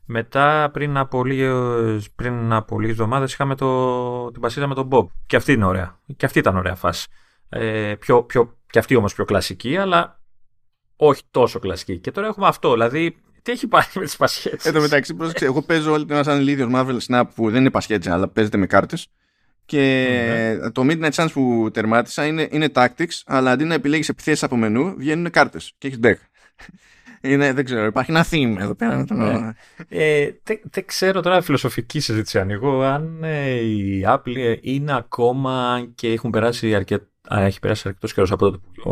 [0.04, 5.06] Μετά πριν από λίγες, πριν από λίγες εβδομάδες είχαμε το, την πασίδα με τον Bob.
[5.26, 5.98] Και αυτή είναι ωραία.
[6.16, 7.08] Και αυτή ήταν ωραία φάση.
[7.48, 10.20] Ε, πιο, πιο, και αυτή όμως πιο κλασική, αλλά
[10.96, 11.98] όχι τόσο κλασική.
[11.98, 12.72] Και τώρα έχουμε αυτό.
[12.72, 13.16] Δηλαδή
[13.46, 14.68] τι έχει πάει με τις πασχέτσε.
[14.68, 17.70] Εν τω μεταξύ, πρόσεξε, εγώ παίζω όλη την σαν ηλίδιο Marvel Snap που δεν είναι
[17.70, 19.08] πασχέτσε, αλλά παίζεται με κάρτες.
[19.64, 24.56] Και το Midnight Suns που tερμάτισα είναι, είναι tactics, αλλά αντί να επιλέγεις επιθέσεις από
[24.56, 26.14] μενού, βγαίνουν κάρτες και έχεις deck.
[27.20, 29.04] Είναι, δεν ξέρω, υπάρχει ένα theme εδώ πέρα.
[29.10, 29.52] Ναι.
[29.88, 36.08] Ε, δεν, δεν ξέρω τώρα φιλοσοφική συζήτηση ανοίγω αν ε, η Apple είναι ακόμα και
[36.12, 38.90] έχουν περάσει αρκετ, έχει περάσει αρκετός καιρός από τότε που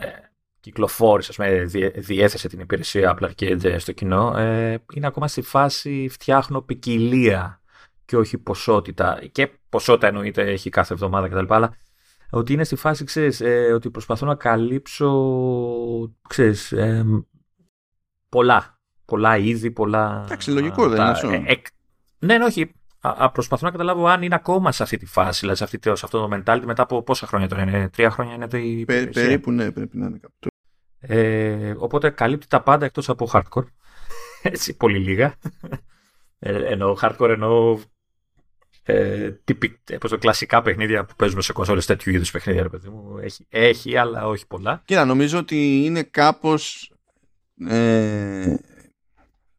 [0.00, 0.25] ε,
[0.66, 1.64] κυκλοφόρησε, ας πούμε,
[1.96, 7.60] διέθεσε την υπηρεσία Apple Arcade στο κοινό, ε, είναι ακόμα στη φάση φτιάχνω ποικιλία
[8.04, 9.20] και όχι ποσότητα.
[9.32, 11.54] Και ποσότητα εννοείται έχει κάθε εβδομάδα κτλ.
[11.54, 11.76] Αλλά
[12.30, 15.10] ότι είναι στη φάση, ξέρεις, ε, ότι προσπαθώ να καλύψω,
[16.28, 17.04] ξέρεις, ε,
[18.28, 18.80] πολλά.
[19.04, 20.22] Πολλά είδη, πολλά...
[20.24, 21.28] Εντάξει, λογικό δεν είναι αυτό.
[21.28, 21.62] Ε,
[22.18, 22.74] ναι, ναι, όχι.
[23.00, 25.90] Α, προσπαθώ να καταλάβω αν είναι ακόμα σε αυτή τη φάση, δηλαδή σε, αυτή, σε
[25.90, 29.06] αυτό το mentality μετά από πόσα χρόνια τώρα είναι, τρία χρόνια είναι το η Πε,
[29.06, 30.55] Περίπου ναι, πρέπει να είναι κάπου.
[31.06, 33.66] Ε, οπότε καλύπτει τα πάντα εκτός από hardcore.
[34.42, 35.34] Έτσι, πολύ λίγα.
[36.38, 37.78] Ε, εννοώ hardcore, εννοώ
[38.82, 43.18] ε, τυπι, το κλασικά παιχνίδια που παίζουμε σε κονσόλες τέτοιου είδους παιχνίδια, ρε παιδί μου.
[43.18, 44.82] Έχει, έχει, αλλά όχι πολλά.
[44.84, 46.90] Κοίτα, νομίζω ότι είναι κάπως
[47.68, 48.54] ε,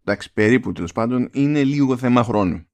[0.04, 2.67] εντάξει, περίπου τέλος πάντων, είναι λίγο θέμα χρόνου.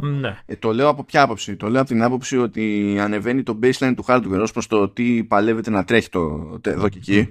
[0.00, 0.38] Ναι.
[0.46, 3.92] Ε, το λέω από ποια άποψη; Το λέω από την άποψη ότι ανεβαίνει το baseline
[3.96, 7.28] του hardware ως προς το τι παλεύεται να τρέχει το, το εδώ και εκεί.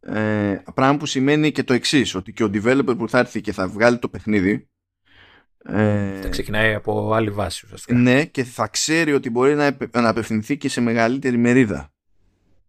[0.00, 3.52] Ε, πράγμα που σημαίνει και το εξής ότι και ο developer που θα έρθει και
[3.52, 4.68] θα βγάλει το παιχνίδι
[5.64, 7.98] ε, θα ξεκινάει από άλλη βάση ουσιαστικά.
[7.98, 11.93] Ναι και θα ξέρει ότι μπορεί να, να απευθυνθεί και σε μεγαλύτερη μερίδα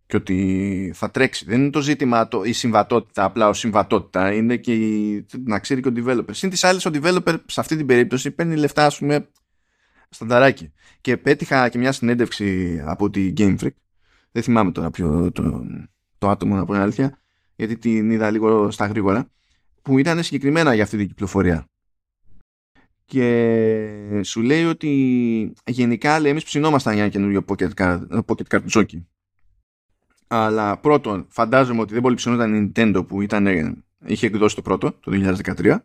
[0.07, 1.45] και ότι θα τρέξει.
[1.45, 5.81] Δεν είναι το ζήτημα το, η συμβατότητα, απλά ω συμβατότητα, είναι και η, να ξέρει
[5.81, 6.29] και ο developer.
[6.31, 9.29] Συν της άλλης, ο developer σε αυτή την περίπτωση παίρνει λεφτά, ας πούμε,
[10.09, 10.73] στανταράκι.
[11.01, 13.75] Και πέτυχα και μια συνέντευξη από τη Game Freak.
[14.31, 15.65] Δεν θυμάμαι τώρα ποιο το,
[16.17, 17.19] το άτομο, να πω την αλήθεια,
[17.55, 19.29] γιατί την είδα λίγο στα γρήγορα,
[19.81, 21.65] που ήταν συγκεκριμένα για αυτή την κυκλοφορία.
[23.05, 28.65] Και σου λέει ότι γενικά λέει, εμείς ψινόμασταν για ένα καινούριο Pocket Card, Pocket Card
[28.73, 29.03] Jockey
[30.27, 33.47] αλλά πρώτον, φαντάζομαι ότι δεν πολύ ψωνόταν η Nintendo που ήταν,
[34.05, 35.77] είχε εκδώσει το πρώτο, το 2013.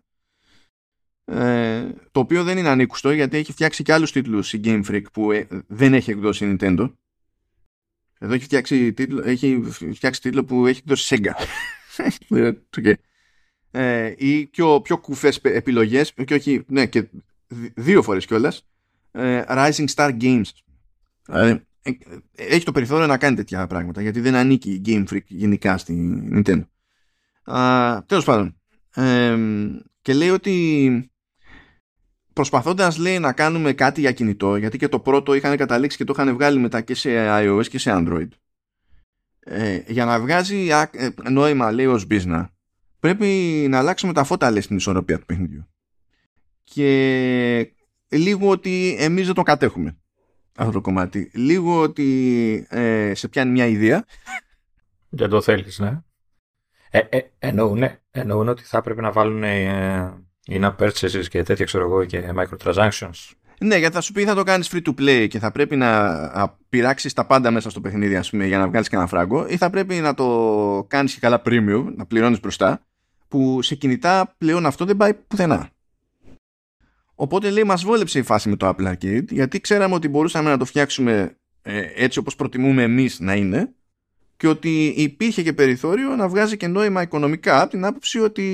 [1.25, 5.03] Ε, το οποίο δεν είναι ανήκουστο γιατί έχει φτιάξει και άλλους τίτλους η Game Freak
[5.13, 6.93] που ε, δεν έχει εκδώσει η Nintendo.
[8.19, 9.63] Εδώ έχει φτιάξει τίτλο, έχει
[9.95, 11.33] φτιάξει τίτλο που έχει εκδώσει Sega.
[12.77, 12.93] okay.
[13.71, 17.09] ε, ή πιο, πιο κουφές επιλογές και όχι, ναι, και
[17.75, 18.67] δύο φορές κιόλας
[19.13, 20.51] ε, Rising Star Games.
[21.27, 21.63] Δηλαδή, ε,
[22.35, 26.23] έχει το περιθώριο να κάνει τέτοια πράγματα γιατί δεν ανήκει η Game Freak γενικά στη
[26.33, 26.63] Nintendo.
[27.43, 28.57] Α, τέλος πάντων.
[30.03, 31.11] και λέει ότι
[32.33, 36.15] προσπαθώντας λέει να κάνουμε κάτι για κινητό γιατί και το πρώτο είχαν καταλήξει και το
[36.17, 38.29] είχαν βγάλει μετά και σε iOS και σε Android
[39.41, 42.45] ε, για να βγάζει ε, νόημα λέει ως business
[43.01, 43.27] πρέπει
[43.69, 45.69] να αλλάξουμε τα φώτα λέει στην ισορροπία του παιχνιδιού
[46.65, 47.73] και
[48.09, 50.00] λίγο ότι εμείς δεν το κατέχουμε
[50.61, 51.31] αυτό το κομμάτι.
[51.35, 54.05] Λίγο ότι ε, σε πιάνει μια ιδέα.
[55.09, 55.99] Δεν το θέλεις, ναι.
[56.91, 57.21] Ε, ε,
[58.11, 60.13] εννοούν, ότι θα πρέπει να βάλουν ε,
[60.47, 63.31] in-app purchases και τέτοια ξέρω εγώ και microtransactions.
[63.61, 66.59] Ναι, γιατί θα σου πει θα το κάνεις free to play και θα πρέπει να
[66.69, 69.57] πειράξεις τα πάντα μέσα στο παιχνίδι ας πούμε, για να βγάλεις και ένα φράγκο ή
[69.57, 72.87] θα πρέπει να το κάνεις και καλά premium, να πληρώνεις μπροστά
[73.29, 75.71] που σε κινητά πλέον αυτό δεν πάει πουθενά.
[77.23, 80.57] Οπότε λέει μας βόλεψε η φάση με το Apple Arcade γιατί ξέραμε ότι μπορούσαμε να
[80.57, 83.75] το φτιάξουμε ε, έτσι όπως προτιμούμε εμείς να είναι
[84.37, 88.45] και ότι υπήρχε και περιθώριο να βγάζει και νόημα οικονομικά από την άποψη ότι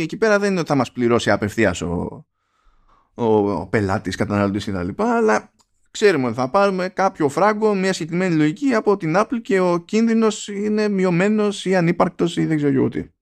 [0.00, 2.24] εκεί πέρα δεν είναι ότι θα μας πληρώσει απευθείας ο,
[3.14, 4.88] ο, ο πελάτης, καταναλωτής κτλ.
[4.96, 5.52] Αλλά
[5.90, 10.48] ξέρουμε ότι θα πάρουμε κάποιο φράγκο, μια συγκεκριμένη λογική από την Apple και ο κίνδυνος
[10.48, 13.13] είναι μειωμένος ή ανύπαρκτος ή δεν ξέρω τι.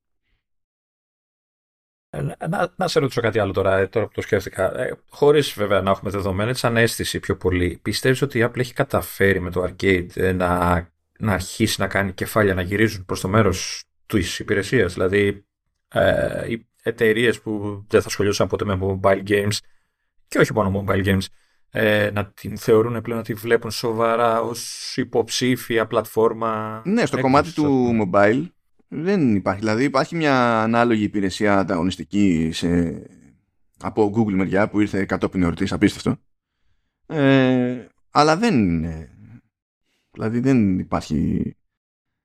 [2.15, 4.81] Ε, να, να σε ρωτήσω κάτι άλλο τώρα, ε, τώρα που το σκέφτηκα.
[4.81, 7.79] Ε, Χωρίς βέβαια να έχουμε δεδομένα, σαν αίσθηση πιο πολύ.
[7.83, 10.49] Πιστεύεις ότι η Apple έχει καταφέρει με το arcade ε, να,
[11.19, 15.45] να αρχίσει να κάνει κεφάλια να γυρίζουν προς το μέρος της υπηρεσίας; Δηλαδή,
[15.89, 19.57] ε, οι εταιρείες που δεν θα ασχολιούσαν ποτέ με mobile games
[20.29, 21.25] και όχι μόνο mobile games,
[21.71, 26.83] ε, να την θεωρούν πλέον να τη βλέπουν σοβαρά ως υποψήφια πλατφόρμα.
[26.85, 28.45] Ναι, στο κομμάτι του mobile
[28.95, 29.61] δεν υπάρχει.
[29.61, 33.03] Δηλαδή υπάρχει μια ανάλογη υπηρεσία ανταγωνιστική σε...
[33.79, 36.17] από Google μεριά που ήρθε κατόπιν εορτής, απίστευτο.
[37.07, 39.11] Ε, αλλά δεν είναι.
[40.11, 41.53] Δηλαδή δεν υπάρχει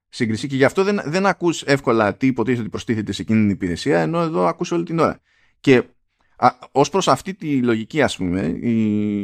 [0.09, 3.49] σύγκριση και γι' αυτό δεν, δεν ακούς εύκολα τι υποτίθεται ότι προστίθεται σε εκείνη την
[3.49, 5.19] υπηρεσία ενώ εδώ ακούς όλη την ώρα.
[5.59, 5.83] Και
[6.37, 9.21] α, ως προς αυτή τη λογική ας πούμε η,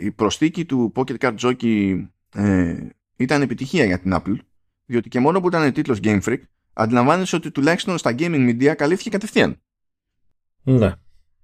[0.00, 4.36] η προσθήκη του Pocket Card Jockey ε, ήταν επιτυχία για την Apple
[4.84, 6.38] διότι και μόνο που ήταν τίτλος Game Freak
[6.76, 9.60] αντιλαμβάνεσαι ότι τουλάχιστον στα gaming media καλύφθηκε κατευθείαν.
[10.62, 10.92] Ναι.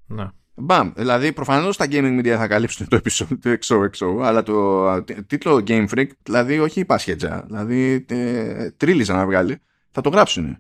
[0.06, 0.28] ναι.
[0.54, 0.92] Μπαμ.
[0.96, 5.88] Δηλαδή, προφανώς τα gaming media θα καλύψουν το επεισόδιο του XOXO, αλλά το τίτλο Game
[5.88, 9.58] Freak, δηλαδή όχι πασχέτζα, δηλαδή ε, τρίλιζα να βγάλει,
[9.90, 10.58] θα το γράψουν.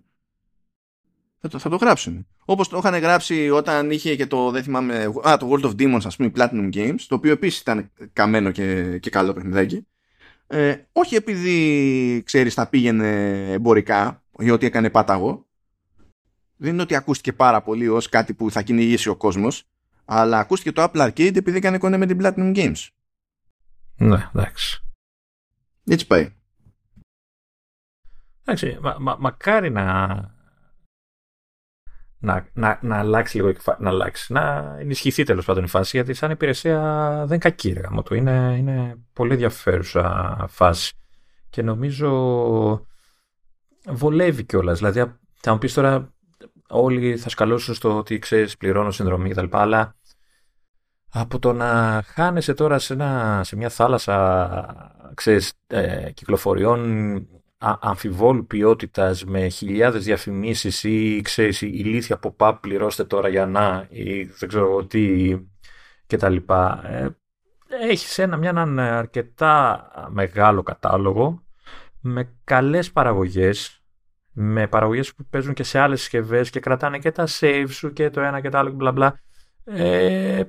[1.40, 2.26] Θα το, θα το γράψουν.
[2.44, 6.00] Όπως το είχαν γράψει όταν είχε και το, δεν θυμάμαι, α, το World of Demons,
[6.04, 9.86] ας πούμε, Platinum Games, το οποίο επίσης ήταν καμένο και, και καλό παιχνιδάκι.
[10.46, 15.46] Ε, όχι επειδή, ξέρεις, θα πήγαινε εμπορικά ή ότι έκανε πάταγο.
[16.56, 19.68] Δεν είναι ότι ακούστηκε πάρα πολύ ως κάτι που θα κυνηγήσει ο κόσμος,
[20.04, 22.88] αλλά ακούστηκε το Apple Arcade επειδή έκανε κονέ με την Platinum Games.
[23.96, 24.82] Ναι, εντάξει.
[25.84, 26.34] Έτσι πάει.
[28.44, 30.06] Εντάξει, μα, μα, μακάρι να,
[32.18, 36.30] να, να, να αλλάξει λίγο να αλλάξει, να ενισχυθεί τέλος πάντων η φάση, γιατί σαν
[36.30, 36.80] υπηρεσία
[37.16, 38.14] δεν είναι κακή ρε, του.
[38.14, 40.94] Είναι, είναι πολύ ενδιαφέρουσα φάση.
[41.50, 42.86] Και νομίζω
[43.88, 44.78] βολεύει κιόλας.
[44.78, 46.12] Δηλαδή, θα μου πεις τώρα,
[46.68, 49.46] όλοι θα σκαλώσουν στο ότι ξέρεις, πληρώνω συνδρομή κτλ.
[49.50, 49.96] Αλλά
[51.08, 57.26] από το να χάνεσαι τώρα σε, ένα, σε μια θάλασσα ξέρεις, ε, κυκλοφοριών
[57.58, 64.22] αμφιβόλου ποιότητας με χιλιάδες διαφημίσεις ή ξέρεις, ηλίθια από pop πληρώστε τώρα για να ή
[64.24, 65.34] δεν ξέρω τι
[66.06, 66.36] κτλ.
[66.82, 67.08] Ε,
[67.68, 71.41] έχεις ένα, μια, έναν αρκετά μεγάλο κατάλογο
[72.02, 73.82] με καλές παραγωγές
[74.32, 78.10] με παραγωγές που παίζουν και σε άλλες συσκευές και κρατάνε και τα save σου και
[78.10, 79.20] το ένα και το άλλο μπλα μπλα.
[79.64, 80.42] Ε,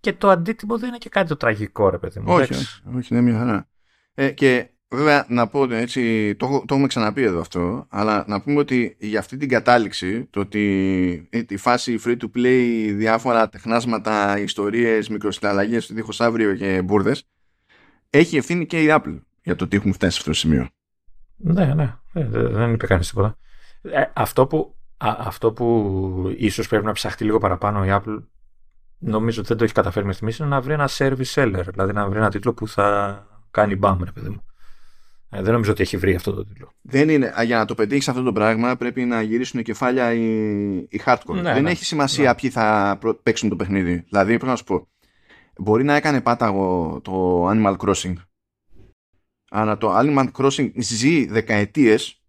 [0.00, 3.14] και το αντίτιμο δεν είναι και κάτι το τραγικό ρε παιδί μου όχι, όχι, όχι,
[3.14, 3.68] είναι μια χαρά.
[4.14, 8.58] Ε, και Βέβαια, να πω έτσι, το, το έχουμε ξαναπεί εδώ αυτό, αλλά να πούμε
[8.58, 15.08] ότι για αυτή την κατάληξη, το ότι η φάση free to play, διάφορα τεχνάσματα, ιστορίες,
[15.08, 17.28] μικροσυνταλλαγές, δίχως αύριο και μπουρδες,
[18.10, 20.68] έχει ευθύνη και η Apple για το ότι έχουμε φτάσει σε αυτό το σημείο.
[21.36, 23.36] Ναι, ναι, ε, δεν είπε κανείς τίποτα.
[23.82, 28.22] Ε, αυτό, που, αυτό που ίσως πρέπει να ψαχτεί λίγο παραπάνω η Apple,
[28.98, 31.92] νομίζω ότι δεν το έχει καταφέρει μέχρι στιγμής, είναι να βρει ένα service seller, δηλαδή
[31.92, 34.44] να βρει ένα τίτλο που θα κάνει μπαμ, ρε παιδί μου.
[35.30, 36.72] Ε, δεν νομίζω ότι έχει βρει αυτό το τίτλο.
[36.82, 37.32] Δεν είναι.
[37.44, 41.34] Για να το πετύχεις αυτό το πράγμα πρέπει να γυρίσουν κεφάλια οι, οι hardcore.
[41.34, 41.70] Ναι, δεν ναι.
[41.70, 42.34] έχει σημασία ναι.
[42.34, 44.04] ποιοι θα παίξουν το παιχνίδι.
[44.08, 44.88] Δηλαδή, πρέπει να σου πω,
[45.56, 48.14] μπορεί να έκανε πάταγο το Animal Crossing.
[49.58, 52.22] Αλλά το Animal Crossing ζει δεκαετίες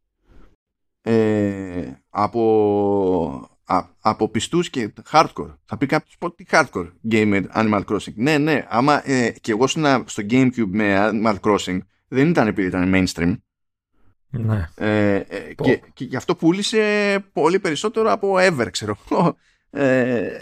[1.02, 5.56] ε, από, α, από πιστούς και hardcore.
[5.66, 8.14] Θα πει κάποιος πω τι hardcore gamer Animal Crossing.
[8.16, 12.92] Ναι, ναι, άμα ε, και εγώ στο Gamecube με Animal Crossing δεν ήταν επειδή ήταν
[12.96, 13.36] mainstream.
[14.30, 14.70] Ναι.
[14.76, 18.98] Ε, ε και, και γι' αυτό πούλησε πολύ περισσότερο από ever, ξέρω
[19.70, 20.40] ε,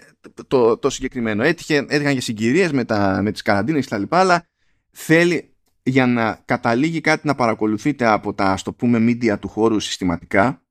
[0.48, 1.44] το, το συγκεκριμένο.
[1.44, 4.48] Έτυχε, έτυχαν και συγκυρίες με, τα, με τις καραντίνες και τα λοιπά, αλλά
[4.92, 5.55] θέλει
[5.88, 10.62] για να καταλήγει κάτι να παρακολουθείτε από τα, ας το πούμε, media του χώρου συστηματικά,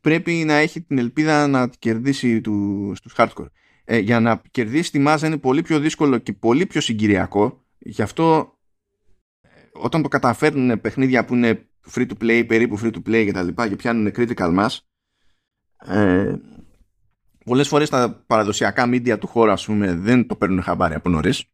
[0.00, 3.50] πρέπει να έχει την ελπίδα να κερδίσει του, στους hardcore.
[3.84, 7.64] Ε, για να κερδίσει τη μάζα είναι πολύ πιο δύσκολο και πολύ πιο συγκυριακό.
[7.78, 8.56] Γι' αυτό
[9.72, 13.42] όταν το καταφέρνουν παιχνίδια που είναι free to play, περίπου free to play και τα
[13.42, 14.78] λοιπά και πιάνουν critical mass
[15.86, 16.36] ε,
[17.44, 21.44] πολλές φορές τα παραδοσιακά media του χώρου ας πούμε δεν το παίρνουν χαμπάρι από νωρίς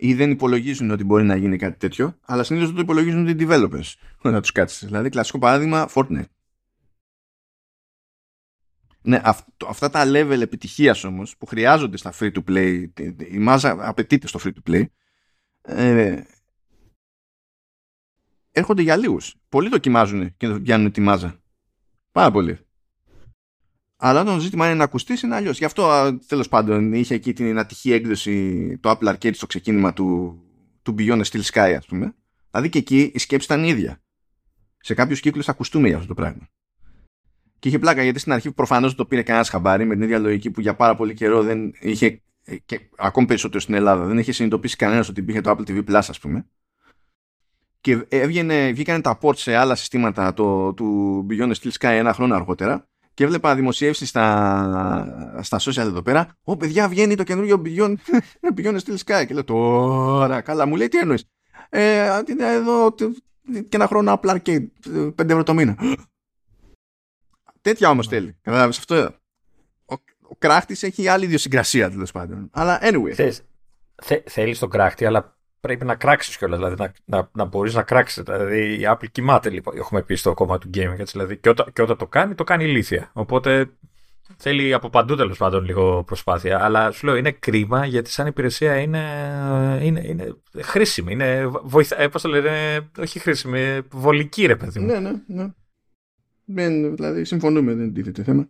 [0.00, 3.94] ή δεν υπολογίζουν ότι μπορεί να γίνει κάτι τέτοιο αλλά συνήθως το υπολογίζουν οι developers
[4.22, 6.24] να τους κάτσεις δηλαδή κλασικό παράδειγμα Fortnite
[9.00, 9.20] ναι,
[9.68, 12.86] αυτά τα level επιτυχίας όμως που χρειάζονται στα free to play
[13.30, 14.84] η μάζα απαιτείται στο free to play
[15.62, 16.22] ε,
[18.58, 19.34] έρχονται για λίγους.
[19.48, 21.40] Πολλοί δοκιμάζουν και πιάνουν τη μάζα.
[22.12, 22.58] Πάρα πολύ.
[24.00, 25.58] Αλλά όταν το ζήτημα είναι να ακουστείς, είναι αλλιώς.
[25.58, 30.38] Γι' αυτό τέλος πάντων είχε εκεί την ατυχή έκδοση το Apple Arcade στο ξεκίνημα του,
[30.82, 32.14] του Beyond Steel Sky, ας πούμε.
[32.50, 34.02] Δηλαδή και εκεί η σκέψη ήταν ίδια.
[34.78, 36.48] Σε κάποιους κύκλους θα ακουστούμε για αυτό το πράγμα.
[37.58, 40.50] Και είχε πλάκα γιατί στην αρχή προφανώς το πήρε κανένας χαμπάρι με την ίδια λογική
[40.50, 44.32] που για πάρα πολύ καιρό δεν είχε ε, και ακόμη περισσότερο στην Ελλάδα δεν είχε
[44.32, 46.46] συνειδητοποιήσει κανένας ότι υπήρχε το Apple TV Plus ας πούμε
[47.80, 52.34] και έβγαινε, βγήκαν τα ports σε άλλα συστήματα το, του Beyond Steel Sky ένα χρόνο
[52.34, 52.88] αργότερα
[53.18, 56.36] και έβλεπα δημοσίευση στα, στα social εδώ πέρα.
[56.42, 57.94] «Ω παιδιά βγαίνει το καινούριο Beyond,
[58.56, 61.24] Beyond Steel Sky» και λέω «Τώρα, καλά μου λέει τι εννοείς»
[61.68, 62.94] ε, εδώ
[63.44, 65.76] και ένα χρόνο Apple Arcade 5 ευρώ το μήνα
[67.60, 69.14] τέτοια όμως θέλει κατάλαβες αυτό.
[70.30, 72.50] Ο κράχτης έχει άλλη ιδιοσυγκρασία τέλος πάντων.
[72.52, 73.12] Αλλά anyway.
[73.14, 73.42] Θες,
[74.02, 76.58] θε, Θέλεις τον κράχτη, αλλά πρέπει να κράξεις κιόλας.
[76.58, 78.22] Δηλαδή να, να, να μπορείς να κράξεις.
[78.22, 80.98] Δηλαδή η Apple κοιμάται, λοιπόν, έχουμε πει στο κόμμα του gaming.
[80.98, 83.10] Έτσι, δηλαδή, και, όταν, και όταν το κάνει, το κάνει ηλίθια.
[83.12, 83.70] Οπότε
[84.36, 86.64] θέλει από παντού τέλος πάντων λίγο προσπάθεια.
[86.64, 89.00] Αλλά σου λέω είναι κρίμα γιατί σαν υπηρεσία είναι,
[89.82, 91.12] είναι, είναι χρήσιμη.
[91.12, 92.00] Είναι βοηθα...
[92.00, 94.86] Ε, πώς το λένε, όχι χρήσιμη, βολική ρε παιδί μου.
[94.86, 95.52] Ναι, ναι,
[96.44, 96.88] ναι.
[96.94, 98.48] δηλαδή συμφωνούμε, δεν τίθεται θέμα.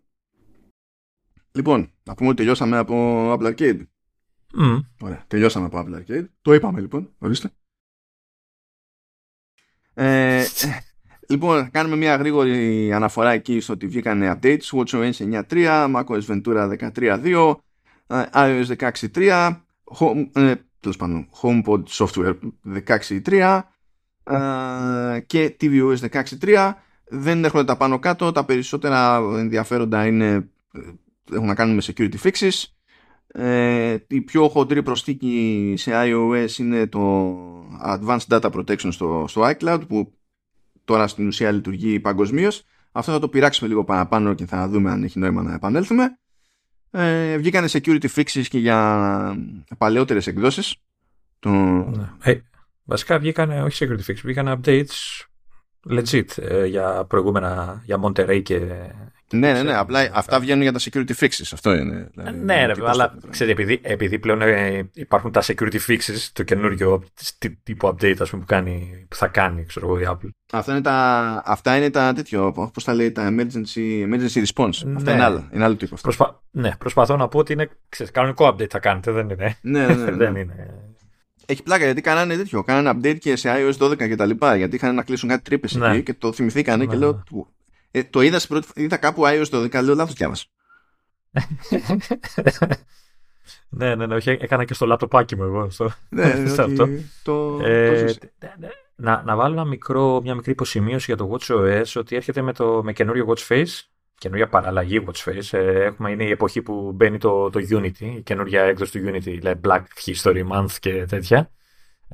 [1.53, 2.95] Λοιπόν, να πούμε ότι τελειώσαμε από
[3.33, 3.81] Apple Arcade.
[4.55, 4.81] Mm.
[5.01, 6.27] Ωραία, τελειώσαμε από Apple Arcade.
[6.43, 7.51] Το είπαμε λοιπόν, ορίστε.
[9.95, 10.45] Ε,
[11.29, 14.61] λοιπόν, κάνουμε μια γρήγορη αναφορά εκεί στο ότι βγήκαν updates.
[14.73, 15.13] WatchOS
[15.49, 17.55] 9.3, macOS Ventura 13.2,
[18.33, 19.57] iOS 16.3,
[19.99, 22.39] home, ε, τέλος πάντων, HomePod Software
[22.87, 23.63] 16.3
[24.25, 26.73] ε, και tvOS 16.3.
[27.05, 28.33] Δεν έρχονται τα πάνω κάτω.
[28.33, 30.49] Τα περισσότερα ενδιαφέροντα είναι,
[31.33, 32.78] έχουν να κάνουν με security fixes.
[33.41, 37.35] Ε, η πιο χοντρή προσθήκη σε iOS είναι το
[37.87, 40.13] Advanced Data Protection στο, στο iCloud που
[40.85, 42.65] τώρα στην ουσία λειτουργεί παγκοσμίως.
[42.93, 46.19] Αυτό θα το πειράξουμε λίγο παραπάνω και θα δούμε αν έχει νόημα να επανέλθουμε.
[46.91, 49.37] Ε, βγήκανε security fixes και για
[49.79, 50.77] παλαιότερες εκδόσεις.
[51.39, 51.51] Το...
[51.51, 52.09] Ναι.
[52.23, 52.41] Ε,
[52.85, 55.27] βασικά βγήκαν, όχι security fixes, βγήκαν updates
[55.91, 58.61] legit ε, για προηγούμενα, για Monterey και,
[59.33, 59.77] ναι, ναι, ναι.
[59.77, 61.51] Απλά αυτά βγαίνουν για τα security fixes.
[61.53, 62.09] Αυτό είναι.
[62.15, 67.05] Δηλαδή, ναι, ρε, αλλά ξέρετε, επειδή, επειδή πλέον ε, υπάρχουν τα security fixes, το καινούργιο
[67.63, 70.29] τύπο update ας πούμε, που, κάνει, που θα κάνει ξέρω εγώ, η Apple.
[70.53, 74.79] Αυτά είναι τα, αυτά είναι τα τέτοιο, πώς τα λέει, τα emergency, emergency response.
[74.85, 74.97] Ναι.
[74.97, 75.95] Αυτά είναι άλλο, είναι άλλο τύπο.
[75.95, 76.09] Αυτό.
[76.09, 79.57] Προσπα, ναι, προσπαθώ να πω ότι είναι ξέρεις, κανονικό update θα κάνετε, δεν είναι.
[79.61, 80.11] Ναι, ναι, ναι.
[80.11, 80.75] δεν είναι.
[81.51, 82.63] Έχει πλάκα γιατί κάνανε τέτοιο.
[82.63, 84.57] Κάνανε update και σε iOS 12 και τα λοιπά.
[84.57, 85.91] Γιατί είχαν να κλείσουν κάτι τρύπες ναι.
[85.91, 87.23] εκεί και το θυμηθήκανε ναι, και λέω.
[87.91, 90.45] Ε, το είδα, πρώτη, είδα κάπου iOS το 12, λέω λάθος διάβασα.
[93.69, 96.89] ναι, ναι, ναι, όχι, έκανα και στο λαπτοπάκι μου εγώ στο, ναι, σε αυτό.
[97.23, 98.29] Το, ε, το
[99.01, 102.83] να, να βάλω ένα μικρό, μια μικρή υποσημείωση για το WatchOS ότι έρχεται με, το,
[102.85, 103.81] με καινούριο Watchface,
[104.15, 105.59] καινούρια παραλλαγή Watchface.
[105.59, 109.21] Ε, έχουμε, είναι η εποχή που μπαίνει το, το Unity, η καινούρια έκδοση του Unity,
[109.21, 111.51] δηλαδή Black History Month και τέτοια.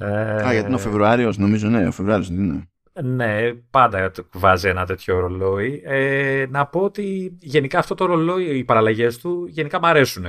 [0.05, 2.69] Α, γιατί είναι ο Φεβρουάριος, νομίζω, ναι, ο Φεβρουάριος δεν είναι.
[3.03, 5.83] Ναι, πάντα βάζει ένα τέτοιο ρολόι.
[5.85, 10.27] Ε, να πω ότι γενικά αυτό το ρολόι, οι παραλλαγές του, γενικά μου αρέσουν.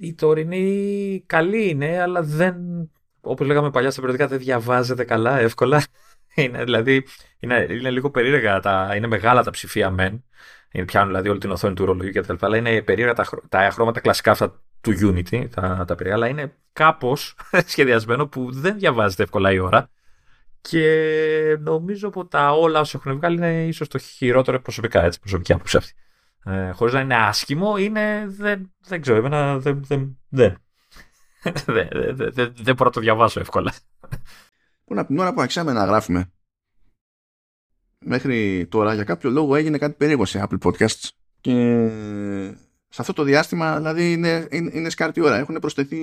[0.00, 2.56] Η τωρινή καλή είναι, αλλά δεν,
[3.20, 5.84] όπως λέγαμε παλιά στα περιοδικά, δεν διαβάζεται καλά, εύκολα.
[6.36, 7.06] Είναι, δηλαδή,
[7.38, 10.24] είναι, είναι λίγο περίεργα, τα, είναι μεγάλα τα ψηφία μεν.
[10.70, 12.34] Είναι, πιάνουν δηλαδή όλη την οθόνη του ρολογιού κτλ.
[12.40, 16.54] Αλλά είναι περίεργα τα, τα χρώματα κλασικά αυτά του Unity, τα, τα περίεργα, αλλά είναι
[16.72, 17.36] κάπως
[17.72, 19.90] σχεδιασμένο που δεν διαβάζεται εύκολα η ώρα.
[20.68, 25.52] Και νομίζω από τα όλα όσα έχουν βγάλει είναι ίσως το χειρότερο προσωπικά, έτσι, προσωπική
[25.52, 25.92] άποψη αυτή.
[26.44, 28.24] Ε, Χωρίς να είναι άσχημο, είναι.
[28.28, 29.84] Δεν, δεν ξέρω, εμένα δεν.
[29.84, 30.56] Δεν, δεν,
[31.66, 33.72] δεν, δεν, δεν, δεν μπορώ να το διαβάσω εύκολα.
[34.84, 36.32] Που από την ώρα που αξάμε να γράφουμε,
[37.98, 41.08] μέχρι τώρα για κάποιο λόγο έγινε κάτι περίεργο σε Apple Podcasts
[41.40, 41.88] και
[42.88, 45.36] σε αυτό το διάστημα δηλαδή είναι, είναι, είναι σκάρτη ώρα.
[45.36, 45.98] Έχουν προσθεθεί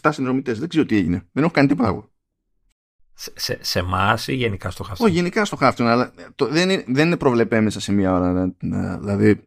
[0.00, 0.58] 7 συνδρομητές.
[0.58, 1.28] Δεν ξέρω τι έγινε.
[1.32, 2.10] Δεν έχω κάνει τίποτα εγώ.
[3.34, 5.06] Σε, σε εμάς ή γενικά στο χάφτον.
[5.06, 8.54] Όχι, γενικά στο χάφτον, αλλά το, δεν, είναι, δεν είναι προβλεπέ μέσα σε μία ώρα.
[8.98, 9.42] Δηλαδή.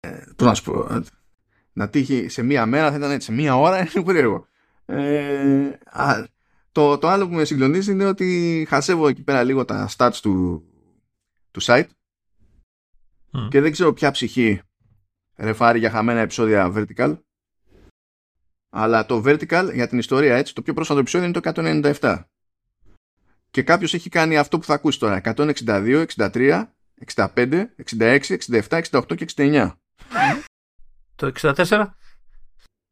[0.00, 0.94] Ε, Πώς να σου πω.
[0.94, 1.02] Ε,
[1.72, 3.26] να τύχει σε μία μέρα θα ήταν έτσι.
[3.26, 4.46] Σε μία ώρα είναι περίεργο.
[4.86, 5.78] Ε,
[6.72, 10.64] το, το άλλο που με συγκλονίζει είναι ότι χασεύω εκεί πέρα λίγο τα stats του,
[11.50, 11.86] του site
[13.48, 14.60] και δεν ξέρω ποια ψυχή
[15.36, 17.18] ρεφάρει για χαμένα επεισόδια vertical
[18.76, 21.52] αλλά το vertical για την ιστορία έτσι, το πιο πρόσφατο επεισόδιο είναι το
[22.00, 22.22] 197.
[23.50, 25.20] Και κάποιος έχει κάνει αυτό που θα ακούσει τώρα.
[25.24, 26.64] 162, 63,
[27.14, 27.64] 65,
[27.98, 29.72] 66, 67, 68 και 69.
[31.14, 31.86] Το 64?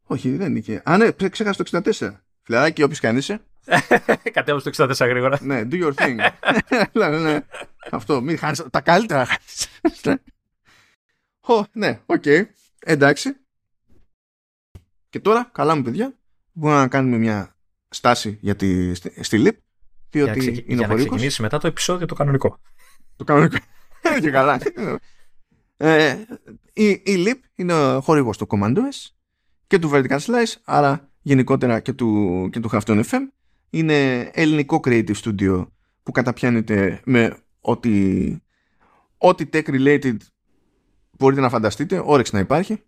[0.06, 0.82] Όχι, δεν είχε.
[0.84, 2.10] Α, ναι, ξέχασα το 64.
[2.42, 3.40] Φιλαράκι, όποιος κάνει είσαι.
[4.32, 5.38] Κατέβασε το 64 γρήγορα.
[5.42, 6.16] ναι, do your thing.
[7.22, 7.40] ναι,
[7.90, 8.62] Αυτό, μην χάνεις.
[8.70, 9.68] Τα καλύτερα χάνεις.
[11.72, 12.24] ναι, οκ.
[12.78, 13.36] Εντάξει.
[15.14, 16.14] Και τώρα, καλά μου παιδιά,
[16.52, 17.56] μπορούμε να κάνουμε μια
[17.88, 19.58] στάση για τη, στη ΛΥΠ.
[20.10, 22.60] Διότι για, είναι για να ξεκινήσει μετά το επεισόδιο το κανονικό.
[23.16, 23.56] Το κανονικό.
[24.22, 24.60] και καλά.
[25.76, 26.16] ε,
[26.72, 29.10] η, η ΛΥΠ είναι ο χορηγός του CommandOS
[29.66, 33.20] και του Vertical Slice, άρα γενικότερα και του, και του Hafton FM.
[33.70, 35.66] Είναι ελληνικό creative studio
[36.02, 38.36] που καταπιάνεται με ό,τι,
[39.18, 40.16] ό,τι tech related
[41.10, 42.82] μπορείτε να φανταστείτε, όρεξη να υπάρχει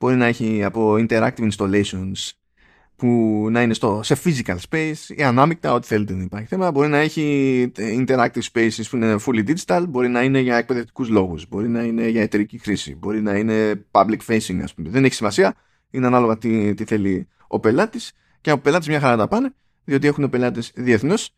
[0.00, 2.32] μπορεί να έχει από interactive installations
[2.96, 6.70] που να είναι στο, σε physical space ή ανάμεικτα, ό,τι θέλετε δεν υπάρχει θέμα.
[6.70, 11.48] Μπορεί να έχει interactive spaces που είναι fully digital, μπορεί να είναι για εκπαιδευτικούς λόγους,
[11.48, 14.88] μπορεί να είναι για εταιρική χρήση, μπορεί να είναι public facing, ας πούμε.
[14.88, 15.54] Δεν έχει σημασία,
[15.90, 20.06] είναι ανάλογα τι, τι θέλει ο πελάτης και από πελάτες μια χαρά τα πάνε, διότι
[20.06, 21.30] έχουν πελάτες διεθνώς.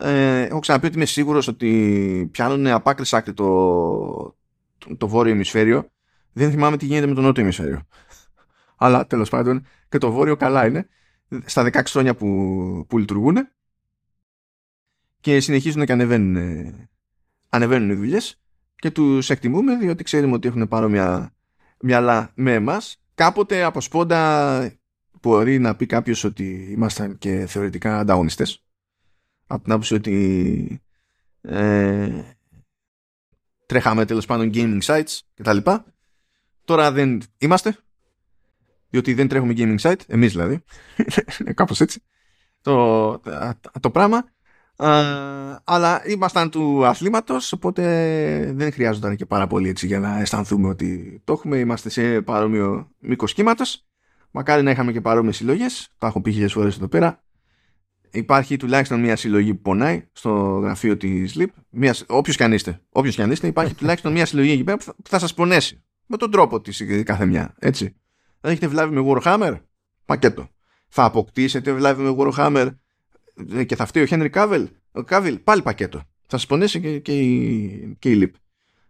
[0.00, 3.44] Ε, έχω ξαναπεί ότι είμαι σίγουρος ότι πιάνουν από άκρη άκρη το,
[4.78, 5.90] το, το βόρειο ημισφαίριο.
[6.32, 7.82] Δεν θυμάμαι τι γίνεται με το νότιο ημισφαίριο
[8.76, 10.88] αλλά τέλος πάντων και το βόρειο καλά είναι
[11.44, 12.26] στα 16 χρόνια που,
[12.88, 13.48] που λειτουργούν
[15.20, 16.88] και συνεχίζουν και ανεβαίνουν,
[17.48, 18.40] ανεβαίνουν οι δουλειές.
[18.76, 21.34] και τους εκτιμούμε διότι ξέρουμε ότι έχουν παρόμοια
[21.80, 23.00] μυαλά με εμάς.
[23.14, 24.72] Κάποτε από σπόντα
[25.20, 28.64] μπορεί να πει κάποιος ότι ήμασταν και θεωρητικά ανταγωνιστές
[29.46, 30.80] από την άποψη ότι
[31.40, 32.22] ε,
[33.66, 35.58] τρέχαμε τέλος πάντων gaming sites κτλ.
[36.64, 37.76] Τώρα δεν είμαστε,
[38.88, 40.64] διότι δεν τρέχουμε gaming site, εμείς δηλαδή,
[41.54, 42.02] κάπως έτσι,
[42.60, 43.20] το,
[43.80, 44.24] το πράγμα.
[45.64, 47.82] αλλά ήμασταν του αθλήματος, οπότε
[48.54, 51.58] δεν χρειάζονταν και πάρα πολύ έτσι για να αισθανθούμε ότι το έχουμε.
[51.58, 53.86] Είμαστε σε παρόμοιο μήκος κύματος.
[54.30, 55.88] Μακάρι να είχαμε και παρόμοιες συλλογές.
[55.98, 57.26] Τα έχω πει χίλιες φορές εδώ πέρα
[58.16, 60.30] υπάρχει τουλάχιστον μια συλλογή που πονάει στο
[60.62, 61.50] γραφείο της ΛΥΠ.
[62.06, 64.94] Όποιος και αν είστε, όποιος και αν είστε, υπάρχει τουλάχιστον μια συλλογή εκεί πέρα που
[65.02, 65.84] θα, σας πονέσει.
[66.06, 67.54] Με τον τρόπο της κάθε μια.
[67.58, 67.96] Έτσι.
[68.40, 69.60] Δεν έχετε βλάβει με Warhammer;
[70.04, 70.48] Πακέτο.
[70.88, 72.74] Θα αποκτήσετε βλάβη με Warhammer;
[73.52, 74.68] Ε, και θα φταίει ο Χένρι Κάβελ.
[74.92, 75.98] Ο Κάβελ, πάλι πακέτο.
[76.26, 78.34] Θα σας πονέσει και, και, η, και η ΛΥΠ.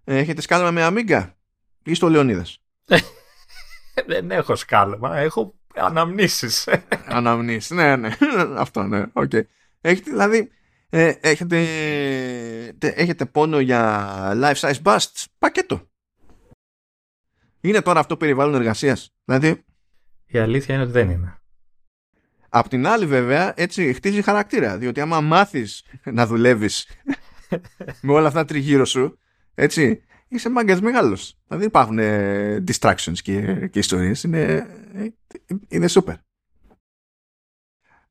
[0.05, 1.37] Ε, έχετε σκάλαμα με Αμίγκα
[1.85, 2.59] ή στο Λεωνίδας;
[4.07, 5.17] Δεν έχω σκάλαμα.
[5.17, 6.69] Έχω Αναμνήσεις.
[7.17, 8.17] Αναμνήσεις, ναι, ναι.
[8.57, 9.05] Αυτό, ναι.
[9.13, 9.43] Okay.
[9.81, 10.51] Έχετε, δηλαδή,
[10.91, 11.67] ε, έχετε,
[12.81, 15.91] έχετε πόνο για life size busts, πακέτο.
[17.61, 19.65] Είναι τώρα αυτό περιβάλλον εργασίας; Δηλαδή,
[20.27, 21.41] η αλήθεια είναι ότι δεν είναι.
[22.49, 26.87] Απ' την άλλη βέβαια έτσι χτίζει χαρακτήρα διότι άμα μάθεις να δουλεύεις
[28.03, 29.19] με όλα αυτά τριγύρω σου
[29.55, 31.39] έτσι είσαι μάγκας μεγάλος.
[31.47, 34.23] Δηλαδή υπάρχουν ε, distractions και, και ιστορίες.
[34.23, 35.07] Είναι, ε,
[35.69, 36.15] είναι super.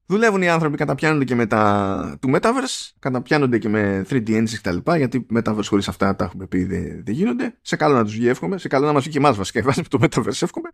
[0.07, 4.77] Δουλεύουν οι άνθρωποι, καταπιάνονται και με τα του Metaverse, καταπιάνονται και με 3D engines κτλ.
[4.95, 7.57] Γιατί Metaverse χωρίς αυτά τα έχουμε πει δεν, δεν γίνονται.
[7.61, 9.61] Σε καλό να τους βγει εύχομαι, σε καλό να μας βγει και εμάς βασικά.
[9.67, 10.69] Βάζει το Metaverse εύχομαι.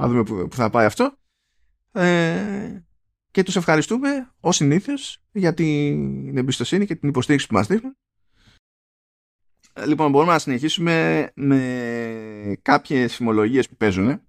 [0.00, 1.18] Να δούμε που, που θα πάει αυτό.
[1.92, 2.82] Ε,
[3.30, 7.96] και τους ευχαριστούμε ως συνήθως για την εμπιστοσύνη και την υποστήριξη που μας δείχνουν
[9.86, 14.20] Λοιπόν, μπορούμε να συνεχίσουμε με κάποιες φημολογίες που παίζουν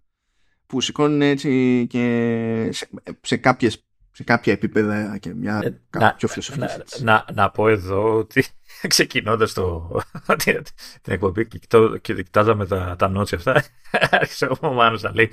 [0.68, 2.90] που σηκώνουν έτσι και σε,
[3.22, 7.04] σε, κάποιες, σε κάποια επίπεδα και μια ε, να, πιο φιλοσοφική.
[7.04, 8.46] Να, να, πω εδώ ότι
[8.88, 10.64] ξεκινώντας την,
[11.02, 11.60] την εκπομπή και,
[12.02, 13.64] και κοιτάζαμε τα, τα νότια αυτά,
[14.20, 15.32] άρχισε ο Μάνος να λέει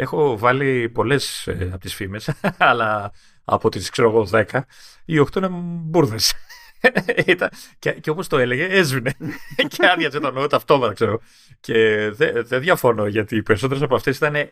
[0.00, 3.12] έχω βάλει πολλές ε, από τις φήμες, αλλά
[3.44, 4.60] από τις ξέρω εγώ 10,
[5.04, 6.34] οι 8 είναι μπουρδες.
[7.78, 9.14] και, και όπως το έλεγε, έσβηνε.
[9.76, 11.20] και άδειαζε το νόημα αυτόματα, ξέρω.
[11.60, 14.48] Και δεν δε διαφωνώ, γιατί οι περισσότερες από αυτές ήταν ε,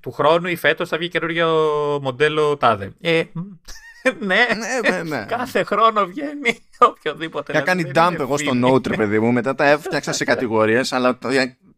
[0.00, 1.48] του χρόνου ή φέτος θα βγει καινούργιο
[2.02, 2.92] μοντέλο τάδε.
[3.00, 3.22] Ε,
[4.20, 7.52] ναι, ναι, ναι, ναι, κάθε χρόνο βγαίνει οποιοδήποτε.
[7.52, 9.32] Είχα κάνει dump εγώ στο Note, παιδί μου.
[9.32, 11.18] Μετά τα έφτιαξα σε κατηγορίες, αλλά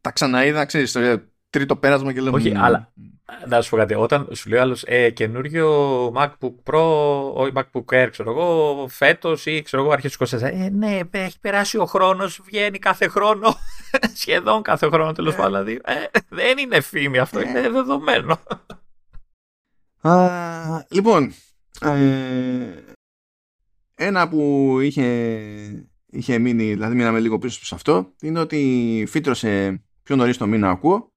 [0.01, 1.01] τα ξαναείδα, ξέρεις, στο
[1.51, 2.33] τρίτο πέρασμα και λέω.
[2.33, 2.93] Όχι, αλλά
[3.47, 3.95] να σου πω κάτι.
[3.95, 9.63] Όταν σου λέει άλλος ε, καινούριο MacBook Pro ή MacBook Air, ξέρω εγώ, φέτος ή
[9.63, 10.43] ξέρω εγώ, αρχές του 24.
[10.43, 13.55] Ε, ναι, έχει περάσει ο χρόνος, βγαίνει κάθε χρόνο.
[14.21, 15.65] σχεδόν κάθε χρόνο τέλος πάντων.
[15.65, 18.39] Δηλαδή, ε, δεν είναι φήμη αυτό, είναι δεδομένο.
[20.01, 21.33] Α, λοιπόν,
[21.81, 22.85] ε,
[23.95, 25.07] ένα που είχε,
[26.07, 30.71] είχε μείνει, δηλαδή μείναμε λίγο πίσω σε αυτό, είναι ότι φύτρωσε πιο νωρίς το μήνα
[30.71, 31.13] ακούω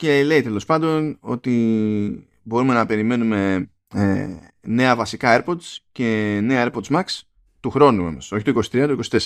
[0.00, 6.86] και λέει τέλος πάντων ότι μπορούμε να περιμένουμε ε, νέα βασικά AirPods και νέα AirPods
[6.86, 7.04] Max
[7.60, 9.18] του χρόνου όμως, όχι το 23, το 24.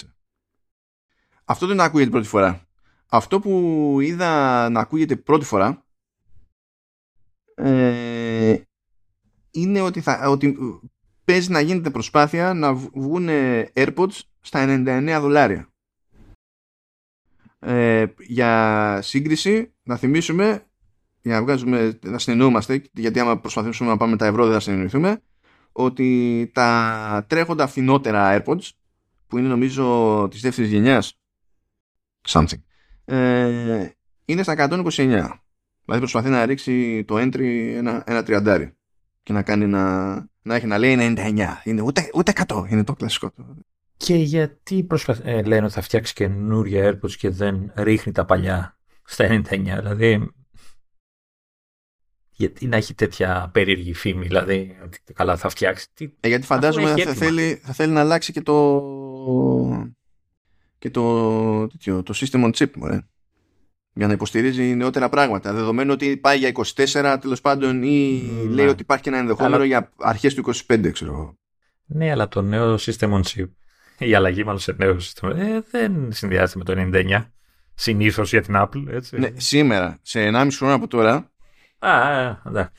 [1.45, 2.66] Αυτό δεν ακούγεται πρώτη φορά.
[3.07, 5.85] Αυτό που είδα να ακούγεται πρώτη φορά
[7.55, 8.57] ε,
[9.51, 10.57] είναι ότι, θα, ότι
[11.25, 13.29] παίζει να γίνεται προσπάθεια να βγουν
[13.75, 15.68] AirPods στα 99 δολάρια.
[17.59, 20.66] Ε, για σύγκριση, να θυμίσουμε,
[21.22, 25.22] για να βγάζουμε, να συνεννοούμαστε, γιατί άμα προσπαθήσουμε να πάμε τα ευρώ δεν θα συνεννοηθούμε,
[25.72, 28.68] ότι τα τρέχοντα φθηνότερα AirPods,
[29.26, 31.18] που είναι νομίζω της δεύτερης γενιάς,
[32.28, 32.62] something,
[33.05, 33.89] ε,
[34.24, 35.41] είναι στα 129.
[35.85, 38.76] Δηλαδή προσπαθεί να ρίξει το entry ένα, ένα τριαντάρι
[39.22, 41.47] και να κάνει να, να έχει να λέει 99.
[41.64, 43.32] Είναι ούτε, ούτε 100 είναι το κλασικό.
[43.97, 45.20] Και γιατί προσπαθ...
[45.24, 48.74] ε, λένε ότι θα φτιάξει καινούρια AirPods και δεν ρίχνει τα παλιά;
[49.05, 49.42] Στα 99.
[49.48, 50.28] Δηλαδή,
[52.30, 55.86] γιατί να έχει τέτοια περίεργη φήμη, δηλαδή, ότι καλά θα φτιάξει.
[56.20, 58.80] Ε, γιατί φαντάζομαι θα θέλει, θα θέλει να αλλάξει και το
[60.78, 63.07] και το, τέτοιο, το system on chip, μωρέ.
[63.92, 65.52] Για να υποστηρίζει νεότερα πράγματα.
[65.52, 68.55] Δεδομένου ότι πάει για 24 τέλος πάντων ή ναι.
[68.55, 71.38] λέει ότι υπάρχει και ένα ενδεχόμενο για αρχές του 25, ξέρω
[71.84, 73.48] Ναι, αλλά το νέο system on chip
[73.98, 77.24] η αλλαγή μάλλον σε νέο σύστημα ε, δεν συνδυάζεται με το 99
[77.75, 78.87] συνήθως για την Apple.
[78.89, 79.18] Έτσι.
[79.18, 81.31] Ναι, σήμερα, σε 1,5 χρόνο από τώρα.
[81.79, 82.72] Α, εντάξει.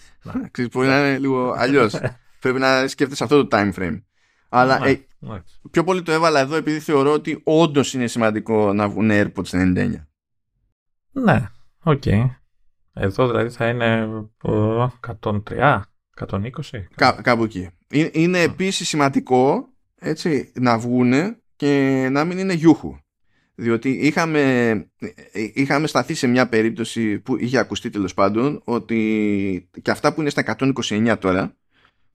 [0.52, 1.96] Ξέρεις, μπορεί να είναι λίγο αλλιώς.
[2.41, 4.02] Πρέπει να σκέφτεσαι αυτό το time frame.
[4.50, 5.06] Αλλά ε,
[5.72, 9.93] πιο πολύ το έβαλα εδώ επειδή θεωρώ ότι όντως είναι σημαντικό να βγουν AirPods 99.
[11.12, 11.50] Ναι,
[11.84, 12.01] ok.
[12.06, 12.30] Okay.
[12.93, 14.10] Εδώ δηλαδή θα είναι
[15.22, 15.82] 103,
[16.28, 16.50] 120.
[16.96, 17.70] Κά, κάπου εκεί.
[17.89, 21.14] Είναι, είναι επίσης σημαντικό έτσι, να βγουν
[21.56, 22.96] και να μην είναι γιούχου.
[23.56, 24.86] Διότι είχαμε,
[25.53, 30.30] είχαμε σταθεί σε μια περίπτωση που είχε ακουστεί τέλος πάντων ότι και αυτά που είναι
[30.30, 31.56] στα 129 τώρα,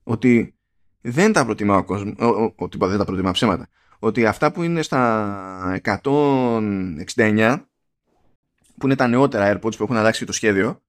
[0.03, 0.55] ότι
[1.01, 2.15] δεν τα προτιμά ο κόσμο,
[2.57, 3.69] ότι δεν τα προτιμά ψέματα,
[3.99, 7.65] ότι αυτά που είναι στα 169,
[8.79, 10.83] που είναι τα νεότερα AirPods που έχουν αλλάξει το σχέδιο,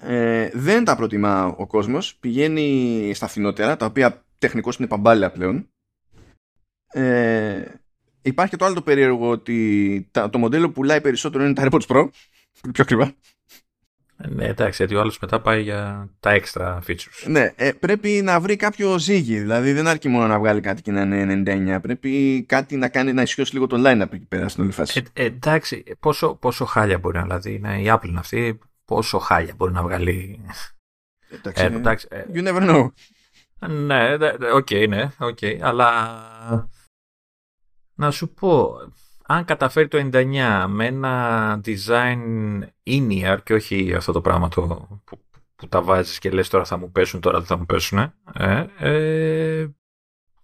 [0.00, 5.68] ε, δεν τα προτιμά ο κόσμος, πηγαίνει στα φθηνότερα, τα οποία τεχνικώς είναι παμπάλια πλέον,
[6.92, 7.64] ε,
[8.28, 11.86] υπάρχει και το άλλο το περίεργο ότι το μοντέλο που πουλάει περισσότερο είναι τα AirPods
[11.86, 12.08] Pro,
[12.72, 13.14] πιο ακριβά.
[14.28, 17.26] Ναι, εντάξει, γιατί ο άλλος μετά πάει για τα extra features.
[17.26, 19.38] Ναι, ε, πρέπει να βρει κάποιο ζύγι.
[19.38, 21.42] Δηλαδή δεν αρκεί μόνο να βγάλει κάτι και να είναι
[21.76, 21.78] 99.
[21.82, 25.02] Πρέπει κάτι να κάνει να ισιώσει λίγο το line-up εκεί πέρα στην όλη φάση.
[25.12, 29.54] Ε, ε, εντάξει, πόσο, πόσο χάλια μπορεί να δηλαδή είναι η Apple αυτή, πόσο χάλια
[29.56, 30.40] μπορεί να βγάλει.
[31.30, 32.88] Εντάξει, ε, εντάξει, ε, you never know.
[33.68, 34.14] Ναι,
[34.54, 35.90] ok, okay, ναι, okay, αλλά
[37.98, 38.76] να σου πω,
[39.26, 42.18] αν καταφέρει το 99 με ένα design
[42.86, 45.20] in και όχι αυτό το πράγμα το, που,
[45.56, 48.66] που τα βάζεις και λες τώρα θα μου πέσουν, τώρα δεν θα μου πέσουν, ε,
[48.78, 49.68] ε,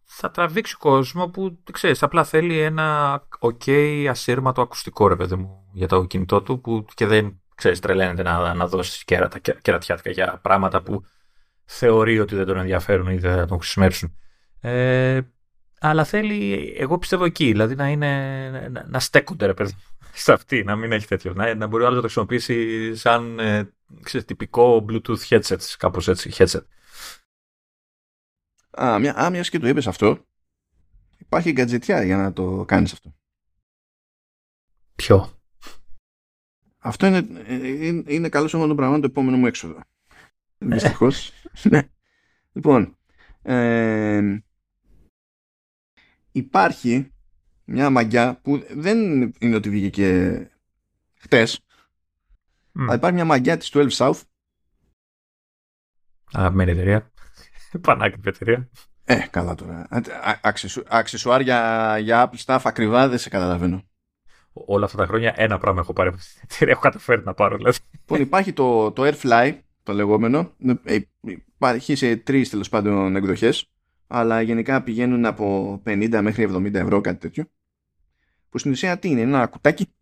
[0.05, 3.71] θα τραβήξει κόσμο που, ξέρεις, απλά θέλει ένα ok
[4.11, 8.55] ασύρματο ακουστικό, ρε παιδί μου, για το κινητό του που και δεν, ξέρεις, τρελαίνεται να,
[8.55, 11.05] να δώσεις κέρατα, κερατιάτικα για πράγματα που
[11.65, 14.17] θεωρεί ότι δεν τον ενδιαφέρουν ή δεν θα τον χρησιμεύσουν.
[14.61, 15.21] Ε,
[15.87, 19.73] αλλά θέλει, εγώ πιστεύω εκεί, δηλαδή να, είναι, να, να στέκονται ρε παιδί
[20.25, 21.33] σε αυτή, να μην έχει τέτοιο.
[21.33, 23.73] Να, να μπορεί ο άλλος να το χρησιμοποιήσει σαν ε,
[24.03, 26.63] ξέρεις, τυπικό Bluetooth headset, κάπως έτσι, headset.
[28.83, 30.27] Α, μια, α, μιας και το είπες αυτό,
[31.19, 33.15] υπάρχει γκατζετιά για να το κάνεις αυτό.
[34.95, 35.39] Ποιο;
[36.79, 39.81] Αυτό είναι, είναι, είναι καλό σε το πράγμα το επόμενο μου έξοδο.
[40.59, 41.33] Δυστυχώς.
[41.71, 41.89] ναι.
[42.53, 42.99] Λοιπόν,
[43.43, 44.43] ε,
[46.35, 47.13] υπάρχει
[47.65, 50.39] μια μαγιά που δεν είναι ότι βγήκε και
[51.15, 51.61] χτες
[52.79, 52.83] mm.
[52.83, 54.21] αλλά υπάρχει μια μαγιά της 12 South.
[56.33, 57.11] Αγαπημένη εταιρεία.
[57.81, 58.69] Πανάκριβη εταιρεία.
[59.05, 59.89] Ε, καλά τώρα.
[60.89, 63.85] Αξεσουάρ για, για Apple Staff ακριβά δεν σε καταλαβαίνω.
[64.53, 66.11] Όλα αυτά τα χρόνια ένα πράγμα έχω πάρει
[66.59, 67.79] Έχω καταφέρει να πάρω δηλαδή.
[67.93, 70.53] Λοιπόν υπάρχει το, το Airfly το λεγόμενο.
[70.85, 70.99] Ε,
[71.55, 73.74] Υπάρχει σε τρεις τέλος πάντων εκδοχές
[74.07, 77.45] αλλά γενικά πηγαίνουν από 50 μέχρι 70 ευρώ κάτι τέτοιο
[78.49, 79.93] που στην ουσία τι είναι ένα κουτάκι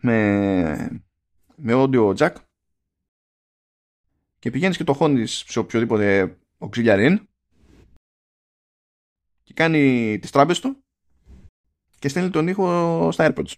[0.00, 1.02] με,
[1.56, 2.34] με audio jack
[4.38, 7.18] και πηγαίνεις και το χώνεις σε οποιοδήποτε auxiliary
[9.42, 10.84] και κάνει τις τράμπες του
[11.98, 13.52] και στέλνει τον ήχο στα AirPods.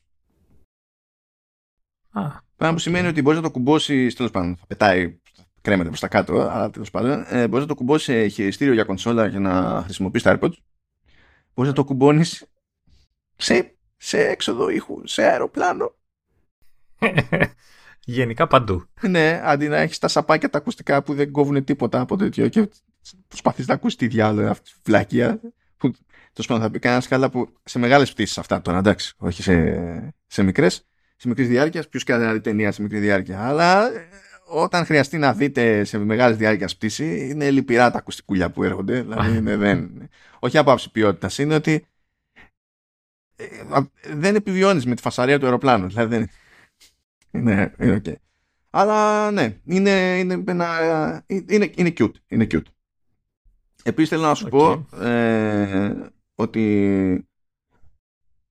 [2.57, 4.57] Πράγμα που σημαίνει ότι μπορείς να το κουμπώσεις τέλος πάντων.
[4.57, 5.20] Θα πετάει
[5.64, 8.84] κρέμεται προς τα κάτω, αλλά τέλος πάντων, ε, μπορείς να το κουμπώσεις σε χειριστήριο για
[8.84, 10.52] κονσόλα για να χρησιμοποιείς τα AirPods.
[11.54, 12.44] Μπορείς να το κουμπώνεις
[13.36, 15.94] σε, σε έξοδο ήχου, σε αεροπλάνο.
[18.04, 18.84] Γενικά παντού.
[19.00, 22.68] Ναι, αντί να έχεις τα σαπάκια τα ακουστικά που δεν κόβουν τίποτα από τέτοιο και
[23.28, 25.40] προσπαθείς να ακούσεις τη διάλογο αυτή τη φυλακία.
[25.76, 25.90] Που
[26.32, 30.14] τέλος πάντων θα πει κανένας καλά που σε μεγάλες πτήσεις αυτά τώρα, εντάξει, όχι σε,
[30.26, 30.86] σε μικρές.
[31.16, 33.46] Σε μικρής διάρκειας, ποιος και να δει ταινία σε μικρή διάρκεια.
[33.46, 33.90] Αλλά
[34.47, 39.03] όταν χρειαστεί να δείτε σε μεγάλη διάρκεια πτήση, είναι λυπηρά τα ακουστικούλια που έρχονται.
[39.03, 41.86] Δηλαδή είναι, δεν, όχι από άψη ποιότητας, είναι ότι
[43.36, 43.47] ε,
[44.14, 45.88] δεν επιβιώνεις με τη φασαρία του αεροπλάνου.
[45.88, 46.28] Δηλαδή δεν.
[47.30, 48.14] Είναι, είναι okay.
[48.70, 52.14] Αλλά ναι, είναι, είναι, ένα, είναι, είναι cute.
[52.28, 52.66] Είναι cute.
[53.82, 57.28] Επίσης θέλω να σου πω ε, ότι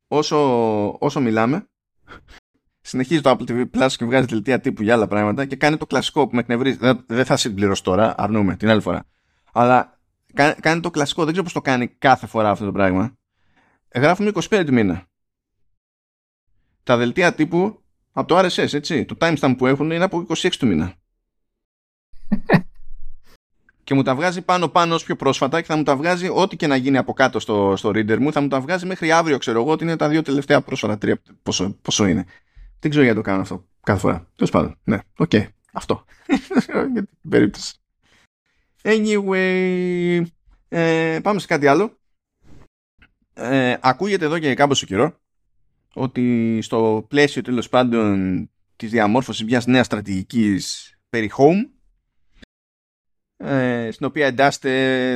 [0.07, 0.37] όσο,
[0.99, 1.67] όσο μιλάμε
[2.83, 5.85] συνεχίζει το Apple TV Plus και βγάζει δελτία τύπου για άλλα πράγματα και κάνει το
[5.85, 6.77] κλασικό που με εκνευρίζει.
[6.77, 9.05] Δεν, δεν θα συμπληρώσω τώρα, αρνούμε την άλλη φορά.
[9.53, 9.99] Αλλά
[10.59, 13.17] κάνει, το κλασικό, δεν ξέρω πώς το κάνει κάθε φορά αυτό το πράγμα.
[13.95, 15.05] Γράφουμε 25 του μήνα.
[16.83, 19.05] Τα δελτία τύπου από το RSS, έτσι.
[19.05, 20.93] Το timestamp που έχουν είναι από 26 του μήνα.
[23.83, 26.55] και μου τα βγάζει πάνω πάνω όσο πιο πρόσφατα και θα μου τα βγάζει ό,τι
[26.55, 29.37] και να γίνει από κάτω στο, στο reader μου θα μου τα βγάζει μέχρι αύριο
[29.37, 32.25] ξέρω εγώ ότι είναι τα δύο τελευταία πρόσφατα τρία πόσο, πόσο είναι
[32.83, 34.27] δεν ξέρω γιατί το κάνω αυτό κάθε φορά.
[34.35, 34.77] Τέλος πάντων.
[34.83, 35.29] Ναι, ok.
[35.33, 35.47] Okay.
[35.73, 36.05] Αυτό.
[36.93, 37.73] Για την περίπτωση.
[38.81, 40.21] Anyway,
[40.67, 41.97] ε, πάμε σε κάτι άλλο.
[43.33, 45.19] Ε, ακούγεται εδώ και κάμποσο καιρό
[45.93, 51.69] ότι στο πλαίσιο τέλος πάντων της διαμόρφωσης μιας νέας στρατηγικής περί home
[53.45, 54.69] ε, στην οποία εντάσσεται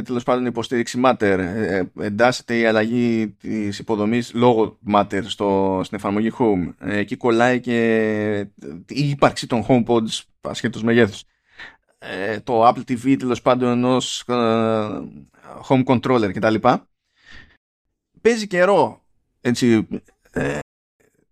[0.06, 5.98] τέλος πάντων η υποστήριξη Matter, ε, εντάσσεται η αλλαγή της υποδομής λόγω Matter στο, στην
[5.98, 6.74] εφαρμογή Home.
[6.80, 8.48] Ε, εκεί κολλάει και
[8.88, 11.24] η ύπαρξη των HomePods ασχέτως μεγέθους.
[12.44, 13.98] το Apple TV τέλος πάντων ενό
[15.68, 16.56] home controller κτλ.
[18.22, 19.06] Παίζει καιρό
[19.42, 19.88] έτσι,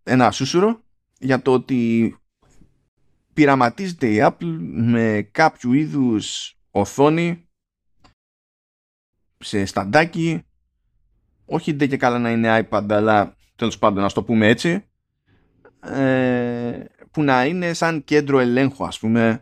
[0.03, 0.83] ένα σούσουρο
[1.19, 2.15] για το ότι
[3.33, 7.47] πειραματίζεται η Apple με κάποιο είδους οθόνη
[9.37, 10.43] σε σταντάκι.
[11.45, 14.85] Όχι δεν και καλά να είναι iPad αλλά τέλος πάντων να το πούμε έτσι.
[15.81, 19.41] Ε, που να είναι σαν κέντρο ελέγχου ας πούμε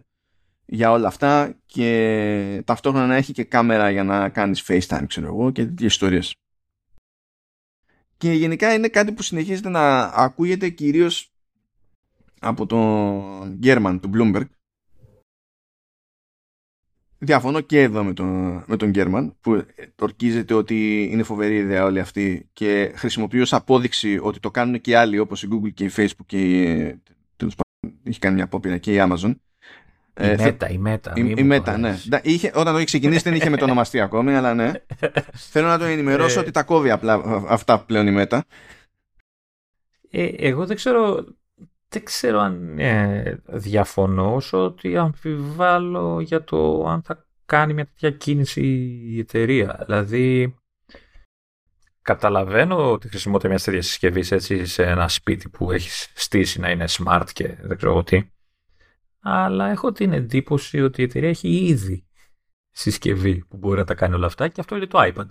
[0.65, 5.51] για όλα αυτά και ταυτόχρονα να έχει και κάμερα για να κάνεις FaceTime ξέρω εγώ
[5.51, 6.36] και τέτοιες ιστορίες.
[8.17, 11.31] Και γενικά είναι κάτι που συνεχίζεται να ακούγεται κυρίως
[12.39, 14.45] από τον Γκέρμαν του Bloomberg
[17.26, 19.65] Διαφωνώ και εδώ με τον, με τον Γκέρμαν που
[19.99, 24.97] ορκίζεται ότι είναι φοβερή ιδέα όλη αυτή και χρησιμοποιεί ως απόδειξη ότι το κάνουν και
[24.97, 27.01] άλλοι όπως η Google και η Facebook και η,
[27.38, 29.36] τέλος πάντων, έχει κάνει μια απόπειρα και η Amazon.
[30.19, 31.11] Η ε, Meta, η Meta.
[31.15, 31.97] Η, η Meta, ναι.
[32.24, 34.71] Είχε, όταν το είχε ξεκινήσει δεν είχε μετονομαστεί ακόμη, αλλά ναι.
[35.34, 36.41] Θέλω να το ενημερώσω ε.
[36.41, 38.39] ότι τα κόβει απλά αυτά πλέον η Meta.
[40.09, 41.26] Ε, εγώ δεν ξέρω
[41.94, 48.12] δεν ξέρω αν ε, διαφωνώ όσο ότι αμφιβάλλω για το αν θα κάνει μια τέτοια
[48.12, 48.62] κίνηση
[49.06, 49.84] η εταιρεία.
[49.86, 50.56] Δηλαδή,
[52.02, 56.86] καταλαβαίνω ότι χρησιμοποιείται μιας τέτοιας συσκευής έτσι, σε ένα σπίτι που έχει στήσει να είναι
[56.88, 58.22] smart και δεν ξέρω τι.
[59.20, 62.08] Αλλά έχω την εντύπωση ότι η εταιρεία έχει ήδη
[62.70, 65.28] συσκευή που μπορεί να τα κάνει όλα αυτά και αυτό είναι το iPad.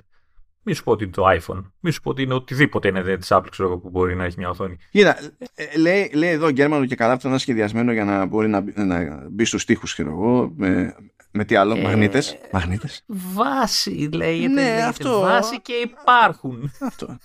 [0.63, 1.63] Μη σου πω ότι είναι το iPhone.
[1.81, 4.49] Μη σου πω ότι είναι οτιδήποτε είναι της Apple ξέρω, που μπορεί να έχει μια
[4.49, 4.77] οθόνη.
[4.91, 5.19] Κοίτα,
[5.55, 9.29] ε, λέει, λέει εδώ ο Γκέρμανο και καλά αυτό σχεδιασμένο για να μπορεί να, να
[9.31, 10.53] μπει στους τοίχου, ξέρω εγώ.
[10.57, 10.95] Με,
[11.31, 12.39] με τι άλλο, ε, μαγνήτες.
[12.53, 13.05] Μαγνήτες.
[13.07, 14.53] Βάση λέγεται.
[14.53, 15.21] Ναι, λέγεται, αυτό.
[15.21, 16.73] Βάση και υπάρχουν.
[16.81, 17.19] Αυτό.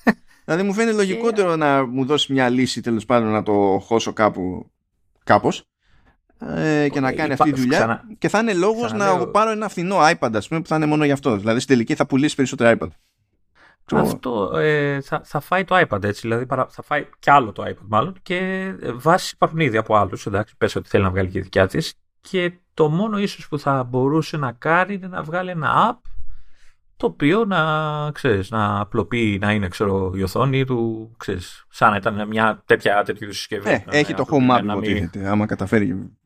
[0.46, 4.72] δηλαδή μου φαίνεται λογικότερο να μου δώσει μια λύση τέλος πάντων να το χώσω κάπου
[5.24, 5.64] κάπως
[6.40, 8.04] ε, και να κάνει αυτή τη δουλειά ξανα...
[8.18, 11.06] και θα είναι λόγος να πάρω ένα φθηνό iPad ας πούμε που θα είναι μόνο
[11.06, 12.88] γι' αυτό δηλαδή στην τελική θα πουλήσεις περισσότερο iPad
[13.96, 17.86] αυτό ε, θα, θα φάει το iPad έτσι, δηλαδή θα φάει κι άλλο το iPad
[17.88, 18.38] μάλλον και
[18.82, 21.94] ε, βάσει υπάρχουν ήδη από άλλους, εντάξει, πες ότι θέλει να βγάλει και δικιά της
[22.22, 26.10] και το μόνο ίσως που θα μπορούσε να κάνει είναι να βγάλει ένα app
[26.98, 31.96] το οποίο να, ξέρεις, να απλοποιεί, να είναι ξέρω, η οθόνη του, ξέρεις, σαν να
[31.96, 33.70] ήταν μια τέτοια τέτοιου συσκευή.
[33.70, 36.18] Ε, έχει το home app, υποτίθεται, άμα καταφέρει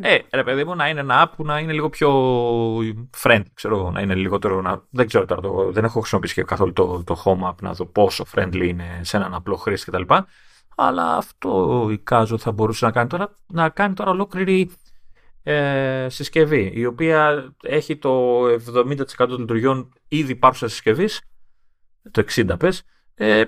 [0.00, 2.10] ε, ρε παιδί μου, να είναι ένα app που να είναι λίγο πιο
[3.22, 4.60] friendly, ξέρω να είναι λιγότερο.
[4.60, 4.82] Να...
[4.90, 5.72] Δεν ξέρω τώρα, το...
[5.72, 9.16] δεν έχω χρησιμοποιήσει και καθόλου το, το home app να δω πόσο friendly είναι σε
[9.16, 10.14] έναν απλό χρήστη κτλ.
[10.76, 14.70] Αλλά αυτό η Κάζο θα μπορούσε να κάνει τώρα, να κάνει τώρα ολόκληρη
[15.42, 18.56] ε, συσκευή, η οποία έχει το 70%
[19.16, 21.20] των λειτουργιών ήδη υπάρχουσας συσκευής,
[22.10, 22.82] το 60% πες,
[23.14, 23.44] ε,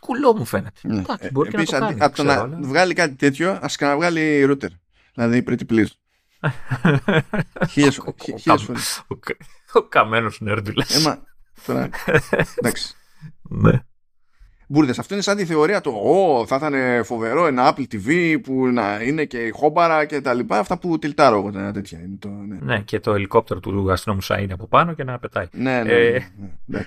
[0.00, 0.80] κουλό μου φαίνεται.
[0.82, 0.98] Ναι.
[0.98, 2.04] Εντάξει, μπορεί Επίσης, και να το κάνει.
[2.04, 4.68] Από το να βγάλει κάτι τέτοιο, ας βγάλει router.
[5.18, 5.90] Δηλαδή pretty please.
[7.70, 8.02] Χίλιες
[8.64, 9.02] φορές.
[9.72, 10.96] Ο καμένος νέρντουλας.
[10.96, 11.22] Έμα,
[11.66, 11.88] τώρα,
[12.56, 12.94] εντάξει.
[13.42, 13.82] Ναι.
[14.68, 18.66] Μπούρδες, αυτό είναι σαν τη θεωρία του «Ω, θα ήταν φοβερό ένα Apple TV που
[18.66, 20.58] να είναι και χόμπαρα και τα λοιπά».
[20.58, 21.98] Αυτά που τυλτάρω εγώ ένα τέτοια.
[21.98, 22.58] Είναι το, ναι.
[22.60, 25.46] ναι, και το ελικόπτερο του αστυνόμου είναι από πάνω και να πετάει.
[25.52, 26.86] Ναι, ναι, ε, ναι, ναι, ναι.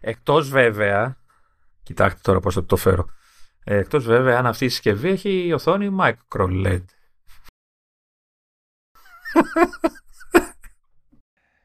[0.00, 1.16] Εκτός βέβαια,
[1.82, 3.08] κοιτάξτε τώρα πώς θα το φέρω,
[3.64, 6.84] ε, εκτός βέβαια αν αυτή η συσκευή έχει οθόνη micro LED.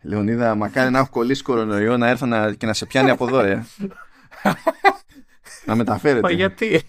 [0.01, 3.41] Λεωνίδα, μακάρι να έχω κολλήσει κορονοϊό να έρθω να, και να σε πιάνει από εδώ,
[3.41, 3.63] ρε.
[5.66, 6.21] να μεταφέρετε.
[6.21, 6.82] Μα γιατί;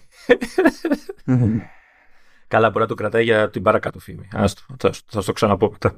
[2.47, 4.27] Καλά, μπορεί να το κρατάει για την παρακάτω φήμη.
[4.33, 5.97] Άστο, θα, θα το ξαναπώ μετά.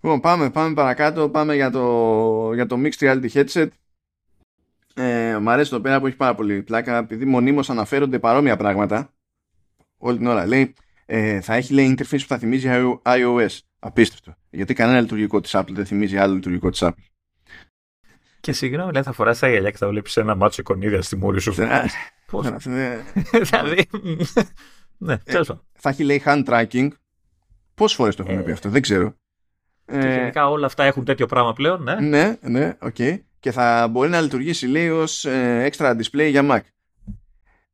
[0.00, 1.28] Λοιπόν, πάμε, πάμε παρακάτω.
[1.28, 3.68] Πάμε για το, για το Mixed Reality Headset.
[4.94, 9.10] Ε, μ' αρέσει το πέρα που έχει πάρα πολύ πλάκα, επειδή μονίμως αναφέρονται παρόμοια πράγματα
[9.98, 10.46] όλη την ώρα.
[10.46, 10.74] Λέει,
[11.06, 12.68] ε, θα έχει λέει interface που θα θυμίζει
[13.02, 13.58] iOS.
[13.78, 14.34] Απίστευτο.
[14.50, 17.04] Γιατί κανένα λειτουργικό της Apple δεν θυμίζει άλλο λειτουργικό της Apple.
[18.40, 21.40] Και συγγνώμη, λέει, θα φοράς τα γυαλιά και θα βλέπεις ένα μάτσο εικονίδια στη μούρη
[21.40, 21.54] σου.
[22.30, 22.46] Πώς;
[23.30, 23.86] Δηλαδή.
[24.98, 25.40] Ναι, ε,
[25.72, 26.88] Θα έχει λέει hand tracking.
[27.74, 28.52] Πόσες φορές το έχουμε πει ε.
[28.52, 29.14] αυτό, δεν ξέρω.
[29.86, 31.94] Και γενικά όλα αυτά έχουν τέτοιο πράγμα πλέον, ναι.
[31.94, 32.96] Ναι, ναι, οκ.
[33.40, 35.26] Και θα μπορεί να λειτουργήσει λέει ως
[35.70, 36.60] extra display για Mac.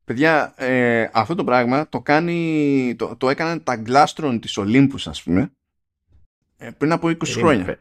[0.05, 5.23] Παιδιά, ε, αυτό το πράγμα το, κάνει, το, το έκαναν τα Glasstron της Olympus, ας
[5.23, 5.53] πούμε,
[6.57, 7.79] ε, πριν από 20 χρόνια.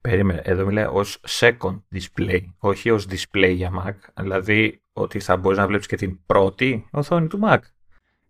[0.00, 3.94] Περίμενε, εδώ μιλάει ως second display, όχι ως display για Mac.
[4.20, 7.58] Δηλαδή ότι θα μπορείς να βλέπεις και την πρώτη οθόνη του Mac.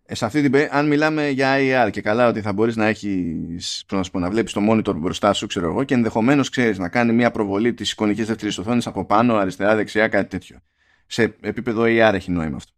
[0.05, 4.01] σε αυτή την αν μιλάμε για IR και καλά ότι θα μπορείς να έχεις να,
[4.11, 7.31] πω, να βλέπεις το monitor μπροστά σου ξέρω εγώ και ενδεχομένως ξέρεις να κάνει μια
[7.31, 10.59] προβολή της εικονικής δεύτερης οθόνης από πάνω, αριστερά, δεξιά, κάτι τέτοιο.
[11.05, 12.71] Σε επίπεδο AR έχει νόημα αυτό.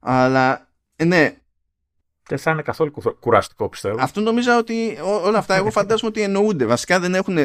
[0.00, 0.68] Αλλά
[1.04, 1.36] ναι,
[2.28, 3.96] δεν θα είναι καθόλου κουραστικό πιστεύω.
[4.00, 6.64] Αυτό νομίζω ότι όλα αυτά εγώ φαντάζομαι ότι εννοούνται.
[6.64, 7.38] Βασικά δεν έχουν,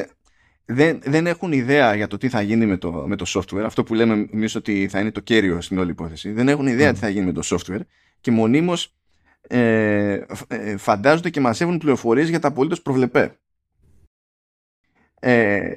[0.66, 3.64] δεν, δεν έχουν ιδέα για το τι θα γίνει με το, με το software.
[3.66, 6.32] Αυτό που λέμε εμείς ότι θα είναι το κέριο στην όλη υπόθεση.
[6.32, 6.94] Δεν έχουν ιδέα mm.
[6.94, 7.82] τι θα γίνει με το software
[8.22, 8.96] και μονίμως
[9.48, 13.40] ε, ε, φαντάζονται και μαζεύουν πληροφορίες για τα απολύτως προβλεπέ.
[15.20, 15.74] Ε,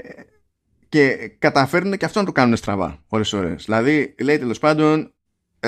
[0.88, 3.64] και καταφέρνουν και αυτό να το κάνουν στραβά ώρες ώρες.
[3.64, 5.12] Δηλαδή λέει τέλος πάντων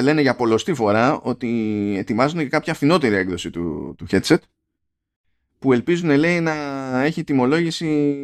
[0.00, 1.48] λένε για πολλωστή φορά ότι
[1.98, 4.38] ετοιμάζουν και κάποια φθηνότερη έκδοση του, του headset
[5.58, 6.54] που ελπίζουν λέει να
[7.02, 8.16] έχει τιμολόγηση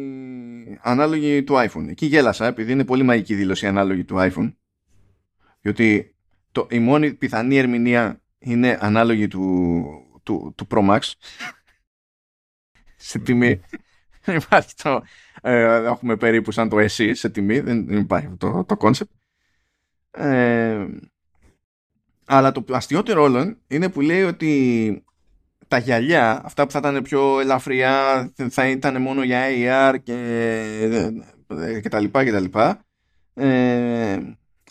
[0.81, 1.87] ανάλογη του iPhone.
[1.87, 4.51] Εκεί γέλασα επειδή είναι πολύ μαγική δήλωση ανάλογη του iPhone
[5.61, 6.15] διότι
[6.51, 9.85] το, η μόνη πιθανή ερμηνεία είναι ανάλογη του,
[10.23, 10.99] του, του Pro Max.
[12.95, 13.61] Σε τιμή.
[14.25, 15.03] Υπάρχει το
[15.41, 17.59] ε, έχουμε περίπου σαν το SE σε τιμή.
[17.59, 19.11] Δεν υπάρχει το, το concept.
[20.11, 20.85] Ε,
[22.27, 25.03] αλλά το αστείότερο όλων είναι που λέει ότι
[25.67, 30.19] τα γυαλιά, αυτά που θα ήταν πιο ελαφριά, θα ήταν μόνο για AR και,
[31.81, 32.81] και τα λοιπά και τα λοιπά.
[33.33, 34.19] Ε,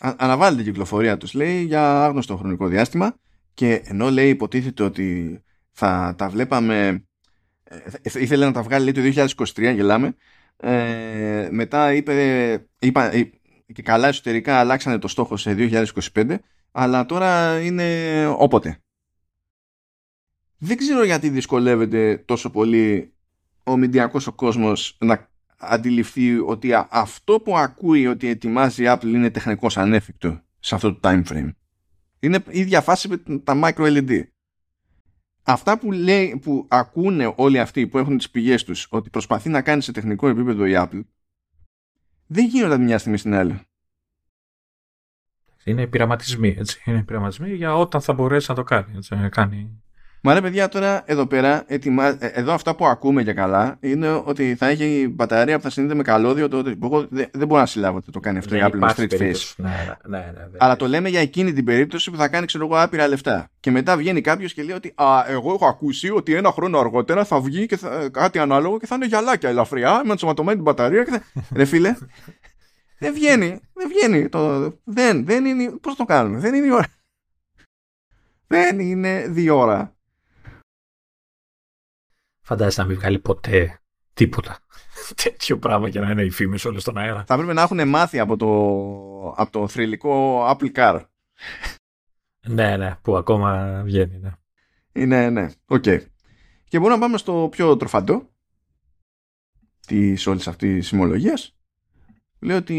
[0.00, 3.16] αναβάλλεται η κυκλοφορία τους λέει για άγνωστο χρονικό διάστημα
[3.54, 5.40] και ενώ λέει υποτίθεται ότι
[5.72, 7.04] θα τα βλέπαμε
[7.64, 7.76] ε,
[8.20, 10.14] ήθελε να τα βγάλει λέει, το 2023 γελάμε
[10.56, 13.30] ε, μετά είπε, είπα, ε,
[13.72, 15.54] και καλά εσωτερικά αλλάξανε το στόχο σε
[16.12, 16.36] 2025
[16.78, 18.78] αλλά τώρα είναι όποτε.
[20.58, 23.14] Δεν ξέρω γιατί δυσκολεύεται τόσο πολύ
[23.64, 25.28] ο μηντιακός ο κόσμος να
[25.58, 31.00] αντιληφθεί ότι αυτό που ακούει ότι ετοιμάζει η Apple είναι τεχνικός ανέφικτο σε αυτό το
[31.02, 31.50] time frame.
[32.20, 34.22] Είναι η ίδια φάση με τα micro LED.
[35.42, 39.62] Αυτά που, λέει, που ακούνε όλοι αυτοί που έχουν τις πηγές τους ότι προσπαθεί να
[39.62, 41.04] κάνει σε τεχνικό επίπεδο η Apple
[42.26, 43.65] δεν γίνονται μια στιγμή στην άλλη.
[45.66, 46.82] Είναι πειραματισμοί, έτσι.
[46.84, 48.86] Είναι πειραματισμοί για όταν θα μπορέσει να το κάνει.
[48.96, 49.80] Έτσι, να κάνει
[50.28, 52.06] Μα ρε παιδιά τώρα εδώ πέρα, ετοιμα...
[52.06, 55.96] Ε, εδώ αυτά που ακούμε για καλά είναι ότι θα έχει μπαταρία που θα συνδέεται
[55.96, 56.48] με καλώδιο.
[56.48, 56.62] Το...
[56.82, 59.54] Εγώ δεν, δεν μπορώ να συλλάβω ότι το κάνει αυτό η Apple με street face.
[59.56, 59.68] Ναι,
[60.06, 62.80] ναι, ναι, ναι, Αλλά το λέμε για εκείνη την περίπτωση που θα κάνει ξέρω εγώ
[62.80, 63.50] άπειρα λεφτά.
[63.60, 67.24] Και μετά βγαίνει κάποιος και λέει ότι Α, εγώ έχω ακούσει ότι ένα χρόνο αργότερα
[67.24, 68.08] θα βγει και θα...
[68.12, 71.04] κάτι ανάλογο και θα είναι γυαλάκια ελαφριά με ενσωματωμένη την μπαταρία.
[71.04, 71.22] Και θα...
[71.56, 71.94] ρε φίλε,
[72.98, 73.60] δεν βγαίνει.
[73.72, 74.28] Δεν βγαίνει.
[74.28, 74.72] Το...
[74.84, 75.70] Δεν, δεν είναι.
[75.70, 76.38] Πώς το κάνουμε.
[76.38, 76.88] Δεν είναι η ώρα.
[78.46, 79.96] Δεν είναι δύο ώρα.
[82.40, 83.80] Φαντάζεσαι να μην βγάλει ποτέ
[84.14, 84.58] τίποτα.
[85.22, 87.24] Τέτοιο πράγμα για να είναι οι φήμες όλες στον αέρα.
[87.24, 88.48] Θα πρέπει να έχουν μάθει από το,
[89.36, 91.04] από το θρυλικό Apple Car.
[92.46, 94.32] ναι, ναι, που ακόμα βγαίνει, ναι.
[94.92, 95.82] Είναι, ναι, ok.
[95.86, 96.00] Okay.
[96.68, 98.30] Και μπορούμε να πάμε στο πιο τροφαντό
[99.86, 101.38] της όλης αυτής της φημολογίας.
[102.40, 102.74] Λέει ότι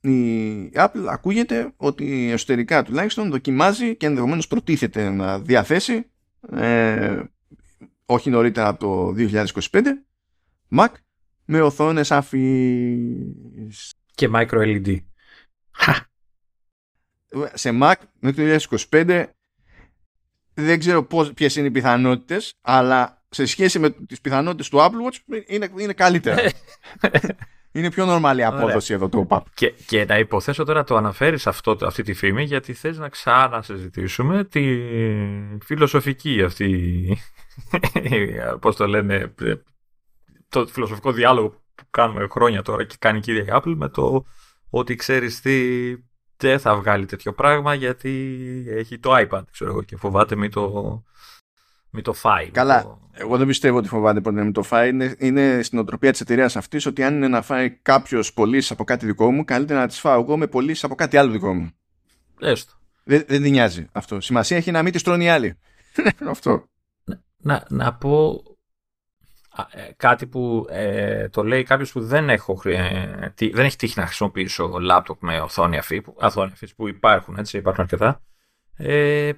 [0.00, 6.10] η Apple ακούγεται ότι εσωτερικά τουλάχιστον δοκιμάζει και ενδεχομένως προτίθεται να διαθέσει
[6.52, 7.22] ε,
[8.04, 9.82] όχι νωρίτερα από το 2025
[10.76, 10.88] Mac
[11.44, 14.96] με οθόνες αφής και micro LED
[17.52, 18.42] σε Mac με το
[18.90, 19.26] 2025
[20.54, 25.08] δεν ξέρω πώς, ποιες είναι οι πιθανότητες αλλά σε σχέση με τις πιθανότητες του Apple
[25.08, 26.38] Watch είναι, είναι καλύτερα
[27.72, 29.46] είναι πιο νορμάλη απόδοση εδώ το ΟΠΑΠ.
[29.54, 34.44] Και, και να υποθέσω τώρα το αναφέρεις αυτό, αυτή τη φήμη γιατί θες να ξανασυζητήσουμε
[34.44, 34.78] τη
[35.64, 37.18] φιλοσοφική αυτή
[38.60, 39.34] πώς το λένε,
[40.48, 44.24] το φιλοσοφικό διάλογο που κάνουμε χρόνια τώρα και κάνει η κυρία Apple με το
[44.70, 45.94] ότι ξέρεις τι
[46.36, 51.02] δεν θα βγάλει τέτοιο πράγμα γιατί έχει το iPad ξέρω εγώ, και φοβάται μη το,
[51.90, 52.50] μη το φάει.
[52.50, 52.98] Καλά, το...
[53.12, 54.88] εγώ δεν πιστεύω ότι φοβάται ποτέ μη το φάει.
[54.88, 58.84] Είναι, είναι στην οτροπία της εταιρείας αυτής ότι αν είναι να φάει κάποιος πωλήσει από
[58.84, 61.70] κάτι δικό μου καλύτερα να τις φάω εγώ με πωλήσει από κάτι άλλο δικό μου.
[62.40, 62.72] Έστω.
[63.04, 64.20] Δεν, δεν την νοιάζει αυτό.
[64.20, 65.58] Σημασία έχει να μην της τρώνε οι άλλοι.
[66.28, 66.68] αυτό
[67.40, 68.42] να, να πω
[69.70, 74.06] ε, κάτι που ε, το λέει κάποιος που δεν, έχω, ε, δεν έχει τύχει να
[74.06, 76.16] χρησιμοποιήσω λάπτοπ με οθόνη αφή, που,
[76.76, 78.22] που υπάρχουν, έτσι, υπάρχουν αρκετά.
[78.76, 79.32] Ε,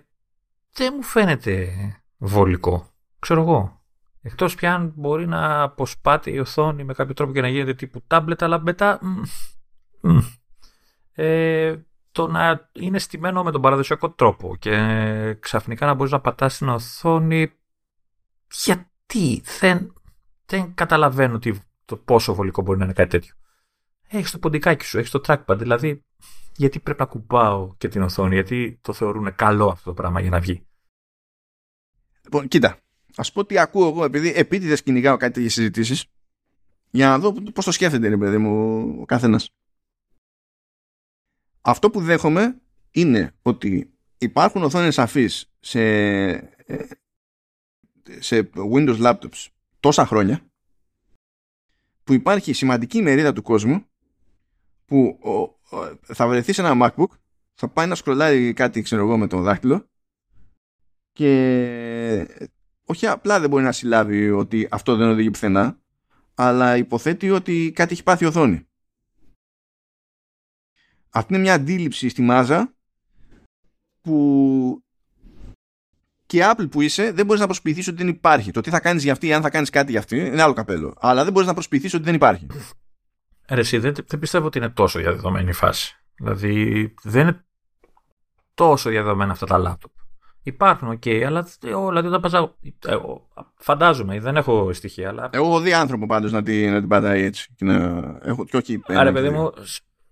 [0.73, 1.73] δεν μου φαίνεται
[2.23, 2.87] βολικό.
[3.19, 3.81] Ξέρω εγώ.
[4.21, 8.03] Εκτός πια αν μπορεί να αποσπάται η οθόνη με κάποιο τρόπο και να γίνεται τύπου
[8.07, 9.01] τάμπλετ, αλλά μετά.
[11.13, 11.77] Ε,
[12.13, 16.69] το να είναι στημένο με τον παραδοσιακό τρόπο και ξαφνικά να μπορείς να πατάς την
[16.69, 17.53] οθόνη
[18.65, 19.93] γιατί δεν,
[20.47, 21.53] δεν καταλαβαίνω τι,
[21.85, 23.35] το πόσο βολικό μπορεί να είναι κάτι τέτοιο.
[24.09, 25.59] Έχεις το ποντικάκι σου, έχεις το trackpad.
[25.59, 26.05] Δηλαδή,
[26.57, 30.31] γιατί πρέπει να κουμπάω και την οθόνη, γιατί το θεωρούν καλό αυτό το πράγμα για
[30.31, 30.67] να βγει.
[32.25, 32.79] Λοιπόν, κοίτα,
[33.17, 36.05] ας πω τι ακούω εγώ, επειδή επίτηδες κυνηγάω κάτι για συζητήσεις,
[36.91, 39.51] για να δω πώς το σκέφτεται, ρε παιδί μου, ο καθένας.
[41.61, 46.87] Αυτό που δέχομαι είναι ότι υπάρχουν οθόνες αφής σε, ε,
[48.19, 49.47] σε Windows laptops
[49.81, 50.41] τόσα χρόνια
[52.05, 53.85] που υπάρχει σημαντική μερίδα του κόσμου
[54.85, 55.19] που
[56.03, 57.11] θα βρεθεί σε ένα MacBook
[57.55, 59.91] θα πάει να σκρολάρει κάτι ξέρω εγώ με το δάχτυλο
[61.13, 62.49] και
[62.85, 65.79] όχι απλά δεν μπορεί να συλλάβει ότι αυτό δεν οδηγεί πουθενά
[66.35, 68.67] αλλά υποθέτει ότι κάτι έχει πάθει οθόνη.
[71.11, 72.75] Αυτή είναι μια αντίληψη στη μάζα
[74.01, 74.85] που
[76.27, 78.51] και Apple που είσαι δεν μπορείς να προσποιηθείς ότι δεν υπάρχει.
[78.51, 80.53] Το τι θα κάνεις για αυτή ή αν θα κάνεις κάτι για αυτή είναι άλλο
[80.53, 80.95] καπέλο.
[81.01, 82.47] Αλλά δεν μπορείς να προσποιηθείς ότι δεν υπάρχει.
[83.49, 85.97] Ρε, εσύ, δεν, δεν πιστεύω ότι είναι τόσο διαδεδομένη η φάση.
[86.15, 87.45] Δηλαδή δεν είναι
[88.55, 89.93] τόσο διαδεδομένα αυτά τα λάπτοπ.
[90.43, 92.55] Υπάρχουν, OK, okay, αλλά όλα δηλαδή, όταν
[93.57, 95.09] Φαντάζομαι, δεν έχω στοιχεία.
[95.09, 95.31] Αλλά...
[95.33, 97.49] Εγώ έχω δει άνθρωπο πάντως να, την, να την πατάει έτσι.
[97.57, 97.75] Και να,
[98.23, 99.53] έχω, και όχι, Άρα, παιδί μου,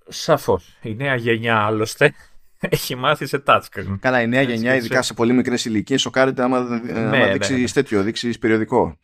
[0.08, 0.78] σαφώς.
[0.82, 2.14] Η νέα γενιά άλλωστε
[2.58, 3.96] έχει μάθει σε touchscreen.
[4.00, 7.32] Καλά, η νέα Έτσι, γενιά, ειδικά σε πολύ μικρές ηλικίες, σοκάρεται άμα, ναι, άμα ναι,
[7.32, 7.68] δείξεις ναι.
[7.68, 8.98] τέτοιο, δείξεις περιοδικό.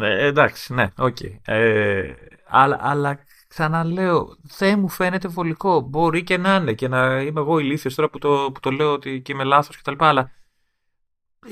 [0.00, 1.16] Ε, εντάξει, ναι, OK.
[1.20, 1.38] Okay.
[1.44, 2.12] Ε,
[2.48, 3.18] αλλά, αλλά
[3.52, 5.80] ξαναλέω, δεν μου φαίνεται βολικό.
[5.80, 8.92] Μπορεί και να είναι και να είμαι εγώ ηλίθιος τώρα που το, που το λέω
[8.92, 9.92] ότι και είμαι λάθος κτλ.
[9.98, 10.30] Αλλά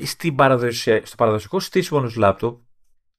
[0.03, 0.35] στην
[1.03, 2.59] στο παραδοσιακό στήσιμο ενός λάπτοπ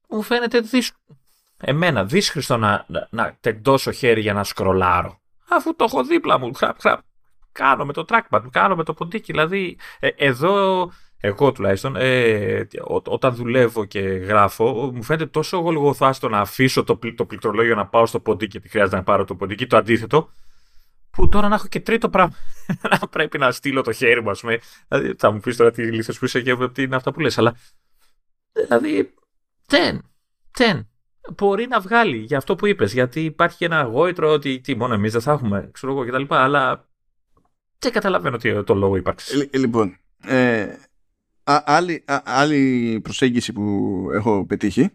[0.09, 1.18] μου φαίνεται δύσκολο.
[1.60, 5.20] Εμένα δύσκολο να, να, να τεντώσω χέρι για να σκρολάρω.
[5.48, 6.54] Αφού το έχω δίπλα μου.
[6.54, 7.00] Χραπ, χραπ,
[7.52, 9.32] κάνω με το trackpad, κάνω με το ποντίκι.
[9.32, 10.90] Δηλαδή, ε, εδώ,
[11.24, 12.66] εγώ τουλάχιστον, ε,
[13.05, 18.07] όταν δουλεύω και γράφω, μου φαίνεται τόσο γολγοθάστο να αφήσω το, το πληκτρολόγιο να πάω
[18.07, 20.31] στο ποντίκι, γιατί χρειάζεται να πάρω το ποντίκι, το αντίθετο,
[21.11, 22.35] που τώρα να έχω και τρίτο πράγμα.
[23.01, 24.59] να πρέπει να στείλω το χέρι μου, ας πούμε.
[24.89, 27.39] Δηλαδή, θα μου πεις τώρα τι λύθε που είσαι και τι είναι αυτά που λες,
[27.39, 27.57] αλλά.
[28.53, 29.15] Δηλαδή,
[29.66, 30.11] δεν.
[30.57, 30.89] Δεν.
[31.36, 35.12] Μπορεί να βγάλει για αυτό που είπες, γιατί υπάρχει ένα γόητρο ότι τι, μόνο εμείς
[35.12, 36.35] δεν θα έχουμε, ξέρω εγώ κτλ.
[36.35, 36.89] Αλλά
[37.78, 39.49] δεν καταλαβαίνω τι το λόγο ύπαρξη.
[39.53, 40.77] Ε, λοιπόν, ε,
[41.44, 44.90] άλλη, άλλη προσέγγιση που έχω πετύχει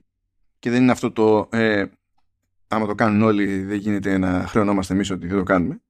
[0.59, 1.85] και δεν είναι αυτό το ε,
[2.67, 5.81] άμα το κάνουν όλοι δεν γίνεται να χρεωνόμαστε εμείς ότι δεν το κάνουμε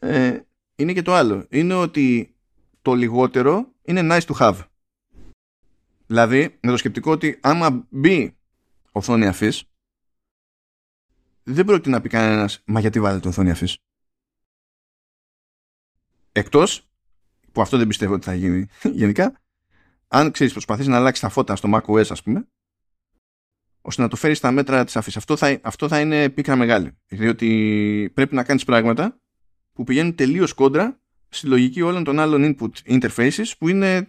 [0.00, 0.40] ε,
[0.74, 1.46] είναι και το άλλο.
[1.50, 2.34] Είναι ότι
[2.82, 4.60] το λιγότερο είναι nice to have.
[6.06, 8.36] Δηλαδή με το σκεπτικό ότι άμα μπει
[8.92, 9.64] οθόνη αφής
[11.42, 13.78] δεν πρόκειται να πει κανένας μα γιατί βάλετε οθόνη αφής;
[16.32, 16.88] Εκτός,
[17.52, 18.66] που αυτό δεν πιστεύω ότι θα γίνει
[19.00, 19.41] γενικά,
[20.14, 22.48] αν ξέρεις προσπαθείς να αλλάξεις τα φώτα στο macOS ας πούμε,
[23.80, 25.16] ώστε να το φέρεις στα μέτρα της αφής.
[25.16, 26.98] Αυτό θα, αυτό θα είναι πίκρα μεγάλη.
[27.06, 29.20] Διότι πρέπει να κάνεις πράγματα
[29.72, 34.08] που πηγαίνουν τελείως κόντρα στη λογική όλων των άλλων input interfaces που είναι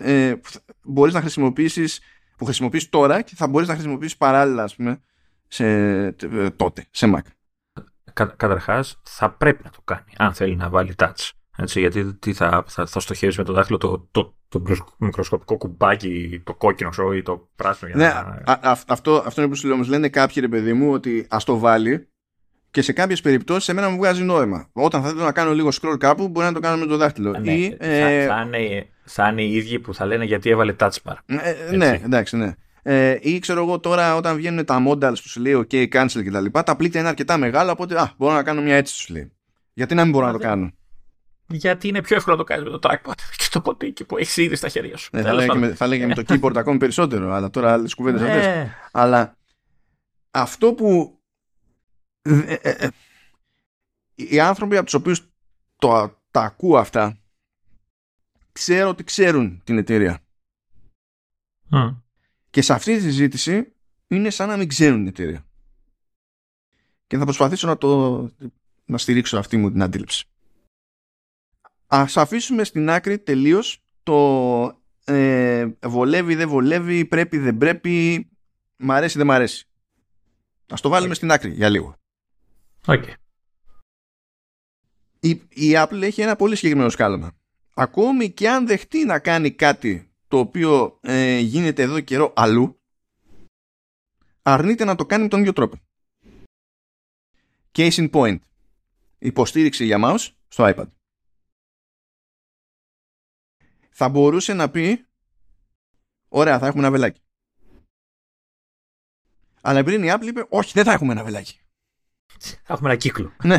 [0.00, 0.40] ε, ε
[0.82, 2.00] μπορείς να χρησιμοποιήσεις
[2.36, 5.00] που χρησιμοποιείς τώρα και θα μπορείς να χρησιμοποιήσεις παράλληλα ας πούμε
[5.48, 7.22] σε, ε, τότε, σε Mac.
[8.12, 12.32] Κα, καταρχάς θα πρέπει να το κάνει αν θέλει να βάλει touch έτσι, γιατί τι
[12.32, 14.62] θα, θα, θα στοχεύεις με το δάχτυλο το, το, το,
[14.98, 17.90] μικροσκοπικό κουμπάκι, το κόκκινο ξέρω, ή το πράσινο.
[17.94, 18.12] Για ναι,
[18.44, 18.52] να...
[18.52, 19.74] α, α, αυτό, αυτό είναι που σου λέω.
[19.74, 22.08] Όμως λένε κάποιοι ρε παιδί μου ότι ας το βάλει
[22.70, 24.68] και σε κάποιες περιπτώσεις εμένα μου βγάζει νόημα.
[24.72, 27.38] Όταν θα θέλω να κάνω λίγο scroll κάπου, μπορεί να το κάνω με το δάχτυλο.
[27.38, 28.26] Ναι, ή, θα, ε...
[28.26, 31.14] θα, είναι, θα είναι οι ίδιοι που θα λένε γιατί έβαλε touch bar.
[31.26, 32.54] Ε, ναι, εντάξει, ναι.
[32.82, 36.44] Ε, ή ξέρω εγώ τώρα όταν βγαίνουν τα modals που σου λέει OK, cancel κτλ.
[36.52, 39.32] Τα, τα πλήκτρα είναι αρκετά μεγάλα, οπότε α, μπορώ να κάνω μια έτσι σου λέει.
[39.72, 40.72] Γιατί να μην μπορώ να το κάνω;
[41.46, 44.36] Γιατί είναι πιο εύκολο να το κάνεις με το trackpad και το ποτίκι που έχεις
[44.36, 45.08] ήδη στα χέρια σου.
[45.12, 48.20] Ναι, θα, λέγαμε, με, θα λέγαμε με το keyboard ακόμη περισσότερο, αλλά τώρα άλλες κουβέντες
[48.20, 48.28] ναι.
[48.28, 48.68] αυτές.
[48.92, 49.36] Αλλά
[50.30, 51.18] αυτό που.
[52.22, 52.88] Ε, ε, ε,
[54.14, 55.28] οι άνθρωποι από τους οποίους
[56.30, 57.18] τα ακούω αυτά
[58.52, 60.22] ξέρω ότι ξέρουν την εταιρεία.
[62.50, 63.72] Και σε αυτή τη συζήτηση
[64.06, 65.46] είναι σαν να μην ξέρουν την εταιρεία.
[67.06, 68.20] Και θα προσπαθήσω να το
[68.84, 70.28] να στηρίξω αυτή μου την αντίληψη.
[71.86, 78.26] Ας αφήσουμε στην άκρη τελείως το ε, βολεύει, δεν βολεύει, πρέπει, δεν πρέπει,
[78.76, 79.68] μ' αρέσει, δεν μ' αρέσει.
[80.68, 81.96] Ας το βάλουμε στην άκρη για λίγο.
[82.86, 83.12] Okay.
[85.20, 87.36] Η, η Apple έχει ένα πολύ συγκεκριμένο σκάλωμα.
[87.74, 92.80] Ακόμη και αν δεχτεί να κάνει κάτι το οποίο ε, γίνεται εδώ καιρό αλλού,
[94.42, 95.76] αρνείται να το κάνει με τον ίδιο τρόπο.
[97.72, 98.38] Case in point.
[99.18, 100.86] Υποστήριξη για mouse στο iPad
[103.96, 105.06] θα μπορούσε να πει
[106.28, 107.20] ωραία θα έχουμε ένα βελάκι.
[109.60, 111.60] Αλλά πριν η Apple είπε όχι δεν θα έχουμε ένα βελάκι.
[112.38, 113.32] Θα έχουμε ένα κύκλο.
[113.42, 113.56] Ναι.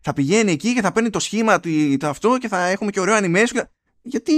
[0.00, 3.16] θα πηγαίνει εκεί και θα παίρνει το σχήμα του αυτό και θα έχουμε και ωραίο
[3.20, 3.62] animation.
[4.02, 4.32] Γιατί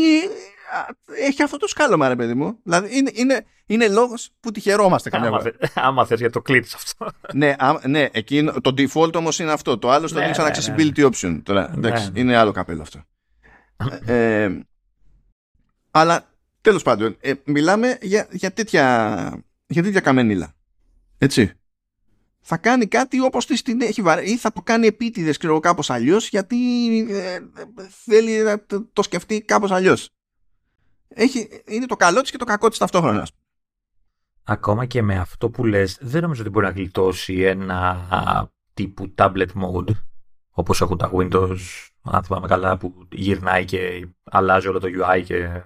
[1.18, 2.58] έχει αυτό το σκάλωμα, ρε παιδί μου.
[2.62, 5.52] Δηλαδή είναι, είναι, είναι λόγος που τη χαιρόμαστε καμιά φορά.
[5.74, 7.10] Άμα θες για το κλείνει αυτό.
[7.34, 9.78] ναι, α, ναι εκείνο, το default όμως είναι αυτό.
[9.78, 11.08] Το άλλο στο ναι, σαν ναι, accessibility ναι.
[11.12, 11.40] option.
[11.42, 12.20] Τώρα, ναι, εντάξει, ναι.
[12.20, 13.04] είναι άλλο καπέλο αυτό.
[14.12, 14.50] ε,
[15.92, 20.54] αλλά τέλος πάντων, ε, μιλάμε για, για, τέτοια, για τέτοια καμενίλα.
[21.18, 21.52] Έτσι.
[22.40, 26.28] Θα κάνει κάτι όπως την έχει βαρέσει ή θα το κάνει επίτηδες ξέρω κάπως αλλιώς
[26.28, 26.56] γιατί
[27.10, 27.38] ε,
[28.04, 30.10] θέλει να το, το σκεφτεί κάπως αλλιώς
[31.14, 33.26] έχει, είναι το καλό της και το κακό της ταυτόχρονα.
[34.44, 39.46] Ακόμα και με αυτό που λες, δεν νομίζω ότι μπορεί να γλιτώσει ένα τύπου tablet
[39.46, 39.90] mode,
[40.50, 41.58] όπως έχουν τα Windows,
[42.02, 45.62] αν θυμάμαι καλά, που γυρνάει και αλλάζει όλο το UI και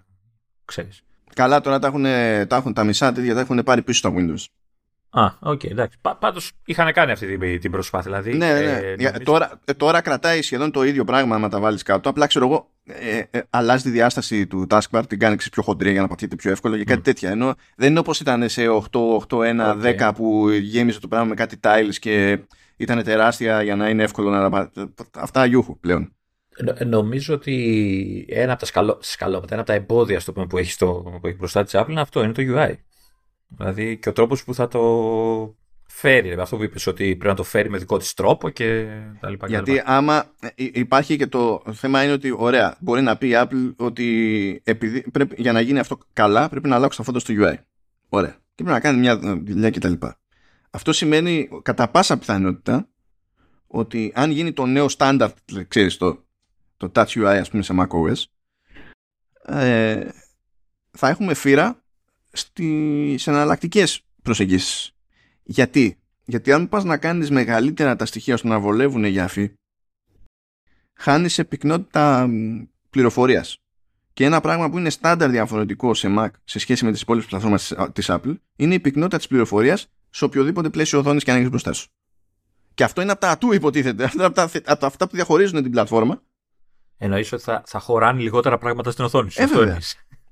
[0.66, 1.02] ξέρεις.
[1.34, 2.02] Καλά, τώρα τα, έχουν,
[2.48, 4.44] τα, έχουν, τα μισά τέτοια τα έχουν πάρει πίσω στα Windows.
[5.10, 5.98] Α, OK, okay, εντάξει.
[6.18, 8.10] Πάντως είχαν κάνει αυτή την, την προσπάθεια.
[8.10, 8.60] Δηλαδή, ναι, ναι.
[8.60, 9.08] ναι.
[9.08, 12.08] Ε, τώρα, ε, τώρα κρατάει σχεδόν το ίδιο πράγμα να τα βάλεις κάτω.
[12.08, 16.00] Απλά ξέρω εγώ, ε, ε, αλλάζει τη διάσταση του taskbar, την κάνει πιο χοντρή για
[16.00, 17.04] να πατήσετε πιο εύκολα και κάτι mm.
[17.04, 17.30] τέτοια.
[17.30, 18.78] Ενώ δεν είναι όπως ήταν σε 8,
[19.28, 22.38] 8, 1, 10 που γέμιζε το πράγμα με κάτι tiles και
[22.76, 24.70] ήταν τεράστια για να είναι εύκολο να.
[25.12, 26.14] Αυτά γιούχου πλέον.
[26.86, 31.18] Νομίζω ότι ένα από τα σκαλό, σκαλώματα, ένα από τα εμπόδια στο που έχει, στο,
[31.20, 32.74] που έχει μπροστά της Apple είναι αυτό, είναι το UI.
[33.48, 34.80] Δηλαδή και ο τρόπος που θα το
[35.86, 36.22] φέρει.
[36.22, 38.86] Δηλαδή, αυτό που είπες ότι πρέπει να το φέρει με δικό της τρόπο και
[39.20, 39.48] τα λοιπά.
[39.48, 43.74] Γιατί άμα ε, υπάρχει και το θέμα είναι ότι ωραία, μπορεί να πει η Apple
[43.76, 47.54] ότι επειδή, πρέπει, για να γίνει αυτό καλά πρέπει να αλλάξει αυτό στο UI.
[48.08, 48.32] Ωραία.
[48.54, 49.92] Και πρέπει να κάνει μια δουλειά κτλ.
[50.70, 52.88] Αυτό σημαίνει κατά πάσα πιθανότητα
[53.66, 55.28] ότι αν γίνει το νέο standard,
[55.68, 56.25] ξέρεις, το,
[56.76, 58.24] το Touch UI ας πούμε σε macOS,
[59.42, 60.08] ε,
[60.90, 61.82] θα έχουμε φύρα
[62.32, 64.90] στις εναλλακτικές προσεγγίσεις.
[65.42, 69.52] Γιατί; Γιατί αν πας να κάνεις μεγαλύτερα τα στοιχεία ώστε να βολεύουν για αφή,
[70.94, 72.28] χάνεις σε πυκνότητα
[72.90, 73.58] πληροφορίας.
[74.12, 77.74] Και ένα πράγμα που είναι στάνταρ διαφορετικό σε Mac σε σχέση με τις υπόλοιπες πλατφόρμες
[77.92, 81.72] της Apple είναι η πυκνότητα της πληροφορίας σε οποιοδήποτε πλαίσιο οθόνης και αν έχεις μπροστά
[81.72, 81.88] σου.
[82.74, 84.04] Και αυτό είναι από τα ατού υποτίθεται.
[84.14, 84.34] Αυτά, από
[84.78, 86.22] τα, αυτά που διαχωρίζουν την πλατφόρμα.
[86.98, 89.42] Εννοείς ότι θα, θα χωράνε λιγότερα πράγματα στην οθόνη σου.
[89.42, 89.78] Ε, βέβαια.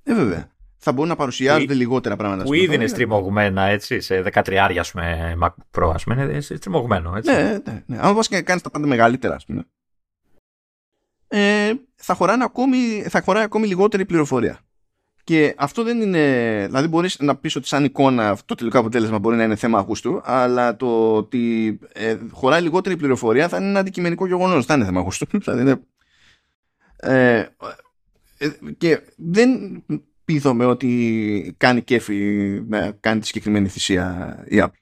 [0.03, 0.53] Ε, βέβαια
[0.85, 2.43] θα μπορούν να παρουσιάζονται που, λιγότερα πράγματα.
[2.43, 7.17] Που ήδη είναι στριμωγμένα έτσι, σε 13 ας πούμε, Mac Pro, ας πούμε, είναι στριμωγμένο.
[7.17, 7.33] Έτσι.
[7.33, 7.99] Ναι, ναι, ναι.
[8.01, 9.65] Αν πα και κάνεις τα πάντα μεγαλύτερα, ας πούμε.
[11.29, 14.59] Ε, θα, χωράνε ακόμη, θα χωράει ακόμη λιγότερη πληροφορία.
[15.25, 16.21] Και αυτό δεν είναι.
[16.67, 19.79] Δηλαδή, μπορείς να πεις ότι σαν εικόνα αυτό το τελικό αποτέλεσμα μπορεί να είναι θέμα
[19.79, 24.67] αγούστου, αλλά το ότι ε, χωράει λιγότερη πληροφορία θα είναι ένα αντικειμενικό γεγονός.
[24.67, 25.27] Θα είναι θέμα αγούστου.
[25.61, 25.81] είναι,
[27.05, 27.49] ε,
[28.39, 29.83] ε, και δεν
[30.25, 32.15] πείθομαι ότι κάνει κέφι
[32.67, 34.73] να κάνει τη συγκεκριμένη θυσία η Apple.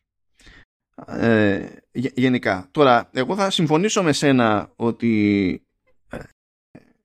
[1.07, 2.69] Ε, γενικά.
[2.71, 5.63] Τώρα, εγώ θα συμφωνήσω με σένα ότι
[6.09, 6.19] ε,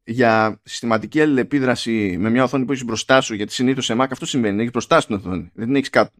[0.03, 4.25] για συστηματική αλληλεπίδραση με μια οθόνη που έχεις μπροστά σου, γιατί συνήθως σε Mac αυτό
[4.25, 5.51] συμβαίνει, έχεις μπροστά σου την οθόνη.
[5.53, 6.11] Δεν έχεις κάτω.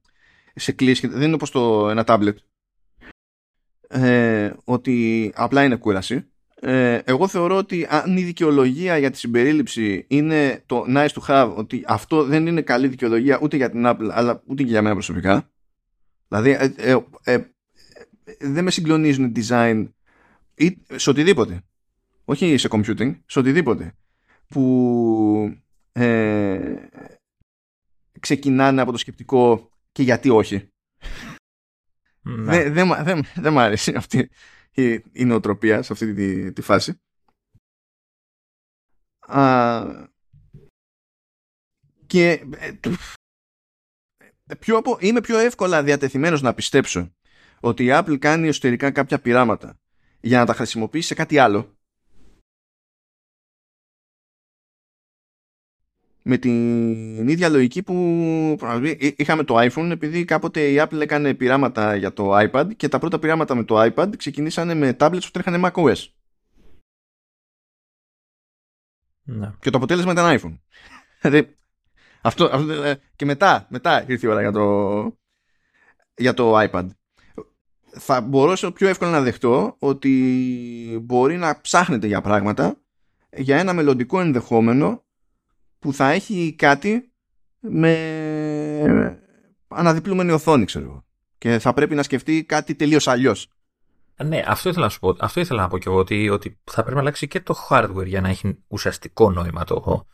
[0.55, 2.35] Σε κλείσει, δεν είναι όπως το ένα tablet.
[3.87, 6.27] Ε, ότι απλά είναι κούραση.
[6.61, 11.55] Ε, εγώ θεωρώ ότι αν η δικαιολογία για τη συμπερίληψη είναι το nice to have,
[11.55, 14.93] ότι αυτό δεν είναι καλή δικαιολογία ούτε για την Apple, αλλά ούτε και για μένα
[14.93, 15.49] προσωπικά.
[16.27, 17.43] Δηλαδή, ε, ε, ε
[18.39, 19.87] δεν με συγκλονίζουν design
[20.55, 21.61] ή σε οτιδήποτε.
[22.25, 23.93] Όχι σε computing, σε οτιδήποτε.
[24.47, 25.57] Που
[28.19, 30.69] ξεκινάνε από το σκεπτικό και γιατί όχι.
[32.21, 34.29] Δεν δε, δε, δε, μ' αρέσει αυτή
[34.81, 37.01] η, η νοοτροπία σε αυτή τη, τη φάση.
[39.19, 40.07] Α,
[42.05, 42.45] και
[44.45, 47.15] ε, πιο, είμαι πιο εύκολα διατεθειμένος να πιστέψω
[47.59, 49.79] ότι η Apple κάνει εσωτερικά κάποια πειράματα
[50.19, 51.76] για να τα χρησιμοποιήσει σε κάτι άλλο
[56.27, 57.93] με την ίδια λογική που
[59.15, 63.19] είχαμε το iPhone επειδή κάποτε η Apple έκανε πειράματα για το iPad και τα πρώτα
[63.19, 66.05] πειράματα με το iPad ξεκινήσανε με tablets που τρέχανε macOS.
[69.23, 69.53] Ναι.
[69.59, 70.57] Και το αποτέλεσμα ήταν iPhone.
[71.21, 71.55] Δηλαδή,
[72.21, 72.45] αυτό,
[72.83, 75.17] ε, και μετά, μετά ήρθε η ώρα για το,
[76.15, 76.87] για το iPad.
[77.99, 82.81] Θα μπορούσα πιο εύκολα να δεχτώ ότι μπορεί να ψάχνετε για πράγματα
[83.37, 85.05] για ένα μελλοντικό ενδεχόμενο
[85.79, 87.11] που θα έχει κάτι
[87.59, 89.19] με
[89.67, 91.05] αναδιπλούμενη οθόνη, ξέρω εγώ.
[91.37, 93.51] Και θα πρέπει να σκεφτεί κάτι τελείως αλλιώς.
[94.23, 95.15] Ναι, αυτό ήθελα να σου πω.
[95.19, 98.05] Αυτό ήθελα να πω και εγώ ότι, ότι θα πρέπει να αλλάξει και το hardware
[98.05, 100.05] για να έχει ουσιαστικό νόημα το,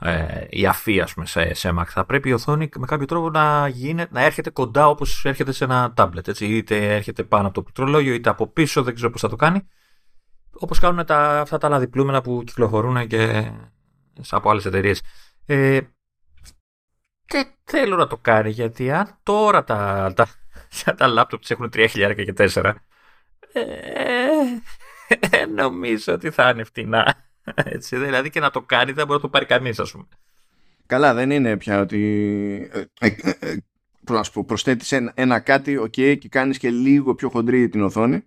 [0.00, 1.84] ε, η αφή πούμε, σε, σε Mac.
[1.86, 5.64] Θα πρέπει η οθόνη με κάποιο τρόπο να, γίνει, να έρχεται κοντά όπως έρχεται σε
[5.64, 6.28] ένα tablet.
[6.28, 6.46] Έτσι.
[6.46, 9.68] Είτε έρχεται πάνω από το πληκτρολόγιο, είτε από πίσω, δεν ξέρω πώς θα το κάνει.
[10.52, 13.50] Όπως κάνουν τα, αυτά τα αναδιπλούμενα που κυκλοφορούν και
[14.30, 15.02] από άλλες εταιρείες.
[15.46, 15.80] Ε,
[17.26, 20.26] Και θέλω να το κάνει γιατί αν τώρα τα, τα,
[20.96, 22.74] τα λάπτοπ έχουν 3.000 και 4
[25.30, 27.16] ε, νομίζω ότι θα είναι φτηνά.
[27.54, 30.06] Έτσι, δηλαδή και να το κάνει δεν μπορεί να το πάρει κανείς, ας πούμε.
[30.86, 32.70] Καλά, δεν είναι πια ότι.
[32.72, 33.56] Ε, ε, ε,
[34.46, 38.24] προσθέτεις ένα, ένα κάτι, OK, okay, και κάνεις και λίγο πιο χοντρή την οθόνη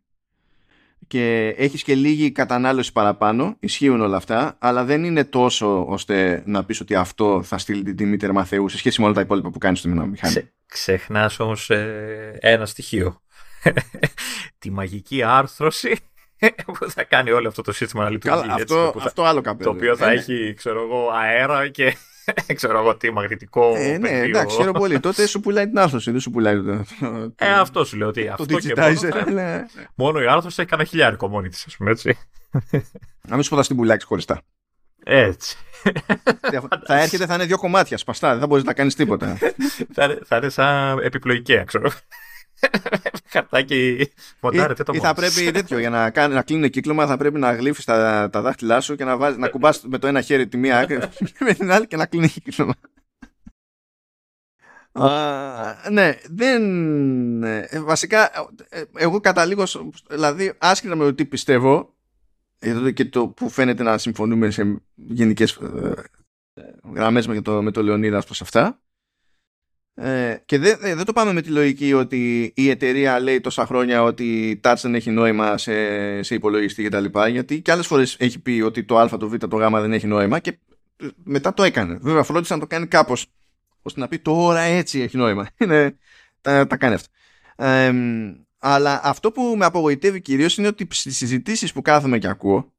[1.07, 3.55] και έχεις και λίγη κατανάλωση παραπάνω.
[3.59, 7.95] Ισχύουν όλα αυτά, αλλά δεν είναι τόσο ώστε να πεις ότι αυτό θα στείλει την
[7.95, 10.15] τιμή τερμαθεού σε σχέση με όλα τα υπόλοιπα που κάνεις στο μηχάνημα.
[10.21, 11.69] Ξε, Ξεχνάς όμως
[12.39, 13.21] ένα στοιχείο.
[14.59, 15.95] Τη μαγική άρθρωση
[16.65, 18.39] που θα κάνει όλο αυτό το σύστημα να λειτουργεί.
[18.39, 19.69] Καλά, αυτό, έτσι, αυτό άλλο καπέλο.
[19.69, 20.19] Το οποίο θα ε, ναι.
[20.19, 21.97] έχει, ξέρω εγώ, αέρα και
[22.55, 23.73] ξέρω εγώ τι μαγνητικό.
[23.75, 24.99] Ε, ναι, εντάξει, ξέρω πολύ.
[24.99, 26.85] Τότε σου πουλάει την άρθρωση, δεν σου πουλάει το.
[27.35, 29.65] Ε, αυτό σου λέω ότι αυτό και μόνο, ναι.
[29.95, 32.17] μόνο η άρθρωση έχει κανένα χιλιάρικο μόνη της, ας πούμε έτσι.
[33.27, 34.41] Να μην σου πω θα στην πουλάξει χωριστά.
[35.03, 35.57] Έτσι.
[36.85, 39.37] θα έρχεται, θα είναι δύο κομμάτια σπαστά, δεν θα μπορείς να κάνεις τίποτα.
[40.25, 41.91] θα, είναι σαν επιπλοϊκαία, ξέρω.
[43.33, 47.39] Χαρτάκι μοντάρετε το Ή θα πρέπει τέτοιο για να, κάνει, να κλείνει κύκλωμα θα πρέπει
[47.39, 50.47] να γλύφεις τα, τα δάχτυλά σου και να, βάζει, να κουμπάς με το ένα χέρι
[50.47, 50.99] τη μία άκρη
[51.45, 52.73] με την άλλη και να κλείνει κύκλωμα.
[54.95, 57.43] Uh, ναι, δεν.
[57.43, 58.31] Ε, βασικά,
[58.69, 59.63] ε, εγώ καταλήγω.
[60.09, 61.95] Δηλαδή, άσχετα με το τι πιστεύω,
[62.59, 65.93] εδώ και το που φαίνεται να συμφωνούμε σε γενικές ε,
[66.93, 68.81] γραμμές με το, με το Λεωνίδα προς αυτά,
[69.95, 74.03] ε, και δεν, δεν το πάμε με τη λογική ότι η εταιρεία λέει τόσα χρόνια
[74.03, 77.05] ότι η touch δεν έχει νόημα σε, σε υπολογιστή κτλ.
[77.29, 80.07] Γιατί και άλλες φορές έχει πει ότι το α, το β, το γ δεν έχει
[80.07, 80.57] νόημα και
[80.97, 81.97] ε, μετά το έκανε.
[82.01, 83.25] Βέβαια, φρόντισε να το κάνει κάπως
[83.81, 85.49] ώστε να πει τώρα έτσι έχει νόημα.
[85.61, 85.97] Είναι,
[86.41, 87.09] τα, τα κάνει αυτά.
[87.55, 87.93] Ε,
[88.57, 92.73] αλλά αυτό που με απογοητεύει κυρίως είναι ότι στις συζητήσεις που κάθομαι και ακούω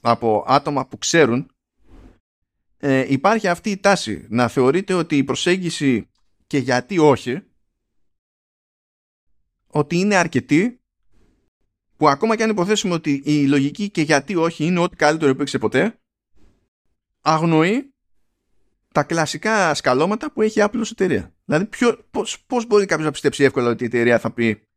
[0.00, 1.50] από άτομα που ξέρουν
[2.78, 6.10] ε, υπάρχει αυτή η τάση να θεωρείται ότι η προσέγγιση
[6.46, 7.42] και γιατί όχι
[9.66, 10.80] ότι είναι αρκετή
[11.96, 15.58] που ακόμα και αν υποθέσουμε ότι η λογική και γιατί όχι είναι ό,τι καλύτερο υπήρξε
[15.58, 16.00] ποτέ
[17.20, 17.94] αγνοεί
[18.92, 21.34] τα κλασικά σκαλώματα που έχει η Apple ως εταιρεία.
[21.44, 24.68] Δηλαδή ποιο, πώς, πώς μπορεί κάποιος να πιστέψει εύκολα ότι η εταιρεία θα πει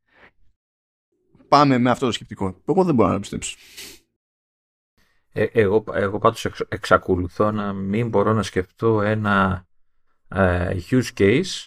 [1.48, 2.62] πάμε με αυτό το σκεπτικό.
[2.68, 3.58] Εγώ δεν μπορώ να πιστέψω.
[5.40, 9.66] Ε, εγώ, εγώ πάντως εξακολουθώ να μην μπορώ να σκεφτώ ένα
[10.28, 11.66] ε, use case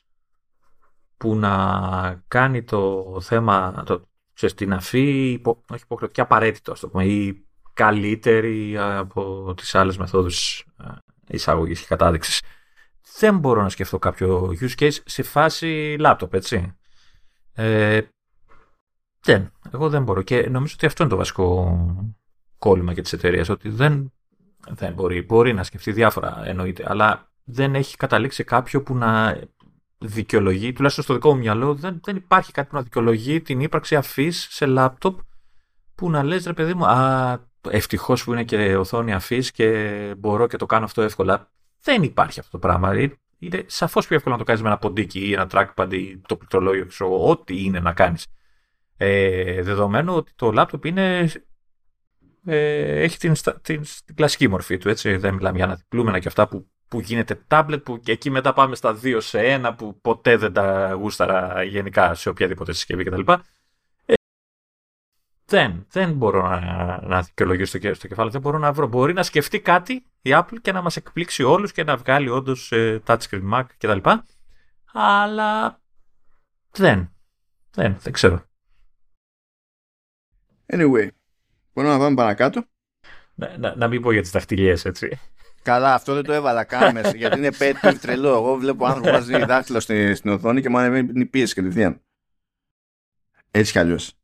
[1.16, 7.04] που να κάνει το θέμα το, ξέρεις, την αφή υπο, όχι υποχρεωτική απαραίτητο το πούμε,
[7.04, 10.88] ή καλύτερη από τις άλλες μεθόδους ε,
[11.26, 12.42] εισαγωγής και κατάδειξης.
[13.18, 16.76] Δεν μπορώ να σκεφτώ κάποιο use case σε φάση laptop, έτσι.
[17.52, 18.00] Ε,
[19.20, 21.76] δεν, εγώ δεν μπορώ και νομίζω ότι αυτό είναι το βασικό
[22.62, 24.12] κόλλημα και τη εταιρεία ότι δεν,
[24.68, 29.40] δεν μπορεί, μπορεί να σκεφτεί διάφορα εννοείται, αλλά δεν έχει καταλήξει κάποιο που να
[29.98, 33.96] δικαιολογεί, τουλάχιστον στο δικό μου μυαλό, δεν, δεν υπάρχει κάτι που να δικαιολογεί την ύπαρξη
[33.96, 35.18] αφής σε λάπτοπ
[35.94, 37.38] που να λες ρε παιδί μου, α,
[37.70, 41.50] ευτυχώς που είναι και οθόνη αφής και μπορώ και το κάνω αυτό εύκολα.
[41.82, 42.92] Δεν υπάρχει αυτό το πράγμα.
[42.92, 46.18] Ε, είναι σαφώς πιο εύκολο να το κάνεις με ένα ποντίκι ή ένα trackpad ή
[46.18, 48.26] το πληκτρολόγιο, ξέρω ό,τι είναι να κάνεις.
[48.96, 51.30] Ε, δεδομένου ότι το λάπτοπ είναι
[52.44, 54.88] ε, έχει την, την, την, κλασική μορφή του.
[54.88, 55.16] Έτσι.
[55.16, 58.74] Δεν μιλάμε για αναδιπλούμενα και αυτά που, που γίνεται tablet, που και εκεί μετά πάμε
[58.74, 63.32] στα 2 σε 1 που ποτέ δεν τα γούσταρα γενικά σε οποιαδήποτε συσκευή κτλ.
[64.06, 64.14] Ε,
[65.44, 68.86] δεν, δεν μπορώ να, να δικαιολογήσω στο, στο κεφάλι, δεν μπορώ να βρω.
[68.86, 72.72] Μπορεί να σκεφτεί κάτι η Apple και να μας εκπλήξει όλους και να βγάλει όντως
[72.72, 74.08] ε, touchscreen Mac κτλ.
[74.92, 75.80] Αλλά
[76.70, 77.12] δεν,
[77.70, 78.44] δεν, δεν ξέρω.
[80.66, 81.08] Anyway,
[81.72, 82.64] Μπορούμε να πάμε παρακάτω.
[83.34, 85.18] Να, να, να μην πω για τις δαχτυλιές, έτσι.
[85.62, 88.28] Καλά, αυτό δεν το έβαλα καν μέσα, γιατί είναι πέτει τρελό.
[88.28, 92.00] Εγώ βλέπω άνθρωπο που βάζει δάχτυλο στην, στην οθόνη και μου ανεβαίνει η πίεση κατευθείαν.
[93.50, 94.14] Έτσι κι αλλιώς.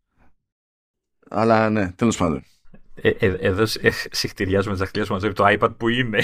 [1.31, 2.45] Αλλά ναι, τέλος πάντων.
[3.01, 6.23] Ε, ε, εδώ ε, συχτηριάζουμε τις δαχτυλιές μαζί με το iPad που είναι.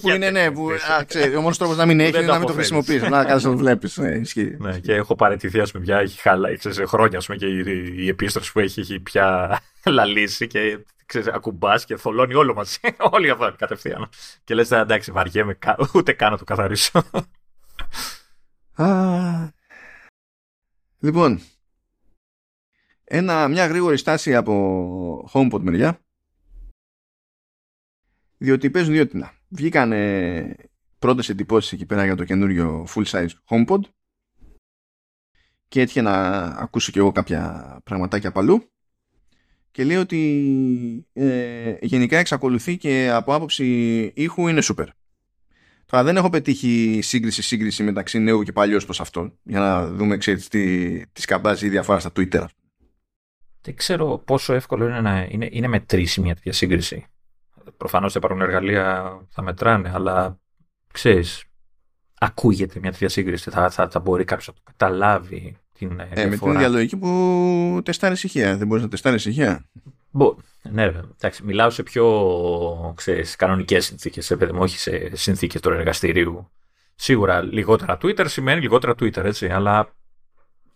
[0.00, 0.50] Που είναι, ναι.
[0.50, 3.02] Που, α, ξέρει, ο μόνος τρόπος να μην έχει είναι να μην το χρησιμοποιείς.
[3.02, 3.96] Να κάνει να το βλέπεις.
[3.96, 4.20] Ναι,
[4.58, 6.56] ναι, και έχω παραιτηθεί, ας πούμε, πια έχει χάλα.
[6.56, 11.28] Ξέρεις, χρόνια, ας πούμε, και η, η επίστρωση που έχει έχει πια λαλήσει και ξέρεις,
[11.28, 12.78] ακουμπάς και θολώνει όλο μαζί.
[13.12, 14.08] Όλοι αυτό κατευθείαν.
[14.44, 15.58] Και λες εντάξει βαριέμαι
[15.94, 17.02] ούτε καν να το καθαρίσω.
[20.98, 21.40] λοιπόν,
[23.04, 26.03] ένα, μια γρήγορη στάση από HomePod μεριά.
[28.44, 29.32] Διότι παίζουν δύο τίνα.
[29.48, 29.92] Βγήκαν
[30.98, 33.80] πρώτες εντυπώσεις εκεί πέρα για το καινούριο full size HomePod
[35.68, 36.12] και έτυχε να
[36.42, 38.70] ακούσω και εγώ κάποια πραγματάκια παλού
[39.70, 43.66] και λέει ότι ε, γενικά εξακολουθεί και από άποψη
[44.14, 44.86] ήχου είναι super.
[45.86, 50.48] Τώρα δεν έχω πετύχει σύγκριση-σύγκριση μεταξύ νέου και παλιού προς αυτό για να δούμε ξέρεις,
[50.48, 52.44] τι, τι σκαμπάζει η διαφορά στα Twitter.
[53.60, 57.06] Δεν ξέρω πόσο εύκολο είναι να είναι, είναι μετρήσιμη μια τέτοια σύγκριση.
[57.76, 60.38] Προφανώς θα υπάρχουν εργαλεία θα μετράνε, αλλά
[60.92, 61.44] ξέρεις,
[62.20, 63.50] ακούγεται μια τέτοια σύγκριση.
[63.50, 66.96] Θα, θα, θα μπορεί κάποιος να το καταλάβει την ε, ε, με την ίδια λογική
[66.96, 68.56] που τεστάρει ησυχία.
[68.56, 69.64] Δεν μπορείς να τεστάρεις ησυχία.
[70.10, 70.82] Μπο, ναι,
[71.14, 76.50] εντάξει, μιλάω σε πιο ξέρεις, κανονικές συνθήκες, όχι σε συνθήκες του εργαστηρίου.
[76.94, 79.94] Σίγουρα λιγότερα Twitter σημαίνει λιγότερα Twitter, έτσι, αλλά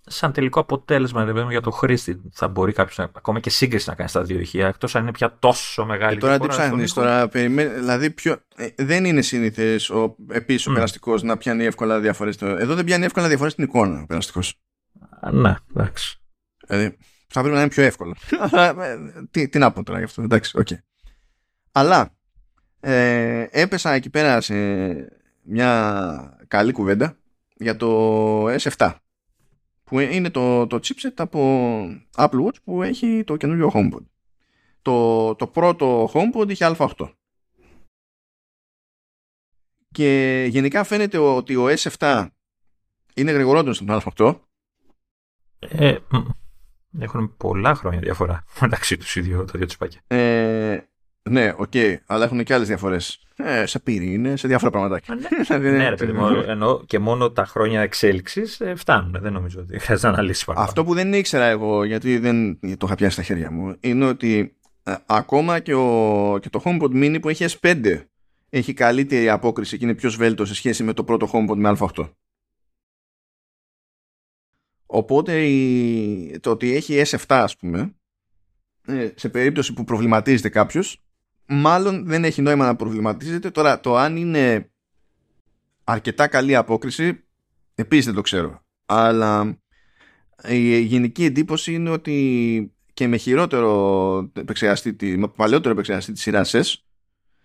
[0.08, 4.08] σαν τελικό αποτέλεσμα δηλαδή, για το χρήστη θα μπορεί κάποιος ακόμα και σύγκριση να κάνει
[4.08, 7.70] στα δύο ηχεία, εκτός αν είναι πια τόσο μεγάλη ε, τώρα τι ψάχνεις, τώρα περιμένει,
[7.70, 10.74] δηλαδή πιο, ε, δεν είναι σύνηθες ο, επίσης ο mm.
[10.74, 12.36] περαστικός να πιάνει εύκολα διαφορές.
[12.36, 14.60] Εδώ δεν πιάνει εύκολα διαφορές στην εικόνα ο περαστικός.
[15.32, 16.20] Ναι, εντάξει.
[16.66, 16.96] Δηλαδή,
[17.28, 18.14] θα πρέπει να είναι πιο εύκολο.
[18.52, 18.96] Ε,
[19.30, 20.66] τι, τι να πω τώρα γι' αυτό, εντάξει, OK.
[20.70, 20.76] Okay.
[21.72, 22.16] Αλλά
[22.80, 24.54] ε, έπεσα εκεί πέρα σε
[25.42, 27.16] μια καλή κουβέντα
[27.56, 28.92] για το S7
[29.88, 31.40] που είναι το, το chipset από
[32.14, 34.04] Apple Watch που έχει το καινούριο HomePod.
[34.82, 37.12] Το, το πρώτο HomePod είχε Α8.
[39.88, 42.26] Και γενικά φαίνεται ότι ο S7
[43.14, 44.34] είναι γρηγορότερος στον Α8.
[45.58, 45.98] Ε,
[46.98, 50.00] έχουν πολλά χρόνια διαφορά μεταξύ τους οι δύο, τα δύο τσιπάκια.
[50.06, 50.87] Ε,
[51.22, 53.22] ναι, OK, okay, αλλά έχουν και άλλες διαφορές.
[53.36, 55.14] Ε, σε είναι σε διάφορα πραγματάκια.
[55.48, 59.16] ναι, ναι, ρε παιδί μου, ενώ και μόνο τα χρόνια εξέλιξης ε, φτάνουν.
[59.20, 60.68] Δεν νομίζω ότι χρειάζεται να αναλύσεις παραπάνω.
[60.68, 64.56] Αυτό που δεν ήξερα εγώ, γιατί δεν το είχα πιάσει στα χέρια μου, είναι ότι
[64.82, 68.02] ε, ακόμα και, ο, και το HomePod Mini που έχει S5
[68.48, 72.10] έχει καλύτερη απόκριση και είναι πιο σβέλτο σε σχέση με το πρώτο HomePod με A8.
[74.86, 77.94] Οπότε η, το ότι έχει S7 ας πούμε
[78.86, 81.02] ε, σε περίπτωση που προβληματίζεται κάποιος
[81.48, 83.50] μάλλον δεν έχει νόημα να προβληματίζεται.
[83.50, 84.70] Τώρα το αν είναι
[85.84, 87.24] αρκετά καλή απόκριση
[87.74, 88.62] επίσης δεν το ξέρω.
[88.86, 89.58] Αλλά
[90.48, 96.74] η γενική εντύπωση είναι ότι και με χειρότερο επεξεργαστή, με παλαιότερο επεξεργαστή της σειράς S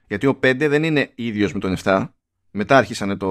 [0.08, 2.10] γιατί ο 5 δεν είναι ίδιος με τον 7
[2.52, 3.28] μετά άρχισαν το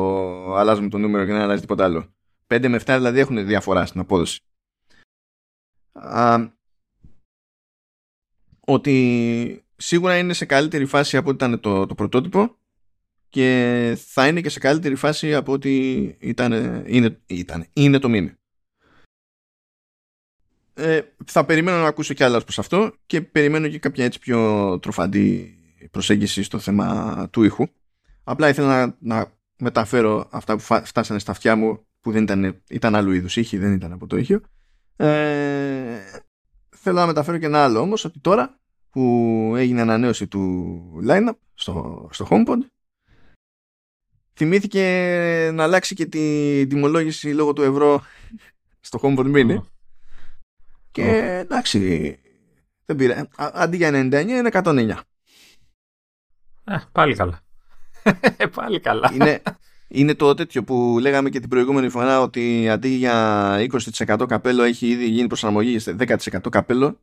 [0.54, 2.14] αλλάζουμε το νούμερο και να αλλάζει τίποτα άλλο
[2.46, 4.40] 5 με 7 δηλαδή έχουν διαφορά στην απόδοση
[5.92, 6.48] Α,
[8.60, 12.56] ότι σίγουρα είναι σε καλύτερη φάση από ό,τι ήταν το, το πρωτότυπο
[13.28, 16.52] και θα είναι και σε καλύτερη φάση από ό,τι ήταν,
[16.86, 18.36] είναι, ήταν, είναι το μήνυμα.
[20.74, 24.78] Ε, θα περιμένω να ακούσω κι άλλα προς αυτό και περιμένω και κάποια έτσι πιο
[24.78, 25.56] τροφαντή
[25.90, 27.66] προσέγγιση στο θέμα του ήχου.
[28.24, 32.94] Απλά ήθελα να, να μεταφέρω αυτά που φτάσανε στα αυτιά μου που δεν ήταν, ήταν
[32.94, 34.40] άλλου είδους ήχη, δεν ήταν από το ήχιο.
[34.96, 36.00] Ε,
[36.76, 38.61] θέλω να μεταφέρω και ένα άλλο όμως ότι τώρα
[38.93, 42.59] που έγινε ανανέωση του lineup στο, στο HomePod.
[44.35, 44.81] Θυμήθηκε
[45.52, 48.02] να αλλάξει και τη τιμολόγηση λόγω του ευρώ
[48.81, 49.56] στο HomePod Mini.
[50.90, 52.19] Και εντάξει
[52.85, 53.94] δεν πήρα αντί για 99
[54.28, 54.98] είναι 109
[56.64, 57.40] ε, πάλι καλά.
[58.55, 59.10] Πάλι καλά.
[59.14, 59.43] Είναι,
[59.89, 63.56] είναι το τέτοιο που λέγαμε και την προηγούμενη φορά ότι αντί για
[64.06, 66.16] 20% καπέλο έχει ήδη γίνει προσαρμογή σε 10%
[66.51, 66.98] καπέλο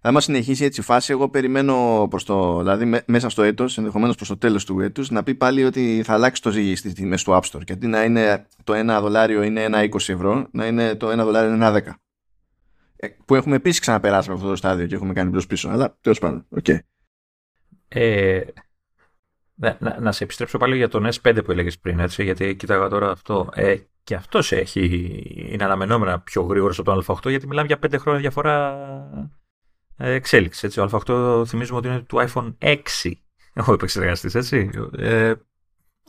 [0.00, 4.28] άμα συνεχίσει έτσι η φάση, εγώ περιμένω προς το, δηλαδή μέσα στο έτος, ενδεχομένως προς
[4.28, 7.32] το τέλος του έτους, να πει πάλι ότι θα αλλάξει το ζύγι στις τιμές του
[7.32, 7.64] App Store.
[7.64, 11.16] Και αντί να είναι το 1 δολάριο είναι ένα 20 ευρώ, να είναι το 1
[11.16, 11.92] δολάριο είναι ένα 10.
[12.96, 15.68] Ε, που έχουμε επίσης ξαναπεράσει από αυτό το στάδιο και έχουμε κάνει μπρο πίσω.
[15.68, 16.46] Αλλά τέλος πάντων.
[16.62, 16.78] Okay.
[17.88, 18.40] Ε,
[19.54, 23.10] να, να, σε επιστρέψω πάλι για τον S5 που έλεγες πριν, έτσι, γιατί κοίταγα τώρα
[23.10, 23.48] αυτό.
[23.54, 24.84] Ε, και αυτός έχει,
[25.52, 28.74] είναι αναμενόμενα πιο γρήγορος από τον A8, γιατί μιλάμε για 5 χρόνια διαφορά
[29.16, 29.37] ε,
[29.98, 30.66] εξέλιξη.
[30.66, 30.80] Έτσι.
[30.80, 32.76] Ο A8 θυμίζουμε ότι είναι του iPhone 6
[33.66, 34.70] ο επεξεργαστής, έτσι.
[34.98, 35.34] Ε,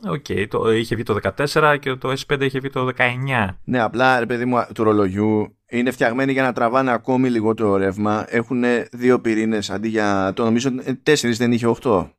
[0.04, 1.18] OK, okay, το είχε βγει το
[1.52, 3.48] 14 και το S5 είχε βγει το 19.
[3.64, 8.24] Ναι, απλά ρε παιδί μου του ρολογιού είναι φτιαγμένοι για να τραβάνε ακόμη λιγότερο ρεύμα.
[8.28, 10.32] Έχουν δύο πυρήνες αντί για.
[10.34, 10.70] Το νομίζω
[11.02, 12.10] τέσσερις δεν είχε 8.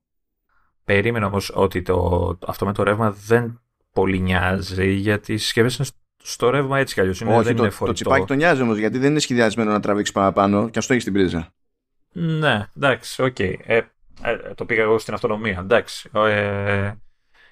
[0.83, 3.61] Περίμενα όμως ότι το, αυτό με το ρεύμα δεν
[3.93, 5.87] πολύ νοιάζει γιατί οι συσκευές είναι
[6.23, 7.21] στο ρεύμα έτσι κι αλλιώς.
[7.21, 10.13] Όχι, δεν το, είναι το τσιπάκι το νοιάζει όμως γιατί δεν είναι σχεδιασμένο να τραβήξεις
[10.13, 11.53] παραπάνω και αυτό έχει στην πρίζα.
[12.11, 13.35] Ναι, εντάξει, OK.
[13.39, 13.55] Okay.
[13.63, 13.81] Ε,
[14.21, 16.09] ε, το πήγα εγώ στην αυτονομία, εντάξει.
[16.13, 16.93] Ε,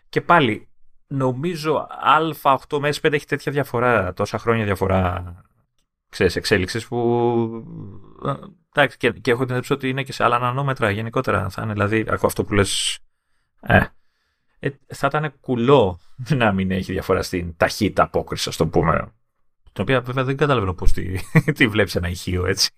[0.09, 0.69] και πάλι,
[1.07, 1.87] νομίζω
[2.43, 5.35] A8 με S5 έχει τέτοια διαφορά, τόσα χρόνια διαφορά,
[6.09, 6.97] ξέρεις, εξέλιξης που...
[8.25, 8.33] Ε,
[8.73, 11.49] εντάξει, και, και έχω την εντύπωση ότι είναι και σε άλλα νανόμετρα γενικότερα.
[11.49, 12.99] Θα είναι δηλαδή, αυτό που λες,
[13.61, 13.83] ε,
[14.59, 15.99] ε, θα ήταν κουλό
[16.41, 19.13] να μην έχει διαφορά στην ταχύτητα απόκρισης, ας το πούμε.
[19.71, 21.11] Την οποία βέβαια δεν καταλαβαίνω πώς τη,
[21.57, 22.69] τη βλέπεις ένα ηχείο έτσι.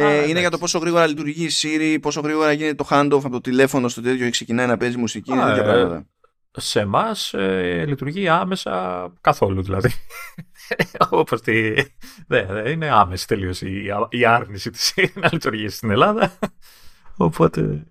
[0.00, 3.30] Ε, είναι για το πόσο γρήγορα λειτουργεί η Siri, πόσο γρήγορα γίνεται το handoff από
[3.30, 5.32] το τηλέφωνο στο τέτοιο και ξεκινάει να παίζει μουσική.
[5.32, 6.06] είναι τέτοια πράγματα.
[6.50, 9.90] σε εμάς ε, λειτουργεί άμεσα καθόλου δηλαδή.
[11.10, 11.74] Όπως τη.
[12.26, 16.38] Ναι, είναι άμεση τελείως η, η άρνηση της να λειτουργήσει στην Ελλάδα.
[17.16, 17.86] Οπότε.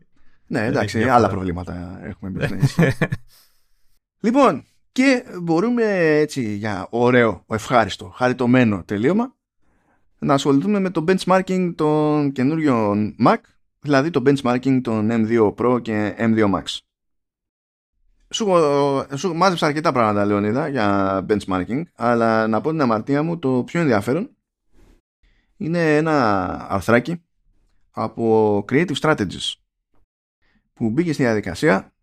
[0.48, 2.60] Ναι, εντάξει, άλλα προβλήματα έχουμε μπει
[4.26, 9.37] Λοιπόν, και μπορούμε έτσι για ωραίο, ευχάριστο, χαριτωμένο τελείωμα
[10.20, 13.38] να ασχοληθούμε με το benchmarking των καινούριων Mac,
[13.80, 16.64] δηλαδή το benchmarking των M2 Pro και M2 Max.
[18.30, 18.48] Σου,
[19.16, 23.80] σου μάζεψα αρκετά πράγματα, Λεωνίδα, για benchmarking, αλλά να πω την αμαρτία μου, το πιο
[23.80, 24.30] ενδιαφέρον
[25.58, 27.24] είναι ένα αρθράκι
[27.92, 29.54] από Creative Strategies
[30.74, 31.94] που μπήκε στη διαδικασία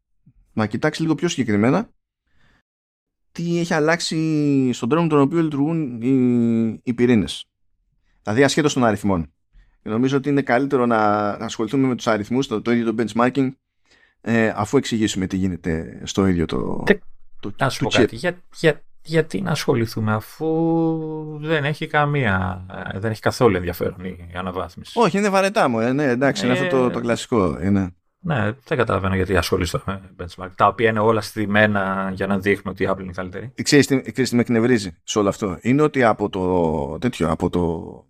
[0.52, 1.88] να κοιτάξει λίγο πιο συγκεκριμένα
[3.32, 7.48] τι έχει αλλάξει στον τρόπο με τον οποίο λειτουργούν οι, οι πυρήνες.
[8.24, 9.32] Δηλαδή ασχέτως των αριθμών.
[9.82, 13.48] νομίζω ότι είναι καλύτερο να ασχοληθούμε με τους αριθμούς, το, το ίδιο το benchmarking,
[14.20, 16.98] ε, αφού εξηγήσουμε τι γίνεται στο ίδιο το, Τε,
[17.40, 18.16] το, να σου πω κάτι.
[18.16, 24.32] Για, για, γιατί να ασχοληθούμε αφού δεν έχει καμία, ε, δεν έχει καθόλου ενδιαφέρον η
[24.34, 24.92] αναβάθμιση.
[24.94, 25.80] Όχι, είναι βαρετά μου.
[25.80, 27.58] Ε, ναι, εντάξει, είναι αυτό το, το κλασικό.
[27.62, 27.94] Είναι.
[28.18, 30.48] Ναι, δεν καταλαβαίνω γιατί ασχολείστε με benchmark.
[30.56, 33.52] Τα οποία είναι όλα στημένα για να δείχνουν ότι η Apple είναι καλύτερη.
[33.62, 37.50] Ξέρεις τι, ξέρεις τι με εκνευρίζει σε όλο αυτό; Είναι ότι από το τέτοιο, από
[37.50, 38.04] το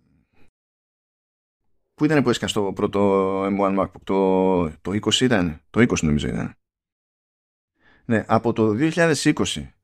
[1.95, 6.27] Πού ήταν που έσκασε το πρώτο M1 MacBook, το, το 20 ήταν, το 20 νομίζω
[6.27, 6.55] ήταν.
[8.05, 9.33] Ναι, από το 2020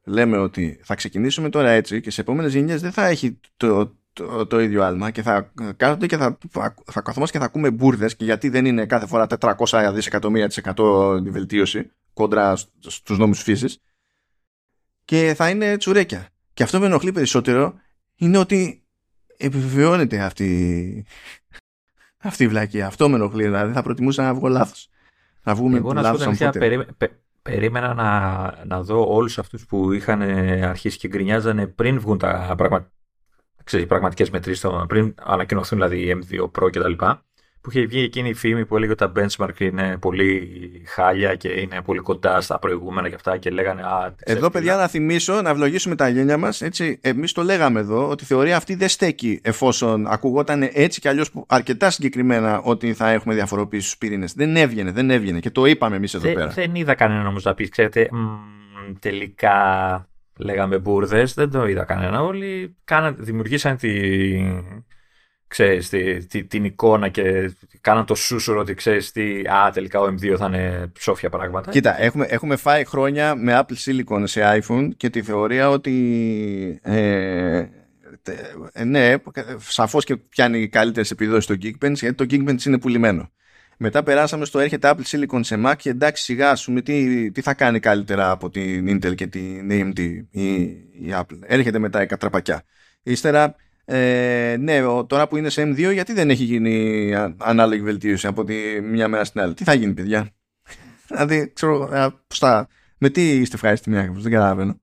[0.04, 4.48] λέμε ότι θα ξεκινήσουμε τώρα έτσι και σε επόμενες γενιές δεν θα έχει το, το,
[4.48, 6.38] το, ίδιο άλμα και θα κάθονται και θα,
[6.86, 10.58] θα καθόμαστε και θα ακούμε μπουρδες και γιατί δεν είναι κάθε φορά 400 δισεκατομμύρια της
[10.58, 13.80] εκατό η βελτίωση κόντρα στους νόμους φύσης
[15.06, 16.28] και θα είναι τσουρέκια.
[16.54, 17.74] Και αυτό με ενοχλεί περισσότερο
[18.16, 18.84] είναι ότι
[19.38, 21.06] επιβεβαιώνεται αυτή,
[22.22, 22.88] αυτή η βλακία.
[22.88, 23.44] Αυτό με ενοχλεί.
[23.44, 24.90] Δηλαδή θα προτιμούσα να βγω λάθος.
[25.44, 26.86] Να βγούμε Εγώ να σου πω περί,
[27.42, 30.22] περίμενα να, να δω όλους αυτούς που είχαν
[30.64, 32.92] αρχίσει και γκρινιάζανε πριν βγουν τα πραγμα,
[33.88, 37.06] πραγματικές μετρήσεις, πριν ανακοινωθούν δηλαδή οι M2 Pro κτλ
[37.62, 40.50] που είχε βγει εκείνη η φήμη που έλεγε ότι τα benchmark είναι πολύ
[40.86, 44.88] χάλια και είναι πολύ κοντά στα προηγούμενα και αυτά και λέγανε α, Εδώ παιδιά να
[44.88, 48.76] θυμίσω, να ευλογήσουμε τα γένια μας έτσι, εμείς το λέγαμε εδώ ότι η θεωρία αυτή
[48.76, 54.34] δεν στέκει εφόσον ακουγόταν έτσι κι αλλιώς αρκετά συγκεκριμένα ότι θα έχουμε διαφοροποίηση στους πυρήνες.
[54.34, 56.48] Δεν έβγαινε, δεν έβγαινε και το είπαμε εμείς εδώ πέρα.
[56.48, 58.10] Δεν είδα κανένα όμως να πει, ξέρετε
[59.00, 59.56] τελικά
[60.38, 62.22] λέγαμε μπουρδες, δεν το είδα κανένα.
[62.22, 62.76] Όλοι
[63.18, 63.90] δημιουργήσαν τη
[65.52, 65.90] ξέρεις,
[66.28, 70.46] τη, την εικόνα και κάναν το σούσουρο ότι ξέρεις τι, α, τελικά ο M2 θα
[70.46, 71.72] είναι ψόφια πράγματα.
[71.72, 77.66] Κοίτα, έχουμε, έχουμε φάει χρόνια με Apple Silicon σε iPhone και τη θεωρία ότι ε,
[78.74, 79.16] ε, ναι,
[79.58, 83.32] σαφώς και πιάνει καλύτερες επιδόσεις στο Geekbench γιατί το Geekbench είναι πουλημένο.
[83.78, 87.54] Μετά περάσαμε στο έρχεται Apple Silicon σε Mac και εντάξει σιγά σου τι, τι θα
[87.54, 90.00] κάνει καλύτερα από την Intel και την AMD
[90.30, 91.40] η, η Apple.
[91.42, 92.64] Έρχεται μετά η κατραπακιά.
[93.04, 93.56] Ύστερα
[93.94, 98.82] ε, ναι, τώρα που είναι σε M2, γιατί δεν έχει γίνει ανάλογη βελτίωση από τη
[98.82, 100.30] μια μέρα στην άλλη; Τι θα γίνει, παιδιά;
[101.08, 101.88] δηλαδή, ξέρω,
[102.28, 104.82] θα, με τι είστε ευχάριστοι μια δεν καταλαβαίνω.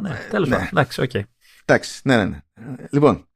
[0.00, 0.54] ναι, τέλος ναι.
[0.54, 1.10] πάντων, εντάξει, οκ.
[1.64, 2.38] Εντάξει, ναι, ναι, ναι.
[2.90, 3.28] Λοιπόν,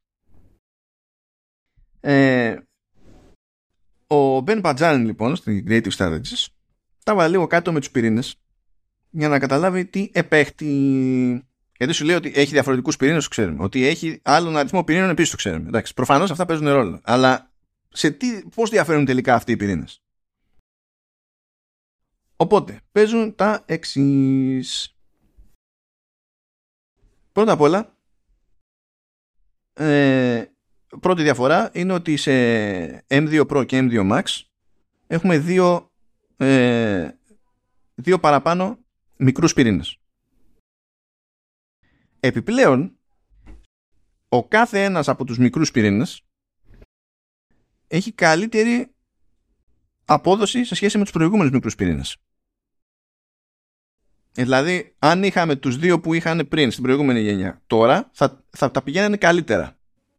[2.01, 2.57] ε,
[4.07, 6.47] ο Ben Πατζάνιν λοιπόν στην Creative Strategies
[7.05, 8.37] τα βάλε λίγο κάτω με τους πυρήνες
[9.11, 11.45] για να καταλάβει τι επέχτη
[11.81, 13.65] γιατί σου λέει ότι έχει διαφορετικούς πυρήνες, το ξέρουμε.
[13.65, 15.69] Ότι έχει άλλον αριθμό πυρήνων, επίσης το ξέρουμε.
[15.69, 17.01] Εντάξει, προφανώς αυτά παίζουν ρόλο.
[17.03, 17.53] Αλλά
[17.89, 20.03] σε τι, πώς διαφέρουν τελικά αυτοί οι πυρήνες;
[22.37, 24.97] Οπότε, παίζουν τα εξής.
[27.33, 27.97] Πρώτα απ' όλα,
[29.73, 30.45] ε,
[31.01, 32.33] πρώτη διαφορά είναι ότι σε
[33.07, 34.23] M2 Pro και M2 Max
[35.07, 35.91] έχουμε δύο,
[36.37, 37.11] ε,
[37.95, 38.79] δύο παραπάνω
[39.17, 40.00] μικρούς πυρήνες.
[42.21, 42.99] Επιπλέον,
[44.29, 46.25] ο κάθε ένας από τους μικρούς πυρήνες
[47.87, 48.95] έχει καλύτερη
[50.05, 52.17] απόδοση σε σχέση με τους προηγούμενους μικρούς πυρήνες.
[54.35, 58.71] Ε, δηλαδή, αν είχαμε τους δύο που είχαν πριν στην προηγούμενη γενιά, τώρα θα, θα
[58.71, 59.79] τα πηγαίνανε καλύτερα.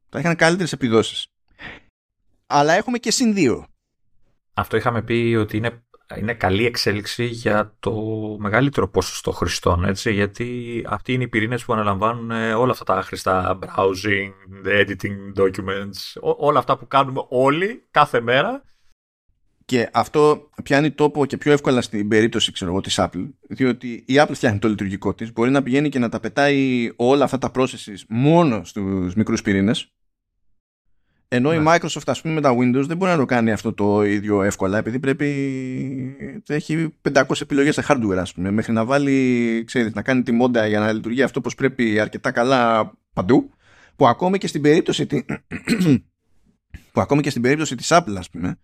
[0.09, 1.27] Θα είχαν καλύτερες επιδόσεις.
[2.45, 3.67] Αλλά έχουμε και συν δύο.
[4.53, 5.83] Αυτό είχαμε πει ότι είναι
[6.17, 7.93] είναι καλή εξέλιξη για το
[8.39, 12.93] μεγαλύτερο ποσοστό χρηστών, έτσι, γιατί αυτοί είναι οι πυρήνες που αναλαμβάνουν ε, όλα αυτά τα
[12.93, 14.31] άχρηστα browsing,
[14.65, 18.63] editing documents, όλα αυτά που κάνουμε όλοι κάθε μέρα.
[19.65, 24.13] Και αυτό πιάνει τόπο και πιο εύκολα στην περίπτωση ξέρω εγώ, της Apple, διότι η
[24.17, 27.51] Apple φτιάχνει το λειτουργικό της, μπορεί να πηγαίνει και να τα πετάει όλα αυτά τα
[27.55, 29.93] processes μόνο στους μικρούς πυρήνες,
[31.33, 31.63] Ενώ η Ναι.
[31.67, 34.77] Microsoft, ας πούμε, με τα Windows δεν μπορεί να το κάνει αυτό το ίδιο εύκολα,
[34.77, 35.25] επειδή πρέπει.
[36.47, 38.51] έχει 500 επιλογές σε hardware, ας πούμε.
[38.51, 42.31] Μέχρι να βάλει, ξέρεις, να κάνει τη μόντα για να λειτουργεί αυτό όπως πρέπει αρκετά
[42.31, 43.49] καλά παντού,
[43.95, 45.05] που ακόμη και στην περίπτωση.
[45.05, 45.25] τη-
[46.91, 48.59] που ακόμη και στην περίπτωση της Apple, ας πούμε,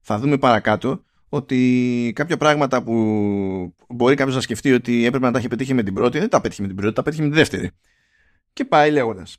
[0.00, 2.94] θα δούμε παρακάτω ότι κάποια πράγματα που
[3.88, 6.40] μπορεί κάποιος να σκεφτεί ότι έπρεπε να τα έχει πετύχει με την πρώτη, δεν τα
[6.40, 7.70] πέτυχε με την πρώτη, τα πέτυχε με τη δεύτερη.
[8.52, 9.36] Και πάει λέγοντας.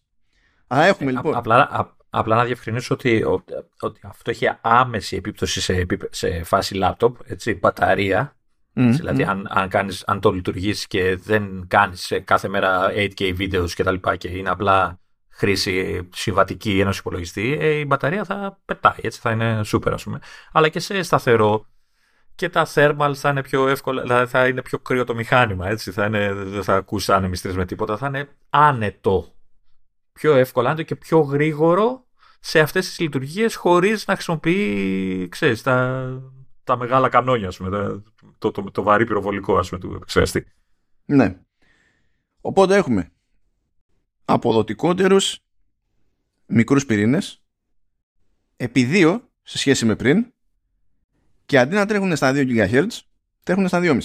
[0.76, 1.34] Α, έχουμε Ε, λοιπόν.
[1.36, 3.44] Α- απλά, α- απλά να διευκρινίσω ότι, ο-
[3.80, 8.36] ότι αυτό έχει άμεση επίπτωση σε, επίπε- σε φάση λάπτοπ, έτσι, μπαταρία.
[8.74, 9.30] Μμ, δηλαδή, μμ.
[9.30, 13.84] αν, αν, κάνεις, αν το λειτουργήσει και δεν κάνεις ε, κάθε μέρα 8K βίντεο και
[13.84, 15.00] τα λοιπά και είναι απλά
[15.30, 20.20] χρήση συμβατική ενός υπολογιστή, ε, η μπαταρία θα πετάει, έτσι, θα είναι super, ας πούμε.
[20.52, 21.66] Αλλά και σε σταθερό
[22.36, 25.92] και τα thermals θα είναι πιο εύκολα, δηλαδή θα είναι πιο κρύο το μηχάνημα, έτσι,
[25.92, 29.33] θα είναι, δεν θα ακούσει άνεμιστρες με τίποτα, θα είναι άνετο.
[30.14, 32.06] Πιο εύκολα, άνετο και πιο γρήγορο
[32.40, 36.32] σε αυτές τις λειτουργίες χωρίς να χρησιμοποιεί, ξέρεις, τα,
[36.64, 38.04] τα μεγάλα κανόνια, ας πούμε, τα-
[38.38, 40.46] το, το, το, βαρύ πυροβολικό, ας πούμε, του επεξεργαστή.
[41.06, 41.40] Ναι.
[42.42, 43.12] Οπότε έχουμε
[44.26, 45.40] αποδοτικότερους
[46.46, 47.44] μικρούς πυρήνες
[48.58, 50.34] επί δύο σε σχέση με πριν
[51.46, 52.88] και αντί να τρέχουν στα 2 GHz
[53.44, 54.00] τρέχουν στα 2,5.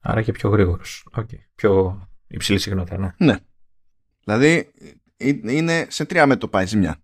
[0.00, 1.08] Άρα και πιο γρήγορος.
[1.16, 1.38] Okay.
[1.54, 3.14] Πιο υψηλή συχνότητα, ναι.
[3.18, 3.36] Ναι.
[4.26, 4.72] Δηλαδή
[5.16, 7.02] ε, είναι σε τρία μέτωπα η ζημιά.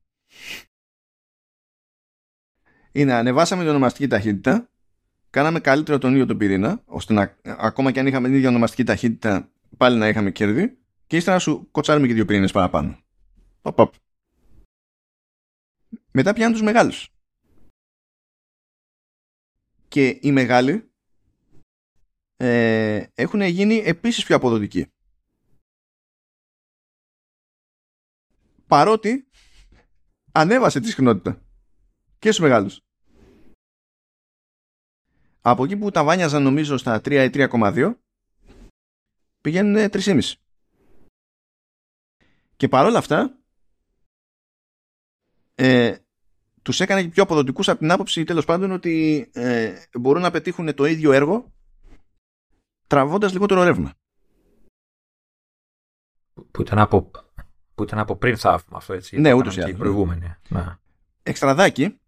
[2.93, 4.70] Είναι ανεβάσαμε την ονομαστική ταχύτητα,
[5.31, 8.85] κάναμε καλύτερο τον ίδιο τον πυρήνα, ώστε να, ακόμα και αν είχαμε την ίδια ονομαστική
[8.85, 13.03] ταχύτητα, πάλι να είχαμε κέρδη, και ύστερα να σου κοτσάρουμε και δύο πυρήνες παραπάνω.
[13.61, 13.94] Παπ, παπ.
[16.12, 17.09] Μετά πιάνουν τους μεγάλους.
[19.89, 20.90] Και οι μεγάλοι
[22.36, 24.93] ε, έχουν γίνει επίσης πιο αποδοτικοί.
[28.73, 29.28] Παρότι
[30.32, 31.43] ανέβασε τη συχνότητα
[32.19, 32.81] και στους μεγάλους.
[35.40, 37.94] Από εκεί που τα βάνιαζαν νομίζω στα 3 ή 3,2
[39.40, 40.32] πηγαίνουν 3,5.
[42.57, 43.39] Και παρόλα αυτά
[45.55, 45.97] ε,
[46.62, 50.74] τους έκανε και πιο αποδοτικούς από την άποψη τέλος πάντων ότι ε, μπορούν να πετύχουν
[50.74, 51.53] το ίδιο έργο
[52.86, 53.94] τραβώντας λιγότερο ρεύμα.
[56.51, 57.11] Που ήταν από,
[57.83, 59.21] που ήταν από πριν θαύμα αυτό, έτσι.
[59.21, 60.05] Ναι, Το ούτως κάναμε ή και οι άλλως, ναι.
[60.05, 60.35] προηγούμενοι.
[60.49, 60.77] Ναι.
[61.23, 62.01] Εξτραδάκι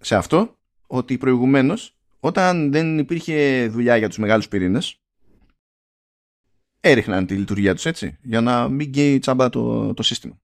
[0.00, 0.56] σε αυτό
[0.86, 4.98] ότι προηγουμένως όταν δεν υπήρχε δουλειά για τους μεγάλους πυρήνες
[6.80, 10.40] έριχναν τη λειτουργία τους έτσι για να μην γκέει τσάμπα το, το σύστημα.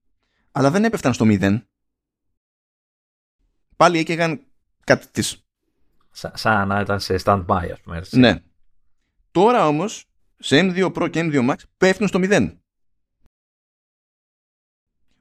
[0.51, 1.67] Αλλά δεν έπεφταν στο μηδέν.
[3.75, 4.41] Πάλι έκαιγαν
[4.83, 5.45] κάτι της.
[6.11, 7.97] Σα- σαν να ήταν σε stand-by, ας πούμε.
[7.97, 8.19] έτσι.
[8.19, 8.41] Ναι.
[9.31, 10.05] Τώρα όμως
[10.39, 12.60] σε M2 Pro και M2 Max πέφτουν στο μηδέν.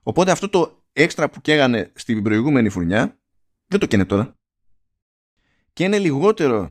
[0.03, 3.19] Οπότε αυτό το έξτρα που καίγανε στην προηγούμενη φουρνιά
[3.67, 4.35] δεν το καίνε τώρα.
[5.73, 6.71] Και είναι λιγότερο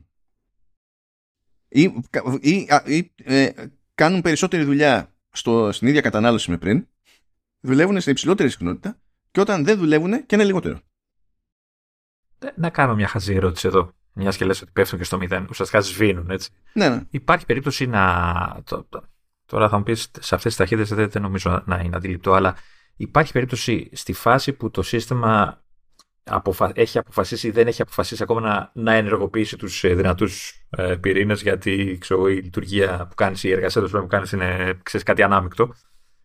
[1.68, 1.82] ή,
[2.40, 3.50] ή, α, ή, ε,
[3.94, 6.86] κάνουν περισσότερη δουλειά στο, στην ίδια κατανάλωση με πριν
[7.60, 9.00] δουλεύουν σε υψηλότερη συχνότητα
[9.30, 10.80] και όταν δεν δουλεύουν και είναι λιγότερο.
[12.38, 13.92] Ε, Να κάνω μια χαζή ερώτηση εδώ.
[14.12, 15.46] Μιας και λες ότι πέφτουν και στο μηδέν.
[15.50, 16.50] Ουσιαστικά σβήνουν, έτσι.
[16.72, 17.02] Ναι, ναι.
[17.10, 18.62] Υπάρχει περίπτωση να.
[18.64, 19.04] το- το-
[19.46, 22.32] Τώρα θα μου πεις σε αυτές τις ταχύτητες δεν, δεν νομίζω να, να είναι αντιληπτό,
[22.32, 22.56] αλλά
[23.00, 25.62] υπάρχει περίπτωση στη φάση που το σύστημα
[26.24, 26.72] αποφα...
[26.74, 31.42] έχει αποφασίσει ή δεν έχει αποφασίσει ακόμα να, να ενεργοποιήσει τους ε, δυνατούς ε, πυρήνες,
[31.42, 35.74] γιατί ξέρω, η λειτουργία που κάνεις, η εργασία τους που κάνεις είναι ξέρεις, κάτι ανάμεικτο.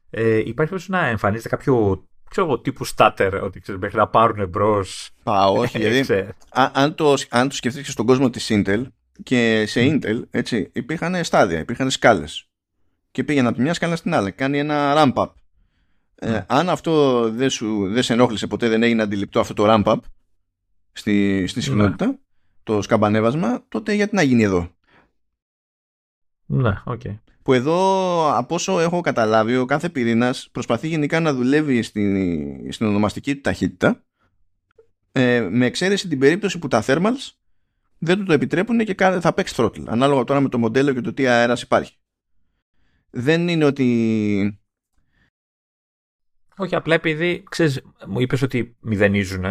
[0.10, 4.48] Ε, υπάρχει περίπτωση να εμφανίζεται κάποιο ξέρω, εγώ, τύπου starter, ότι ξέρεις, μέχρι να πάρουν
[4.48, 5.12] μπρος.
[5.24, 6.14] Α, όχι, γιατί
[6.50, 8.84] Α- αν, το, αν το σκεφτείς και στον κόσμο της Intel
[9.24, 12.50] και σε Intel έτσι, υπήρχαν στάδια, υπήρχαν σκάλες
[13.12, 15.30] και πήγαινε από τη μια σκάλα στην άλλη κάνει ένα ramp up
[16.16, 16.46] ε, Ναι.
[16.48, 19.98] αν αυτό δεν, σου, δεν σε ενόχλησε ποτέ δεν έγινε αντιληπτό αυτό το ramp up
[20.92, 22.20] στη, στη συχνότητα
[22.64, 24.70] το σκαμπανέβασμα τότε γιατί να γίνει εδώ;
[26.46, 27.02] Ναι, οκ.
[27.44, 32.86] που εδώ από όσο έχω καταλάβει ο κάθε πυρήνας προσπαθεί γενικά να δουλεύει στην, στην
[32.88, 34.04] ονομαστική του ταχύτητα
[35.12, 37.32] ε, με εξαίρεση την περίπτωση που τα thermals
[37.98, 41.02] δεν του το επιτρέπουν και κα- θα παίξει throttle ανάλογα τώρα με το μοντέλο και
[41.02, 41.98] το τι αέρας υπάρχει
[43.10, 44.60] δεν είναι ότι
[46.58, 49.42] Όχι, απλά επειδή ξέρεις, μου είπες ότι μηδενίζουν.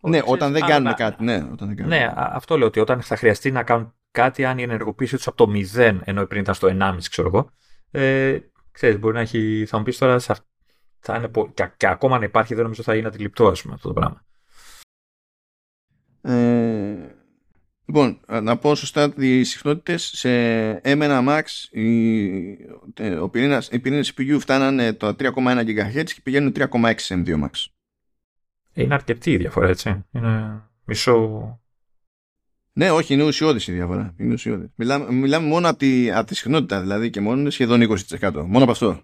[0.00, 1.88] ναι όταν δεν κάνουν κάτι ναι, όταν δεν κάνουν.
[1.92, 5.26] Ναι, α- αυτό λέω ότι όταν θα χρειαστεί να κάνουν κάτι, αν η ενεργοποίησή τους
[5.26, 7.50] από το 0, ενώ πριν ήταν στο 1,5, ξέρω εγώ.
[7.90, 8.38] Ε,
[8.72, 9.64] ξέρεις, μπορεί να έχει.
[9.68, 10.18] Θα μου πεις τώρα.
[10.18, 10.44] σε αυ-
[10.98, 13.74] θα είναι, πο- και, και ακόμα να υπάρχει, δεν νομίζω θα είναι αντιληπτό, ας πούμε,
[13.74, 14.24] αυτό το πράγμα.
[16.22, 17.14] Ε,
[17.90, 20.28] λοιπόν, να πω σωστά τις συχνότητες σε
[20.84, 22.36] M1 Max οι,
[22.94, 27.42] ε, ο πυρήνας, οι πυρήνες CPU φτάνανε το 3,1 GHz και πηγαίνουν 3,6 σε M2
[27.42, 27.50] Max.
[28.72, 30.04] Είναι αρκετή η διαφορά, έτσι.
[30.10, 31.60] Είναι μισό.
[32.72, 34.14] Ναι, όχι, είναι ουσιώδης η διαφορά.
[34.16, 34.68] Είναι ουσιώδης.
[34.74, 38.44] Μιλάμε, μιλάμε μόνο από τη, από τη συχνότητα, δηλαδή, και μόνο είναι σχεδόν 20%.
[38.46, 39.00] Μόνο από αυτό.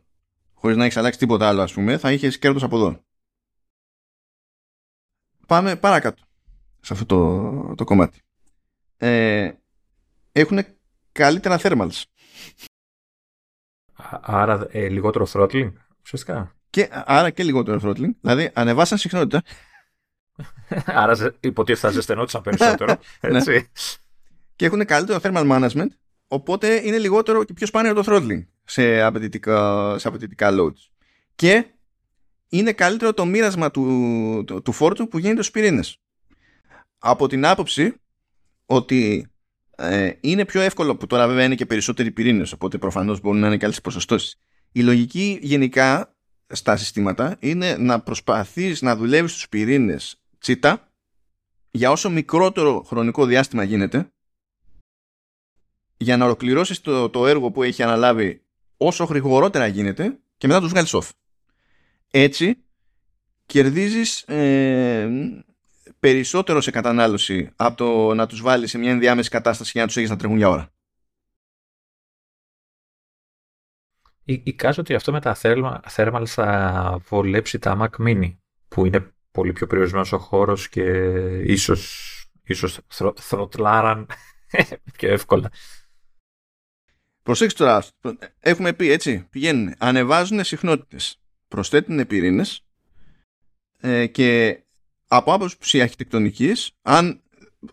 [0.55, 3.01] Χωρίς να έχεις αλλάξει τίποτα άλλο, ας πούμε, θα είχες κέρδος από εδώ.
[5.47, 6.23] Πάμε παρακάτω
[6.81, 8.21] σε αυτό το, το κομμάτι.
[8.97, 9.53] Ε,
[10.33, 10.65] έχουν
[11.13, 12.03] καλύτερα thermals.
[14.21, 15.73] Άρα ε, λιγότερο throttling,
[16.05, 16.55] ουσιαστικά.
[16.71, 18.11] Και, άρα και λιγότερο throttling.
[18.21, 19.43] Δηλαδή ανεβάσαν συχνότητα.
[21.03, 22.97] άρα υποτίθεται θα ζεσθενόντουσαν περισσότερο.
[23.21, 23.37] Ναι.
[23.39, 23.71] Έτσι.
[24.57, 25.89] και έχουν καλύτερο thermal management.
[26.29, 30.91] Οπότε είναι λιγότερο και πιο σπάνιο το throttling σε απαιτητικά, σε απαιτητικά loads.
[31.35, 31.67] Και
[32.49, 36.01] είναι καλύτερο το μοίρασμα του, του, του φόρτου που γίνεται στους πυρήνες.
[36.99, 37.95] Από την άποψη
[38.67, 39.31] ότι
[39.77, 43.47] ε, είναι πιο εύκολο που τώρα βέβαια είναι και περισσότεροι πυρήνες οπότε προφανώς μπορούν να
[43.47, 44.39] είναι καλές ποσοστώσεις.
[44.73, 46.15] Η λογική γενικά
[46.49, 50.91] στα συστήματα είναι να προσπαθείς να δουλεύεις στους πυρήνες τσίτα
[51.71, 54.11] για όσο μικρότερο χρονικό διάστημα γίνεται
[55.97, 58.43] για να ολοκληρώσεις το, το έργο που έχει αναλάβει
[58.77, 61.09] όσο γρηγορότερα γίνεται και μετά τους βγάλεις off.
[62.11, 62.57] Έτσι
[63.47, 65.09] κερδίζεις ε,
[66.07, 69.97] περισσότερο σε κατανάλωση από το να τους βάλεις σε μια ενδιάμεση κατάσταση για να τους
[69.97, 70.73] έχεις να τρέχουν για ώρα.
[74.25, 75.37] Εικάζω ότι αυτό με τα
[75.83, 78.37] thermal θα βολέψει τα Mac Mini
[78.69, 80.83] που είναι πολύ πιο περιορισμένος ο χώρος και
[81.45, 82.81] ίσως, ίσως
[83.17, 84.07] θροτλάραν
[84.97, 85.51] πιο εύκολα.
[87.23, 87.85] Προσέξτε τώρα,
[88.41, 92.67] έχουμε πει έτσι, πηγαίνουν, ανεβάζουν συχνότητες, προσθέτουν πυρήνες
[93.81, 94.61] ε, και
[95.07, 97.23] από άποψη αρχιτεκτονικής, αν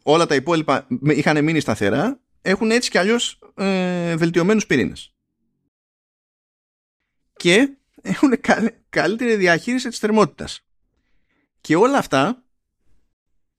[0.04, 5.16] όλα τα υπόλοιπα είχαν μείνει σταθερά, έχουν έτσι κι αλλιώς ε, βελτιωμένους πυρήνες.
[7.34, 8.34] Και έχουν
[8.90, 10.66] καλύτερη διαχείριση της θερμότητας.
[11.62, 12.44] Και όλα αυτά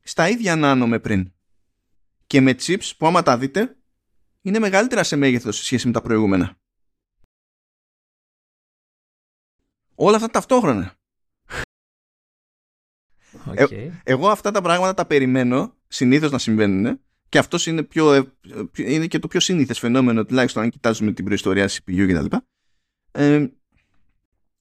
[0.03, 1.33] στα ίδια νάνο με πριν.
[2.27, 3.77] Και με chips που άμα τα δείτε
[4.43, 6.59] είναι μεγαλύτερα σε μέγεθος σε σχέση με τα προηγούμενα.
[9.95, 10.95] Όλα αυτά ταυτόχρονα.
[13.55, 13.67] Ε,
[14.03, 18.33] εγώ αυτά τα πράγματα τα περιμένω συνήθως να συμβαίνουν και αυτός είναι, πιο,
[18.77, 22.37] είναι και το πιο σύνηθες φαινόμενο τουλάχιστον αν κοιτάζουμε την προϊστορία CPU κτλ.
[23.13, 23.47] Ε,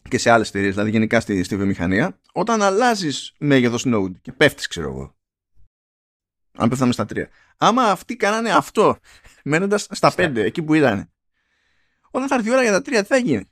[0.09, 4.67] και σε άλλες εταιρείες, δηλαδή γενικά στη, στη βιομηχανία, όταν αλλάζεις μέγεθος node και πέφτεις
[4.67, 5.15] ξέρω εγώ.
[6.57, 7.29] Αν πέφταμε στα τρία.
[7.57, 8.97] Άμα αυτοί κάνανε αυτό,
[9.43, 11.11] μένοντας στα πέντε, εκεί που ήταν.
[12.11, 13.51] Όταν θα έρθει η ώρα για τα τρία, τι θα γίνει;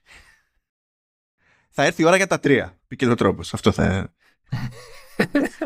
[1.69, 2.79] Θα έρθει η ώρα για τα τρία.
[2.87, 3.41] Πήκε το τρόπο.
[3.51, 4.13] Αυτό θα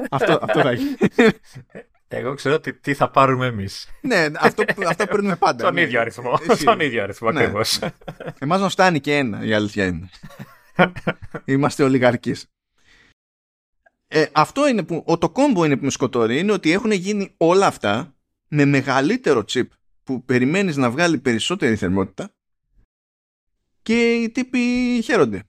[0.10, 0.96] αυτό, αυτό θα έχει.
[2.08, 3.88] Εγώ ξέρω τι, τι θα πάρουμε εμείς.
[4.02, 5.64] ναι, αυτό, αυτό παίρνουμε πάντα.
[5.64, 5.82] Τον ναι.
[5.82, 6.40] ίδιο αριθμό.
[6.64, 7.40] Τον ίδιο αριθμό Ναι.
[7.40, 7.80] ακριβώς.
[8.40, 10.10] Εμάς μας φτάνει και ένα, η αλήθεια είναι.
[11.46, 12.46] Είμαστε ολιγαρκείς.
[14.08, 17.34] Ε, αυτό είναι που, ο, το κόμπο είναι που με σκοτώνει, είναι ότι έχουν γίνει
[17.38, 18.16] όλα αυτά
[18.48, 19.68] με μεγαλύτερο chip
[20.04, 22.34] που περιμένεις να βγάλει περισσότερη θερμότητα
[23.82, 24.60] και οι τύποι
[25.04, 25.44] χαίρονται.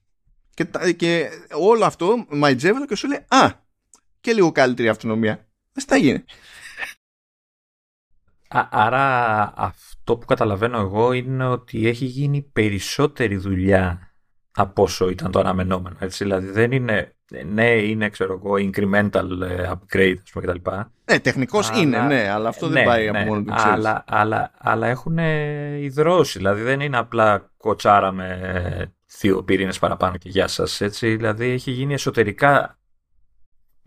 [0.53, 3.51] Και, τα- και όλο αυτό μαϊτζεύεται και σου λέει «Α,
[4.21, 5.47] και λίγο καλύτερη αυτονομία».
[5.71, 6.23] Δεν θα γίνει.
[8.49, 9.05] Α, άρα
[9.57, 14.11] αυτό που καταλαβαίνω εγώ είναι ότι έχει γίνει περισσότερη δουλειά
[14.51, 15.95] από όσο ήταν το αναμενόμενο.
[15.99, 17.15] Έτσι, δηλαδή δεν είναι,
[17.45, 20.69] ναι είναι ξέρω εγώ incremental ε, upgrade ας πούμε κτλ.
[21.11, 23.73] Ναι, τεχνικός Αλλά- είναι, ναι, αλλά αυτό δεν Ναι, πάει ναι, από μόνο του, ξέρεις.
[23.73, 25.17] αλλά, αλλά, αλλά έχουν
[25.79, 26.37] ιδρώσει.
[26.37, 30.81] Δηλαδή δεν είναι απλά κοτσάρα με δύο πυρήνες παραπάνω και γεια σας.
[30.81, 32.76] Έτσι, δηλαδή έχει γίνει εσωτερικά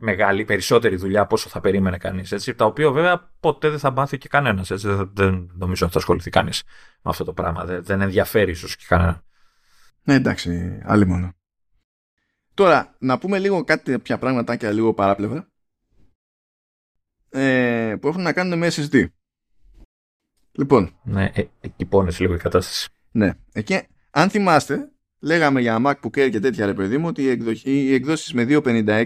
[0.01, 2.55] μεγάλη, περισσότερη δουλειά από όσο θα περίμενε κανείς.
[2.57, 4.69] Τα οποία βέβαια ποτέ δεν θα μάθει και κανένας.
[4.69, 6.63] Δεν, δεν νομίζω ότι θα ασχοληθεί κανείς
[7.03, 7.65] με αυτό το πράγμα.
[7.65, 9.23] Δεν, δεν ενδιαφέρει ίσως και κανένα.
[10.03, 11.33] Ναι, εντάξει, άλλη μόνο.
[12.55, 15.49] Τώρα, να πούμε λίγο κάτι πια πραγματάκια λίγο παράπλευρα
[17.29, 19.07] ε, που έχουν να κάνουν με SSD.
[20.53, 22.89] Λοιπόν, Ναι, ε, εκεί πόνεσαι λίγο η κατάσταση.
[23.11, 24.91] ναι, εκεί, αν θυμάστε,
[25.21, 28.47] λέγαμε για MacBook Air και τέτοια ρε παιδί μου ότι οι, εκδοχή, οι εκδόσεις με
[28.49, 29.05] 256 ε,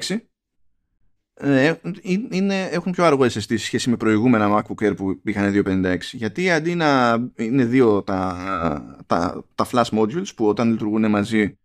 [2.30, 6.50] είναι, έχουν πιο αργό SSD σε σχέση με προηγούμενα MacBook Air που είχαν 256 γιατί
[6.50, 11.58] αντί να είναι δύο τα, τα, τα flash modules που όταν λειτουργούν μαζί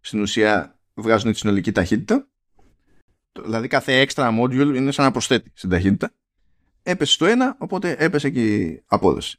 [0.00, 2.28] στην ουσία βγάζουν τη συνολική ταχύτητα
[3.42, 6.12] δηλαδή κάθε έξτρα module είναι σαν να προσθέτει στην ταχύτητα.
[6.82, 9.38] Έπεσε στο ένα οπότε έπεσε και η απόδοση.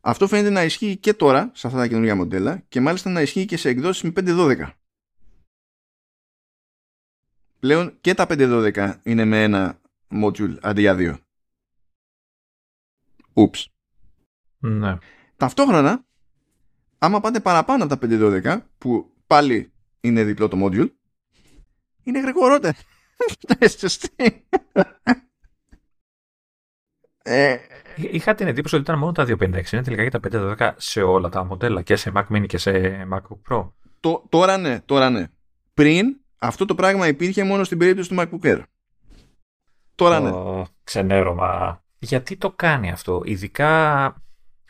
[0.00, 3.44] Αυτό φαίνεται να ισχύει και τώρα σε αυτά τα καινούργια μοντέλα και μάλιστα να ισχύει
[3.44, 4.56] και σε εκδόσεις με 512
[7.64, 9.80] πλέον και τα 512 είναι με ένα
[10.10, 11.18] module αντί για δύο.
[13.32, 13.72] Ούψ.
[14.58, 14.98] Ναι.
[15.36, 16.04] Ταυτόχρονα,
[16.98, 20.90] άμα πάτε παραπάνω από τα 512, που πάλι είναι διπλό το module,
[22.02, 22.78] είναι γρηγορότερο.
[27.22, 27.56] ε,
[27.96, 29.72] Είχα την εντύπωση ότι ήταν μόνο τα 256.
[29.72, 30.20] Είναι τελικά για τα
[30.58, 33.72] 512 σε όλα τα μοντέλα και σε Mac Mini και σε MacBook Pro.
[34.28, 35.26] τώρα ναι, τώρα ναι.
[35.74, 38.62] Πριν αυτό το πράγμα υπήρχε μόνο στην περίπτωση του MacBook Air.
[39.94, 40.62] Τώρα ναι.
[40.84, 41.82] Ξενέρωμα.
[41.98, 44.14] Γιατί το κάνει αυτό, ειδικά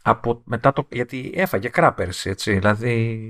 [0.02, 0.86] από μετά το.
[0.90, 2.52] Γιατί έφαγε κράπερς, έτσι.
[2.52, 3.20] Δηλαδή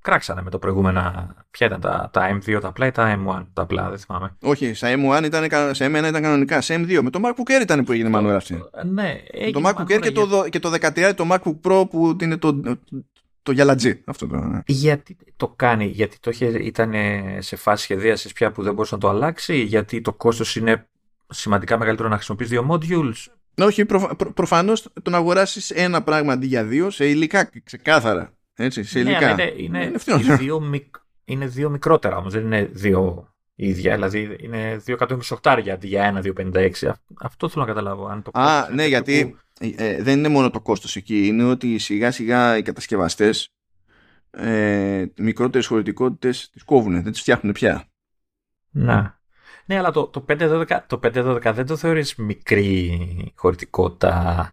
[0.00, 1.34] κράξανε με το προηγούμενα.
[1.50, 4.36] Ποια ήταν τα, τα M2 τα απλά ή τα M1 τα απλά, δεν θυμάμαι.
[4.42, 6.60] Όχι, στα M1 ήταν, σε M1 ήταν κανονικά.
[6.60, 8.62] Σε M2 με το MacBook Air ήταν που έγινε μανούρα αυτή.
[8.84, 9.14] Ναι,
[9.52, 12.60] το MacBook Air και, το, και το 13 το MacBook Pro που είναι το,
[13.46, 14.02] το γυαλατζή.
[14.04, 14.60] Αυτό το, ναι.
[14.66, 16.92] Γιατί το κάνει, γιατί το είχε, ήταν
[17.38, 20.88] σε φάση σχεδίασης πια που δεν μπορούσε να το αλλάξει, γιατί το κόστος είναι
[21.28, 23.14] σημαντικά μεγαλύτερο να χρησιμοποιείς δύο modules;
[23.58, 28.32] Όχι, προ, προ, προφανώς το να αγοράσεις ένα πράγμα αντί για δύο σε υλικά ξεκάθαρα.
[28.54, 29.30] Έτσι, σε ναι, υλικά.
[29.30, 30.94] είναι, είναι, είναι, δύο, μικ,
[31.24, 33.94] είναι δύο μικρότερα όμως, δεν είναι δύο ίδια.
[33.94, 34.82] Δηλαδή είναι
[35.42, 36.70] 228 αντί για 1,256.
[37.20, 38.06] Αυτό θέλω να καταλάβω.
[38.06, 41.26] Αν το Α, ναι, γιατί ε, ε, δεν είναι μόνο το κόστος εκεί.
[41.26, 43.48] Είναι ότι σιγά σιγά οι κατασκευαστές
[44.30, 47.88] ε, μικρότερες χωρητικότητες τις κόβουν, δεν τις φτιάχνουν πια.
[48.70, 49.20] Να.
[49.66, 54.48] Ναι, αλλά το, το 512, το 512 δεν το θεωρείς μικρή χωρητικότητα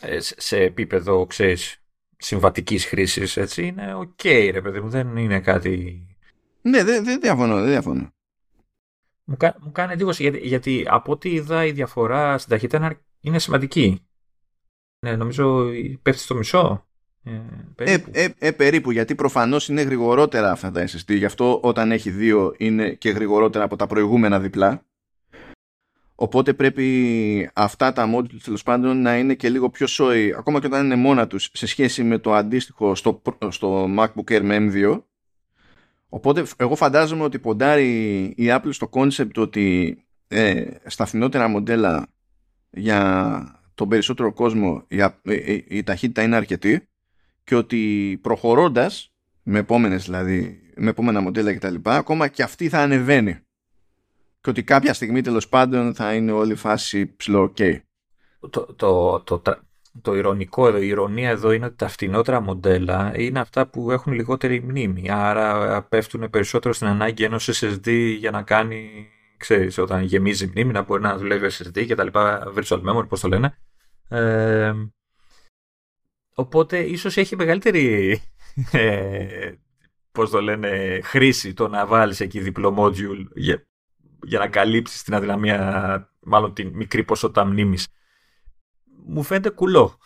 [0.00, 1.82] ε, σε επίπεδο, ξέρεις,
[2.16, 6.04] συμβατικής χρήσης, έτσι; Είναι OK, okay, ρε παιδί μου, δεν είναι κάτι...
[6.62, 8.08] Ναι, δεν δε διαφωνώ, δεν διαφωνώ.
[9.24, 13.38] Μου, κα, μου κάνει εντύπωση, γιατί, γιατί από ό,τι είδα η διαφορά στην ταχύτητα είναι
[13.38, 14.09] σημαντική.
[15.00, 15.66] Ναι, νομίζω
[16.02, 16.84] πέφτει στο μισό.
[17.24, 17.40] Ε,
[17.74, 18.10] περίπου.
[18.12, 22.10] Ε, ε, ε, περίπου, γιατί προφανώς είναι γρηγορότερα αυτά τα SSD, γι' αυτό όταν έχει
[22.10, 24.84] δύο είναι και γρηγορότερα από τα προηγούμενα διπλά.
[26.14, 30.66] Οπότε πρέπει αυτά τα modules τέλος πάντων να είναι και λίγο πιο σόι, ακόμα και
[30.66, 35.02] όταν είναι μόνα τους, σε σχέση με το αντίστοιχο στο, στο MacBook Air με M2.
[36.08, 39.98] Οπότε εγώ φαντάζομαι ότι ποντάρει η Apple στο concept ότι
[40.28, 42.06] ε, στα φθηνότερα μοντέλα
[42.70, 46.88] για τον περισσότερο κόσμο η, η, η ταχύτητα είναι αρκετή
[47.44, 49.12] και ότι προχωρώντας
[49.42, 51.74] με επόμενες δηλαδή, με επόμενα μοντέλα κτλ.
[51.82, 53.38] ακόμα και αυτή θα ανεβαίνει
[54.40, 57.80] και ότι κάποια στιγμή τέλος πάντων θα είναι όλη η φάση ψηλό ok.
[58.40, 59.60] Το, το, το, το,
[60.02, 64.12] το ηρωνικό εδώ, η ηρωνία εδώ είναι ότι τα φτηνότερα μοντέλα είναι αυτά που έχουν
[64.12, 65.10] λιγότερη μνήμη.
[65.10, 70.82] Άρα πέφτουν περισσότερο στην ανάγκη ενός SSD για να κάνει, ξέρεις, όταν γεμίζει μνήμη να
[70.82, 73.58] μπορεί να δουλεύει SSD και τα λοιπά, virtual memory, πώς το λένε.
[74.10, 74.72] Ε,
[76.34, 78.10] οπότε ίσως έχει μεγαλύτερη
[78.72, 79.52] ε,
[80.12, 83.66] πώς το λένε, χρήση το να βάλεις εκεί διπλό module για,
[84.22, 87.88] για να καλύψεις την αδυναμία, μάλλον την μικρή ποσότητα μνήμης.
[89.06, 89.98] Μου φαίνεται κουλό.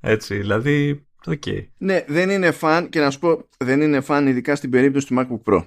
[0.00, 1.42] Έτσι, δηλαδή, OK.
[1.46, 1.66] Okay.
[1.78, 5.14] Ναι, δεν είναι fun και να σου πω, δεν είναι fun ειδικά στην περίπτωση του
[5.18, 5.64] MacBook Pro.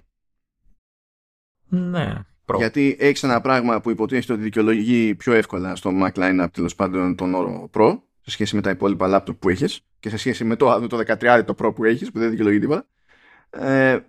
[1.67, 2.25] Ναι.
[2.45, 2.57] Pro.
[2.57, 7.15] Γιατί έχεις ένα πράγμα που υποτίθεται ότι δικαιολογεί πιο εύκολα στο Mac Lineup τέλος πάντων
[7.15, 10.55] τον όρο Pro σε σχέση με τα υπόλοιπα laptop που έχεις και σε σχέση με
[10.55, 12.87] το, το 13 το Pro που έχεις που δεν δικαιολογεί τίποτα.
[13.49, 13.99] Ε,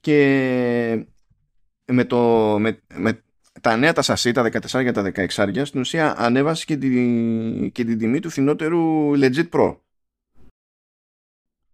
[0.00, 1.06] και
[1.84, 2.18] με, το,
[2.58, 3.22] με, με
[3.60, 7.84] τα νέα τα σασί, τα 14 για τα 16 στην ουσία ανέβασε και, τη, και
[7.84, 9.76] την τιμή του φθηνότερου legit Pro.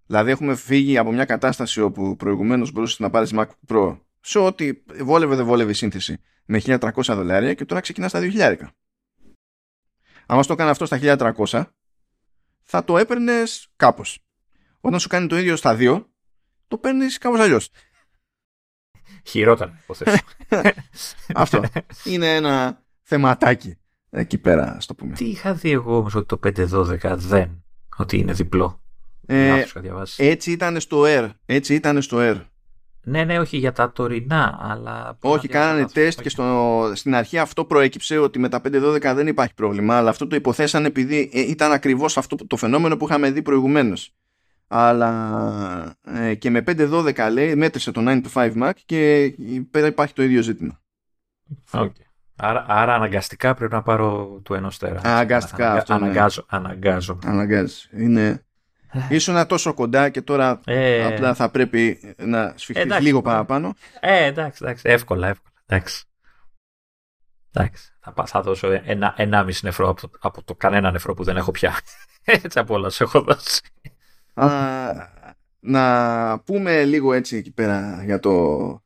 [0.07, 4.73] Δηλαδή έχουμε φύγει από μια κατάσταση όπου προηγουμένως μπορούσες να πάρεις Mac Pro σε ό,τι
[5.03, 8.57] βόλευε δεν βόλευε η σύνθεση με 1300 δολάρια και τώρα ξεκινά στα 2000.
[10.27, 10.99] Αν το έκανε αυτό στα
[11.47, 11.65] 1300
[12.63, 14.19] θα το έπαιρνες κάπως.
[14.81, 16.05] Όταν σου κάνει το ίδιο στα 2
[16.69, 17.71] το παίρνεις κάπως αλλιώς.
[19.27, 20.23] Χειρότερα, υποθέσω.
[21.35, 21.63] Αυτό.
[22.05, 23.79] Είναι ένα θεματάκι
[24.11, 25.15] εκεί πέρα, στο πούμε.
[25.15, 27.65] Τι είχα δει εγώ όμως ότι το 512 δεν,
[27.97, 28.83] ότι είναι διπλό;
[29.27, 29.65] Ε,
[30.17, 31.31] έτσι ήταν στο Air.
[31.47, 32.45] Έτσι ήταν στο Air.
[33.05, 35.17] Ναι, ναι, όχι για τα τωρινά, αλλά...
[35.21, 39.55] Όχι, κάνανε τεστ και στο, στην αρχή αυτό προέκυψε ότι με τα 512 δεν υπάρχει
[39.55, 43.43] πρόβλημα, αλλά αυτό το υποθέσαν επειδή ε, ήταν ακριβώς αυτό το φαινόμενο που είχαμε δει
[43.43, 44.15] προηγουμένως
[44.67, 49.33] αλλά ε, και με 5-12 λέει μέτρησε το 9 to 5 Mac και
[49.71, 50.81] πέρα υπάρχει το ίδιο ζήτημα.
[51.71, 51.89] Okay.
[52.37, 55.01] Άρα, άρα αναγκαστικά πρέπει να πάρω του ενό τέρα.
[55.05, 55.99] Αναγκαστικά Αναγκα, αυτό.
[55.99, 56.05] Ναι.
[56.05, 56.45] Αναγκάζω.
[56.49, 57.19] Αναγκάζω.
[57.25, 57.89] Αναγκάζω.
[57.97, 58.45] Είναι...
[58.95, 59.15] Ε.
[59.15, 63.75] Ήσουν τόσο κοντά και τώρα ε, απλά θα πρέπει να σφιχτείς λίγο παραπάνω.
[64.01, 65.55] Ε, εντάξει, εντάξει, εύκολα, εύκολα.
[65.67, 66.05] Εντάξει.
[67.53, 67.93] Εντάξει.
[68.01, 71.37] Θα, θα δώσω ένα, ένα μισή νεφρό από το, από το κανένα νεφρό που δεν
[71.37, 71.75] έχω πια.
[72.43, 73.61] Έτσι από όλα σε έχω δώσει
[75.67, 78.85] να πούμε λίγο έτσι εκεί πέρα για το,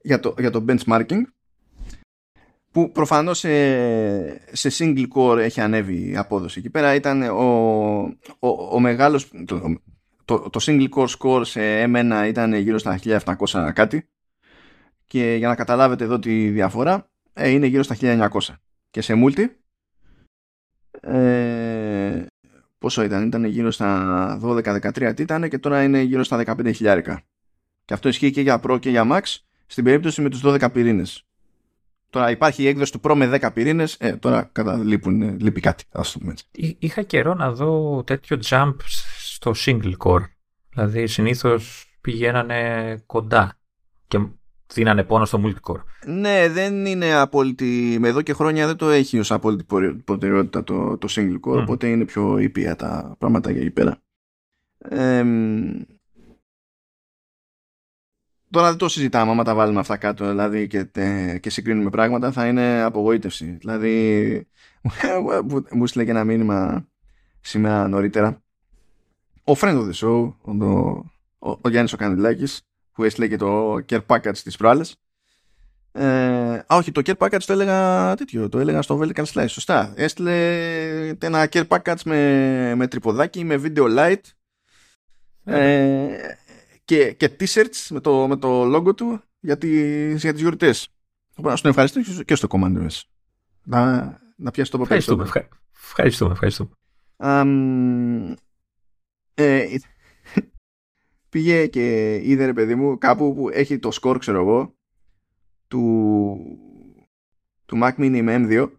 [0.00, 1.22] για το, για το benchmarking
[2.74, 6.58] που προφανώς σε, σε single core έχει ανέβει η απόδοση.
[6.58, 6.94] Εκεί πέρα.
[6.94, 7.44] Ήταν ο,
[8.38, 9.80] ο, ο μεγάλος, το,
[10.24, 14.08] το, το single core score σε M1 ήταν γύρω στα 1700 κάτι.
[15.06, 18.28] Και για να καταλάβετε εδώ τη διαφορά ε, είναι γύρω στα 1900
[18.90, 19.44] και σε multi
[21.00, 22.26] ε,
[22.78, 27.22] πόσο ήταν, ήταν γύρω στα 12-13 τι ήταν και τώρα είναι γύρω στα 15 χιλιάρικα.
[27.84, 29.22] Και αυτό ισχύει και για Pro και για Max
[29.66, 31.24] στην περίπτωση με τους 12 πυρήνες
[32.14, 36.12] Τώρα υπάρχει η έκδοση του Pro με 10 πυρήνες, ε, τώρα καταλείπουν, λείπει κάτι, ας
[36.12, 36.76] το πούμε έτσι.
[36.78, 38.74] Είχα καιρό να δω τέτοιο jump
[39.18, 40.24] στο single core.
[40.70, 43.58] Δηλαδή συνήθως πηγαίνανε κοντά
[44.08, 44.18] και
[44.74, 45.80] δίνανε πόνο στο multicore.
[46.06, 47.96] Ναι, δεν είναι απόλυτη.
[48.00, 49.64] Με εδώ και χρόνια δεν το έχει ως απόλυτη
[50.04, 51.62] προτεραιότητα το, το single core, mm.
[51.62, 53.98] οπότε είναι πιο ήπια τα πράγματα για εκεί πέρα.
[54.78, 55.24] Ε,
[58.54, 60.84] Τώρα δεν το συζητάμε, άμα τα βάλουμε αυτά κάτω δηλαδή, και,
[61.40, 63.56] και συγκρίνουμε πράγματα, θα είναι απογοήτευση.
[63.60, 64.46] Δηλαδή,
[65.70, 66.86] μου στείλε και ένα μήνυμα
[67.40, 68.42] σήμερα νωρίτερα.
[69.44, 70.64] Ο friend of the show, ο,
[71.38, 72.60] ο, ο Γιάννης ο Κανδυλάκης,
[72.92, 74.96] που έστειλε και το care package της προάλλες.
[75.92, 76.04] Ε,
[76.54, 79.92] α, όχι, το care package το έλεγα τέτοιο, το έλεγα στο Vertical Slice, σωστά.
[79.96, 80.34] Έστειλε
[81.18, 84.20] ένα care package με, με τρυποδάκι, με video light.
[85.44, 86.06] Ε,
[86.84, 90.88] και, και t-shirts με το, με το logo του για τις, για τις γιορτές.
[91.36, 92.86] Να τον ευχαριστήσω και στο Commander
[93.62, 94.04] Να,
[94.36, 95.30] να πιάσει το ευχαριστούμε,
[95.72, 96.70] ευχαριστούμε, ευχαριστούμε.
[97.16, 98.34] Um,
[99.34, 99.76] ε,
[101.28, 104.74] πήγε και είδε ρε παιδί μου κάπου που έχει το score ξέρω εγώ
[105.68, 106.36] του,
[107.66, 108.70] του Mac Mini με M2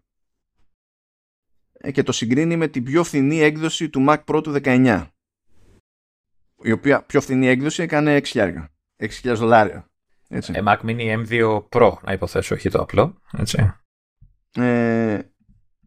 [1.72, 5.06] ε, και το συγκρίνει με την πιο φθηνή έκδοση του Mac Pro του 19
[6.62, 8.64] η οποία πιο φθηνή έκδοση έκανε 6.000
[8.96, 9.90] 6.000 δολάρια.
[10.28, 10.52] Έτσι.
[10.54, 13.20] Ε, Mac Mini M2 Pro, να υποθέσω, όχι το απλό.
[13.38, 13.72] Έτσι.
[14.56, 15.20] Ε,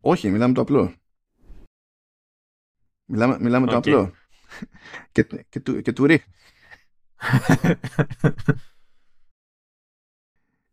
[0.02, 0.94] όχι, μιλάμε το απλό.
[3.06, 3.70] Μιλάμε, μιλάμε okay.
[3.70, 4.12] το απλό.
[5.12, 6.24] και, και, του, και του ρί.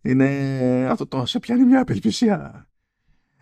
[0.02, 2.68] Είναι αυτό το σε πιάνει μια απελπισία.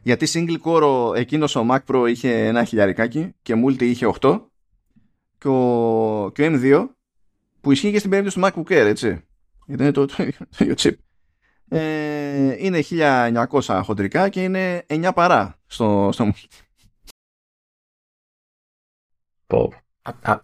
[0.03, 4.41] Γιατί single core εκείνος ο Mac Pro είχε ένα χιλιαρικάκι και multi είχε 8
[5.45, 6.89] και ο, και ο M2
[7.61, 9.25] που ισχύει και στην περίπτωση του MacBook Air, έτσι.
[9.67, 10.15] Γιατί είναι το, το,
[10.59, 10.95] ίδιο chip.
[11.69, 16.33] Ε, είναι 1900 χοντρικά και είναι 9 παρά στο, στο
[19.47, 19.73] Πω.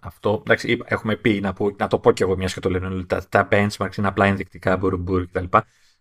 [0.01, 3.05] αυτό, εντάξει, έχουμε πει, να, πω, να το πω και εγώ μια και το λένε
[3.05, 5.57] τα, τα benchmarks είναι απλά ενδεικτικά, μπορούν κτλ.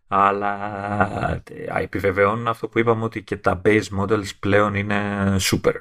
[0.08, 5.74] Αλλά ε, επιβεβαιώνουν αυτό που είπαμε ότι και τα base models πλέον είναι super.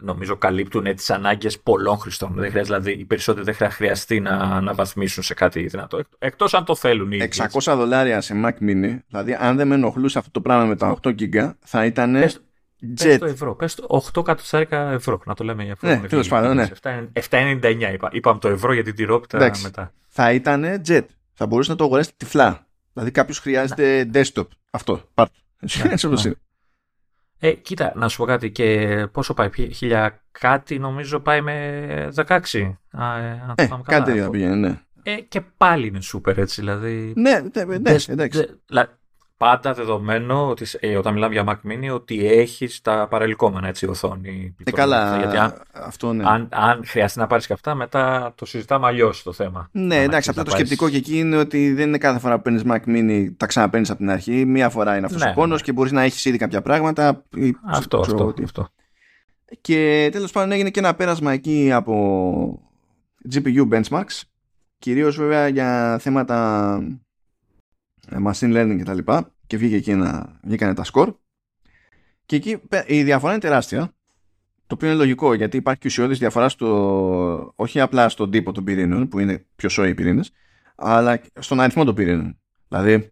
[0.00, 2.32] Ναι, νομίζω καλύπτουν τις ανάγκες πολλών χρηστών.
[2.34, 6.00] Δεν χρειάζεται, δηλαδή, οι περισσότεροι δεν θα χρειαστεί να αναβαθμίσουν σε κάτι δυνατό.
[6.18, 10.18] Εκτός αν το θέλουν οι 600 δολάρια σε Mac Mini, δηλαδή αν δεν με ενοχλούσε
[10.18, 12.12] αυτό το πράγμα με τα 8 GB, θα ήταν.
[12.12, 12.40] Πες,
[12.82, 13.04] jet.
[13.04, 13.54] Πες το ευρώ.
[13.54, 15.20] Πες το 8 κατοστάρικα ευρώ.
[15.24, 15.86] Να το λέμε για αυτό.
[15.86, 16.68] Ναι, τέλος πάντων, ναι.
[17.30, 18.08] 7,99 είπα.
[18.12, 19.92] Είπαμε το ευρώ για την τυρόπιτα μετά.
[20.08, 21.04] Θα ήταν jet.
[21.32, 22.66] Θα μπορούσε να το αγοράσει τυφλά.
[22.92, 24.20] Δηλαδή κάποιος χρειάζεται να.
[24.20, 24.46] desktop.
[24.70, 25.02] Αυτό.
[25.14, 25.34] Πάρτε.
[25.60, 26.34] Ναι, Έτσι όπως είναι.
[27.42, 32.22] Ε, κοίτα, να σου πω κάτι και πόσο πάει, χίλια κάτι νομίζω πάει με 16.
[32.90, 34.80] Α, ε, ε, κάτι τέτοιο πηγαίνει, ναι.
[35.02, 37.12] Ε, και πάλι είναι σούπερ έτσι, δηλαδή.
[37.16, 37.74] Ναι, ναι, ναι
[38.08, 38.60] εντάξει
[39.40, 44.54] πάντα δεδομένο ότι ε, όταν μιλάμε για Mac Mini ότι έχει τα παρελκόμενα έτσι οθόνη.
[44.64, 46.24] Ε, καλά, γιατί αν, αυτό ναι.
[46.26, 49.68] αν, αν χρειαστεί να πάρεις και αυτά, μετά το συζητάμε αλλιώς το θέμα.
[49.72, 52.62] Ναι, εντάξει, αυτό το σκεπτικό και εκεί είναι ότι δεν είναι κάθε φορά που παίρνεις
[52.66, 54.44] Mac Mini, τα ξαναπαίνει από την αρχή.
[54.44, 55.64] Μία φορά είναι αυτός ναι, ο πόνος ναι.
[55.64, 57.24] και μπορείς να έχεις ήδη κάποια πράγματα.
[57.66, 58.68] Αυτό, αυτό, αυτό.
[59.60, 62.70] Και τέλος πάντων έγινε και ένα πέρασμα εκεί από
[63.34, 64.20] GPU benchmarks.
[64.78, 67.00] Κυρίως βέβαια για θέματα ε,
[68.10, 69.34] machine learning και τα λοιπά.
[69.46, 71.14] Και βγήκε εκεί να βγήκανε τα σκορ
[72.26, 73.94] και εκεί η διαφορά είναι τεράστια.
[74.66, 78.64] Το οποίο είναι λογικό γιατί υπάρχει και ουσιώδης διαφορά στο, όχι απλά στον τύπο των
[78.64, 80.32] πυρήνων που είναι πιο σώοι οι πυρήνες
[80.74, 82.38] αλλά στον αριθμό των πυρήνων.
[82.68, 83.10] Δηλαδή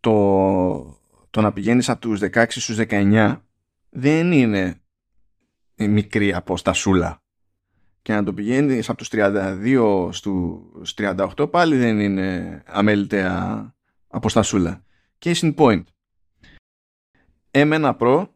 [0.00, 3.40] το, το να πηγαίνεις από τους 16 στους 19
[3.90, 4.80] δεν είναι
[5.76, 7.21] μικρή αποστασούλα
[8.02, 13.74] και να το πηγαίνει από τους 32 στους 38 πάλι δεν είναι αμέλητεα
[14.06, 14.84] αποστασούλα.
[15.18, 15.82] Case in point.
[17.50, 18.26] M1 Pro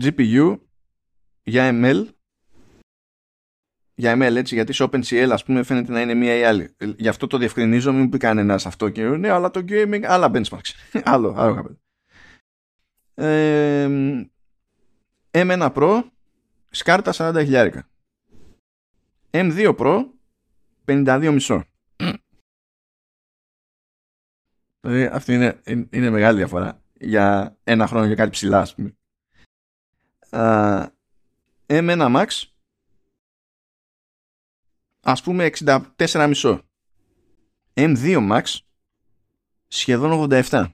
[0.00, 0.58] GPU
[1.42, 2.06] για ML
[3.94, 7.08] για ML έτσι γιατί σε OpenCL ας πούμε φαίνεται να είναι μία ή άλλη γι'
[7.08, 10.70] αυτό το διευκρινίζω μην πει κανένας αυτό και ναι αλλά το gaming άλλα benchmarks
[11.04, 11.78] άλλο, άλλο
[13.14, 13.88] ε,
[15.30, 16.02] M1 Pro
[16.70, 17.88] σκάρτα 40 χιλιάρικα
[19.36, 20.06] M2 Pro
[20.84, 21.62] 52,5.
[24.80, 28.96] Δηλαδή αυτή είναι, είναι μεγάλη διαφορά για ένα χρόνο για κάτι ψηλά ας πούμε.
[30.30, 30.86] Uh,
[31.66, 32.26] M1 Max
[35.00, 36.60] ας πούμε 64,5.
[37.74, 38.44] M2 Max
[39.66, 40.66] σχεδόν 87.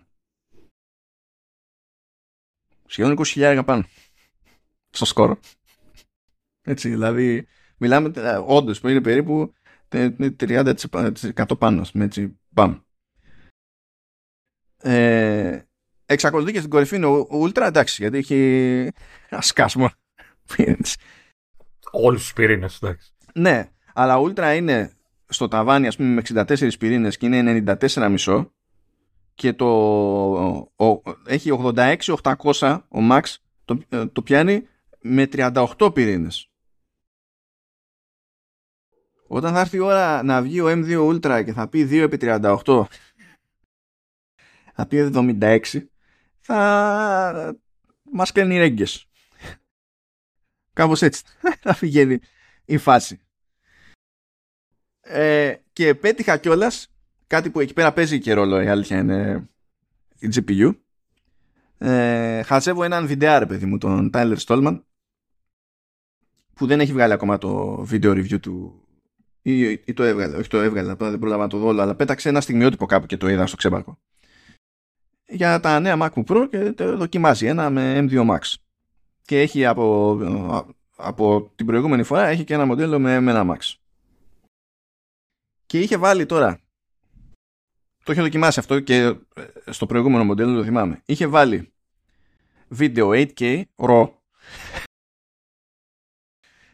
[2.87, 3.85] Σχεδόν 20.000 πάνω.
[4.91, 5.39] Στο σκόρο.
[6.63, 7.47] Έτσι, δηλαδή,
[7.83, 9.53] μιλάμε ε, όντως που είναι περίπου
[9.89, 11.85] 30% πάνω.
[11.93, 12.83] Έτσι, πάμε.
[14.83, 15.61] Ε,
[16.07, 18.91] εξακολουθεί και στην κορυφή είναι ο Ultra, εντάξει, γιατί έχει
[19.31, 19.91] ασκάσμο.
[21.91, 23.13] Όλους τους πυρήνες, εντάξει.
[23.35, 24.93] Ναι, αλλά ο Ultra είναι
[25.27, 28.47] στο ταβάνι, ας πούμε, με 64 πυρήνες και είναι 94,5
[29.35, 29.67] και το,
[30.77, 33.23] ο, έχει 86-800 ο Max
[33.65, 34.67] το, ε, το πιάνει
[35.01, 36.52] με 38 πυρήνες.
[39.35, 42.17] Όταν θα έρθει η ώρα να βγει ο M2 Ultra και θα πει 2 επί
[42.21, 42.85] 38
[44.75, 45.61] θα πει 76
[46.41, 47.57] θα
[48.13, 49.09] μας κλαίνει ρέγγες.
[50.73, 51.25] Κάπως έτσι
[51.65, 52.19] θα πηγαίνει
[52.65, 53.21] η φάση.
[55.01, 56.95] Ε, και πέτυχα κιόλας
[57.27, 59.49] κάτι που εκεί πέρα παίζει και ρόλο η αλήθεια είναι
[60.19, 60.77] η GPU.
[61.79, 64.83] Ε, χαζεύω έναν βιντεάρ παιδί μου τον Tyler Stallman
[66.55, 68.83] που δεν έχει βγάλει ακόμα το βίντεο review του
[69.43, 72.29] ή, ή το έβγαλε, όχι το έβγαλε απλά δεν πρόλαβα να το δω αλλά πέταξε
[72.29, 73.99] ένα στιγμιότυπο κάπου και το είδα στο ξέμπαρκο.
[75.27, 78.55] Για τα νέα MacBook Pro και το δοκιμάζει ένα με M2 Max.
[79.23, 80.19] Και έχει από,
[80.97, 83.75] από την προηγούμενη φορά έχει και ένα μοντέλο με M1 Max.
[85.67, 86.61] Και είχε βάλει τώρα
[88.05, 89.17] το είχε δοκιμάσει αυτό και ε,
[89.71, 91.03] στο προηγούμενο μοντέλο το θυμάμαι.
[91.05, 91.73] Είχε βάλει
[92.69, 94.09] βίντεο 8K RAW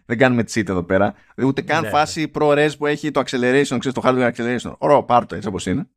[0.09, 2.27] δεν κάνουμε cheat εδώ πέρα ούτε καν ναι, φάση ναι.
[2.35, 5.89] ProRes που έχει το acceleration ξέρεις το hardware acceleration RAW πάρ το έτσι όπως είναι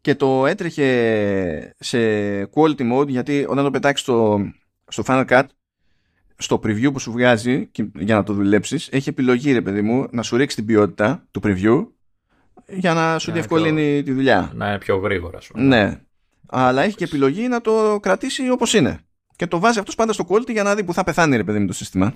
[0.00, 1.98] και το έτρεχε σε
[2.54, 4.40] quality mode γιατί όταν το πετάξεις στο,
[4.88, 5.42] στο Final Cut
[6.36, 10.22] στο preview που σου βγάζει για να το δουλέψεις έχει επιλογή ρε παιδί μου να
[10.22, 11.86] σου ρίξει την ποιότητα του preview
[12.66, 14.52] για να σου διευκολύνει τη δουλειά.
[14.54, 15.52] Να είναι πιο γρήγορα σου.
[15.56, 16.00] Ναι.
[16.46, 19.00] Αλλά έχει και επιλογή να το κρατήσει όπως είναι.
[19.36, 21.58] Και το βάζει αυτός πάντα στο quality για να δει που θα πεθάνει ρε παιδί
[21.58, 22.14] μου το σύστημα.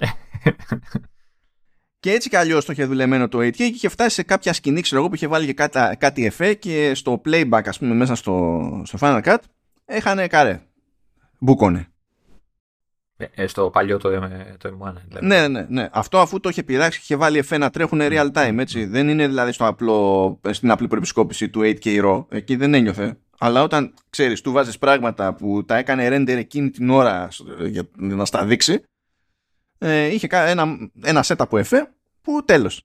[2.00, 4.80] και έτσι κι αλλιώς το είχε δουλεμένο το 8K και είχε φτάσει σε κάποια σκηνή,
[4.80, 8.14] ξέρω εγώ, που είχε βάλει και κάτι, κάτι εφέ και στο playback, ας πούμε, μέσα
[8.14, 9.38] στο, στο Final Cut,
[9.84, 10.60] έχανε καρέ.
[11.38, 11.88] Μπούκονε.
[13.16, 14.10] Ε, ε, στο παλιό το,
[14.58, 14.92] το M1.
[15.08, 15.26] Δηλαδή.
[15.26, 15.88] Ναι, ναι, ναι.
[15.92, 18.84] Αυτό αφού το είχε πειράξει και είχε βάλει εφέ να τρέχουν real time, έτσι.
[18.84, 22.24] Δεν είναι δηλαδή στο απλό, στην απλή προεπισκόπηση του 8K RAW.
[22.28, 23.18] Εκεί δεν ένιωθε.
[23.42, 27.28] Αλλά όταν ξέρεις, του βάζεις πράγματα που τα έκανε render εκείνη την ώρα
[27.66, 28.82] για να στα δείξει,
[29.78, 31.92] ε, είχε ένα, ένα set από εφέ
[32.22, 32.82] που τέλος.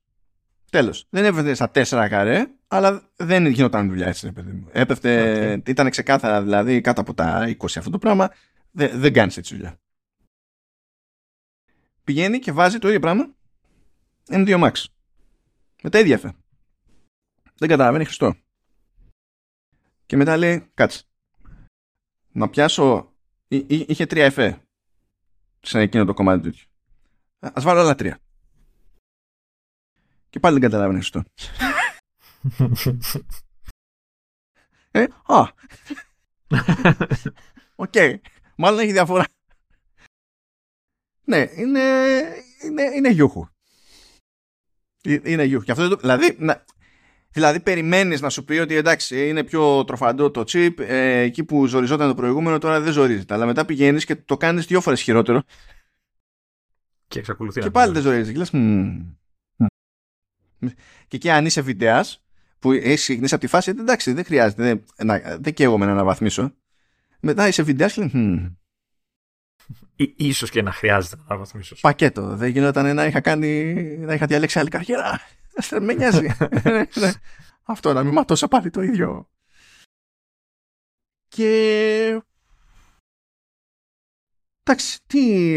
[0.72, 1.06] Τέλος.
[1.10, 4.68] Δεν έπεφτε στα 4 καρέ, αλλά δεν γινόταν δουλειά έτσι, παιδί μου.
[4.72, 5.69] Έπεφτε, okay.
[5.69, 8.32] ήταν ξεκάθαρα δηλαδή κάτω από τα 20 αυτό το πράγμα.
[8.72, 9.80] Δεν, δεν κάνεις έτσι δουλειά
[12.06, 13.36] πηγαίνει και βάζει το ίδιο πράγμα
[14.30, 14.84] M2 Max.
[15.84, 16.36] Με τα ίδια εφέ.
[17.57, 18.36] Δεν καταλαβαίνει Χριστό.
[20.06, 21.03] Και μετά λέει, κάτσε.
[22.32, 23.14] Να πιάσω.
[23.48, 24.61] είχε τρία εφέ.
[25.61, 26.57] Σε εκείνο το κομμάτι του.
[27.40, 28.19] Ας βάλω άλλα τρία.
[30.30, 31.23] Και πάλι δεν καταλαβαίνει Χριστό.
[34.91, 35.53] ε, α.
[37.76, 37.94] Οκ.
[38.56, 39.26] Μάλλον έχει διαφορά.
[41.23, 41.82] Ναι, είναι,
[42.64, 43.48] είναι, είναι γιούχου.
[45.02, 45.65] Ε, είναι γιούχου.
[45.65, 46.65] Και αυτό, δηλαδή, να,
[47.36, 51.66] δηλαδή περιμένεις να σου πει ότι εντάξει είναι πιο τροφαντό το chip ε, εκεί που
[51.66, 53.34] ζοριζόταν το προηγούμενο τώρα δεν ζορίζεται.
[53.34, 55.44] Αλλά μετά πηγαίνεις και το κάνεις δύο φορές χειρότερο.
[57.07, 58.32] Και εξακολουθεί Και πάλι δεν ζορίζεται.
[58.32, 58.49] Και, λες,
[61.07, 62.24] και εκεί αν είσαι βιντεάς
[62.60, 66.53] που έχεις ξεκινήσει από τη φάση εντάξει δεν χρειάζεται δεν, να, δεν καίγομαι να αναβαθμίσω.
[67.20, 68.57] Μετά είσαι βιντεάς και λέει
[70.16, 71.76] ίσως και να χρειάζεται να αναβαθμίσω.
[71.82, 72.36] Πακέτο.
[72.36, 75.22] Δεν γινόταν να είχα κάνει, να είχα διαλέξει άλλη καριέρα.
[75.80, 76.27] Με νοιάζει.
[76.99, 77.11] Ναι.
[77.64, 79.30] Αυτό να μην ματώσω πάλι το ίδιο.
[81.27, 82.22] Και...
[84.64, 85.53] Εντάξει, τι...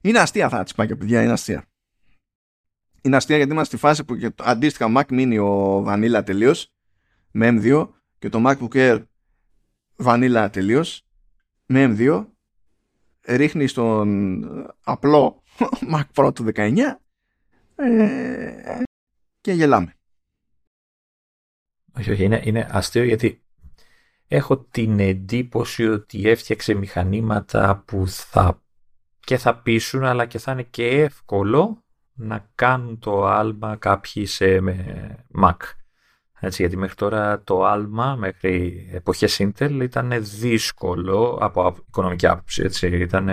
[0.00, 1.66] Είναι αστεία θα τσιπάκια, παιδιά, είναι αστεία.
[3.02, 6.72] Είναι αστεία γιατί είμαστε στη φάση που και το αντίστοιχα Mac Mini ο Vanilla τελείως
[7.30, 7.88] με M2
[8.18, 9.04] και το MacBook Air
[9.96, 11.06] Vanilla τελείως
[11.66, 12.26] με M2
[13.26, 14.36] ρίχνει στον
[14.84, 15.42] απλό
[15.94, 16.78] Mac Pro του 19
[17.76, 18.82] ε,
[19.40, 19.96] και γελάμε.
[21.98, 23.42] Όχι, όχι, είναι, είναι αστείο γιατί
[24.28, 28.62] έχω την εντύπωση ότι έφτιαξε μηχανήματα που θα
[29.20, 34.58] και θα πείσουν αλλά και θα είναι και εύκολο να κάνουν το άλμα κάποιοι σε
[35.42, 35.56] Mac.
[36.44, 42.62] Έτσι, γιατί μέχρι τώρα το άλμα, μέχρι εποχές Intel, ήταν δύσκολο από οικονομική άποψη.
[42.62, 42.86] Έτσι.
[42.86, 43.28] Ήταν,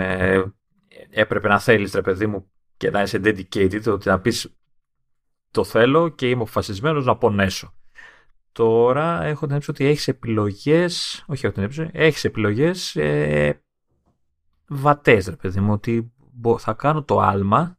[1.10, 2.50] έπρεπε να θέλεις, ρε παιδί μου,
[2.80, 4.56] και να είσαι dedicated, ότι να πεις
[5.50, 7.74] το θέλω και είμαι αποφασισμένος να πονέσω.
[8.52, 13.62] Τώρα έχω την εντύπωση ότι έχεις επιλογές, όχι έχω την εντύπωση, έχεις επιλογές ε,
[14.68, 16.12] βατές ρε παιδί μου, ότι
[16.58, 17.78] θα κάνω το άλμα,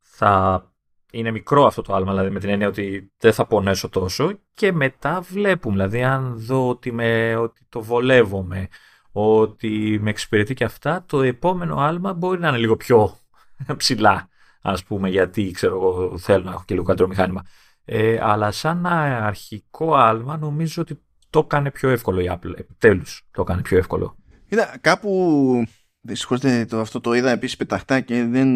[0.00, 0.64] θα
[1.12, 4.72] είναι μικρό αυτό το άλμα, δηλαδή με την έννοια ότι δεν θα πονέσω τόσο και
[4.72, 8.68] μετά βλέπουμε, δηλαδή αν δω ότι, με, ότι το βολεύομαι,
[9.12, 13.18] ότι με εξυπηρετεί και αυτά, το επόμενο άλμα μπορεί να είναι λίγο πιο
[13.76, 14.28] ψηλά,
[14.62, 17.42] ας πούμε, γιατί ξέρω εγώ θέλω να έχω και λίγο καλύτερο μηχάνημα.
[17.84, 22.58] Ε, αλλά σαν αρχικό άλμα νομίζω ότι το έκανε πιο εύκολο η Apple.
[22.58, 24.16] Επιτέλους το έκανε πιο εύκολο.
[24.48, 25.66] Είδα κάπου
[26.06, 28.48] Δυστυχώς το, αυτό το είδα επίσης πεταχτά και δεν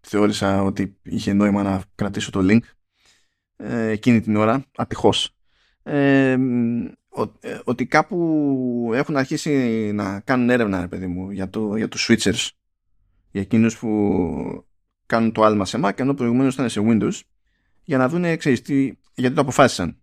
[0.00, 2.58] θεώρησα ότι είχε νόημα να κρατήσω το link
[3.56, 5.36] ε, εκείνη την ώρα, ατυχώς.
[5.82, 6.36] Ε,
[7.40, 9.52] ε, ότι κάπου έχουν αρχίσει
[9.94, 12.48] να κάνουν έρευνα, ρε παιδί μου, για, το, για τους switchers.
[13.38, 14.66] Για εκείνους που
[15.06, 17.20] κάνουν το άλμα σε Mac, ενώ προηγουμένως ήταν σε Windows,
[17.84, 20.02] για να δουν, ξέρεις, τι, γιατί το αποφάσισαν.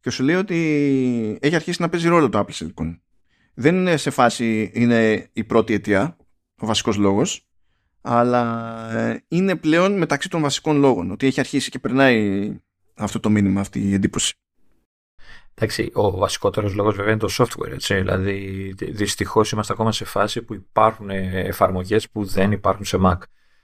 [0.00, 2.98] Και σου λέει ότι έχει αρχίσει να παίζει ρόλο το Apple Silicon
[3.60, 6.16] δεν είναι σε φάση είναι η πρώτη αιτία,
[6.58, 7.48] ο βασικός λόγος,
[8.00, 12.50] αλλά ε, είναι πλέον μεταξύ των βασικών λόγων, ότι έχει αρχίσει και περνάει
[12.94, 14.34] αυτό το μήνυμα, αυτή η εντύπωση.
[15.60, 20.42] Εντάξει, ο βασικότερος λόγος βέβαια είναι το software, έτσι, δηλαδή δυστυχώς είμαστε ακόμα σε φάση
[20.42, 23.16] που υπάρχουν εφαρμογές που δεν υπάρχουν σε Mac.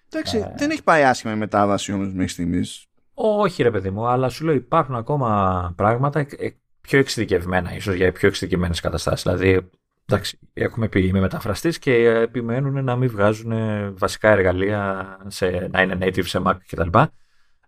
[0.09, 0.53] Εντάξει, ε...
[0.57, 2.87] δεν έχει πάει άσχημα η μετάβαση όμως μέχρι στιγμής.
[3.15, 6.51] Όχι ρε παιδί μου, αλλά σου λέω υπάρχουν ακόμα πράγματα ε,
[6.81, 9.23] πιο εξειδικευμένα, ίσως για πιο εξειδικευμένες καταστάσεις.
[9.23, 9.71] Δηλαδή
[10.09, 13.53] Εντάξει, έχουμε πει είμαι μεταφραστής και επιμένουν να μην βγάζουν
[13.99, 16.99] βασικά εργαλεία σε, να είναι native σε Mac κτλ.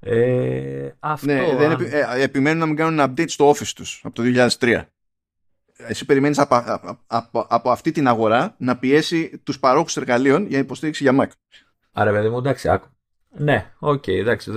[0.00, 4.14] Ε, αυτό, ναι, δεν επι, ε, επιμένουν να μην κάνουν update στο office τους από
[4.14, 4.82] το 2003.
[5.76, 6.62] Εσύ περιμένεις από,
[7.06, 11.30] από, από, αυτή την αγορά να πιέσει τους παρόχους εργαλείων για υποστήριξη για Mac.
[11.92, 12.88] Άρα παιδί μου, εντάξει, άκου.
[13.38, 14.50] Ναι, OK, okay, εντάξει,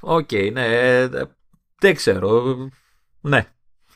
[0.00, 1.08] OK, okay, ναι, ε,
[1.78, 2.56] δεν ξέρω,
[3.20, 3.46] ναι,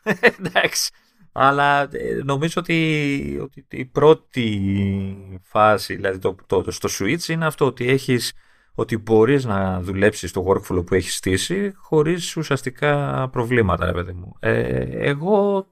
[0.39, 0.91] εντάξει.
[1.33, 7.67] Αλλά ε, νομίζω ότι, ότι η πρώτη φάση, δηλαδή το, το, στο Switch είναι αυτό
[7.67, 8.33] ότι έχεις
[8.79, 14.37] ότι μπορείς να δουλέψεις το workflow που έχεις στήσει χωρίς ουσιαστικά προβλήματα, ρε παιδί μου.
[14.39, 15.67] Ε, εγώ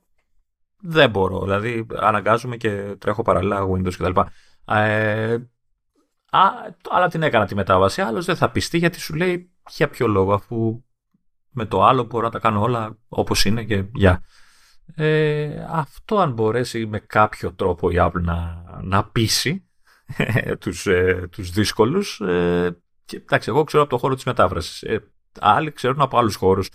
[0.81, 4.21] δεν μπορώ, δηλαδή αναγκάζομαι και τρέχω παράλληλα Windows κτλ.
[4.65, 5.33] Ε,
[6.31, 6.41] α,
[6.91, 10.33] αλλά την έκανα τη μετάβαση, άλλος δεν θα πιστεί γιατί σου λέει για ποιο λόγο,
[10.33, 10.85] αφού
[11.51, 14.23] με το άλλο μπορώ να τα κάνω όλα όπως είναι και γεια.
[14.95, 19.69] Ε, αυτό αν μπορέσει με κάποιο τρόπο η Apple να, να πείσει
[20.17, 22.77] ε, τους, ε, τους δύσκολους ε,
[23.07, 24.83] και, εντάξει, εγώ ξέρω από το χώρο της μετάφρασης.
[24.83, 26.69] Ε, άλλοι ξέρουν από άλλους χώρους.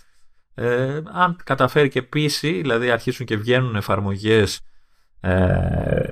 [0.54, 4.60] Ε, αν καταφέρει και πείσει δηλαδή αρχίσουν και βγαίνουν εφαρμογές
[5.20, 6.08] ε,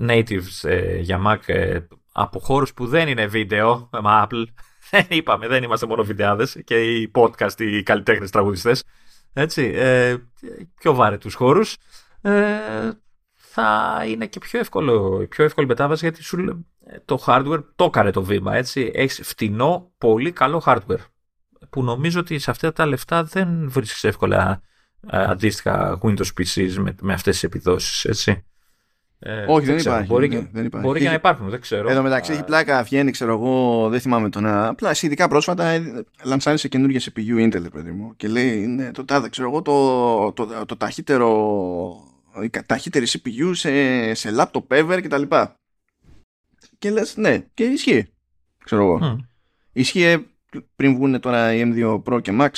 [0.00, 0.70] natives
[1.00, 1.80] για Mac
[2.12, 4.44] από χώρους που δεν είναι βίντεο με Apple.
[4.90, 8.84] Δεν είπαμε, δεν είμαστε μόνο βιντεάδες και οι podcast, οι καλλιτέχνες τραγουδιστές.
[9.32, 10.16] Έτσι, ε,
[10.74, 11.76] πιο βάρετους χώρους,
[12.20, 12.90] ε,
[13.34, 16.66] θα είναι και πιο εύκολο, πιο εύκολη μετάβαση γιατί σου,
[17.04, 18.56] το hardware το έκανε το βήμα.
[18.56, 18.90] Έτσι.
[18.94, 21.04] Έχεις φτηνό, πολύ καλό hardware
[21.70, 24.60] που νομίζω ότι σε αυτά τα λεφτά δεν βρίσκεις εύκολα
[25.10, 28.04] ε, αντίστοιχα Windows PCs με, με αυτές τις επιδόσεις.
[28.04, 28.44] Έτσι.
[29.18, 30.86] Ε, Όχι, δεν, υπάρχει, μπορεί, δεν, δεν υπάρχει.
[30.86, 31.90] Μπορεί και να υπάρχουν, δεν ξέρω.
[31.90, 34.68] Εδώ μεταξύ έχει πλάκα, βγαίνει, ξέρω εγώ, δεν θυμάμαι τον ένα.
[34.68, 39.28] Απλά ειδικά πρόσφατα ε, λανσάρισε καινούργια CPU Intel, παιδί μου, και λέει είναι το τάδε,
[39.28, 41.28] ξέρω εγώ, το, το, το, το ταχύτερο,
[42.42, 45.22] η ταχύτερη CPU σε, σε laptop ever κτλ.
[46.78, 48.12] Και, και λες, ναι, και ισχύει.
[48.64, 48.98] Ξέρω εγώ.
[49.02, 49.16] Mm.
[49.72, 50.26] Ισχύει
[50.76, 52.50] πριν βγουν τώρα οι M2 Pro και Max.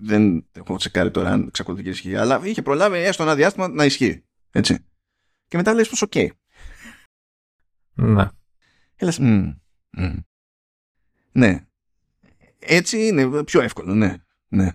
[0.00, 2.16] Δεν έχω τσεκάρει τώρα αν εξακολουθεί και ισχύει.
[2.16, 4.24] Αλλά είχε προλάβει έστω ένα διάστημα να ισχύει.
[4.50, 4.84] Έτσι
[5.54, 6.14] και μετά λες πως οκ.
[7.94, 8.28] Ναι.
[8.96, 9.18] Και λες,
[11.32, 11.66] ναι.
[12.58, 14.16] Έτσι είναι πιο εύκολο, ναι.
[14.48, 14.72] ναι.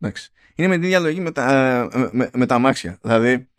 [0.00, 0.32] Εντάξει.
[0.54, 2.98] Είναι με την ίδια λογική με τα, με, με τα αμάξια.
[3.02, 3.50] Δηλαδή,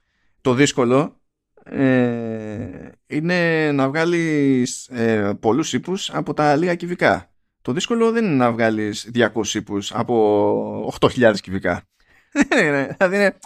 [0.41, 1.21] το δύσκολο
[1.63, 7.31] ε, είναι να βγάλεις ε, πολλούς ίππους από τα λίγα κυβικά.
[7.61, 11.83] Το δύσκολο δεν είναι να βγάλεις 200 ύπους από 8.000 κυβικά.
[12.97, 13.37] δηλαδή είναι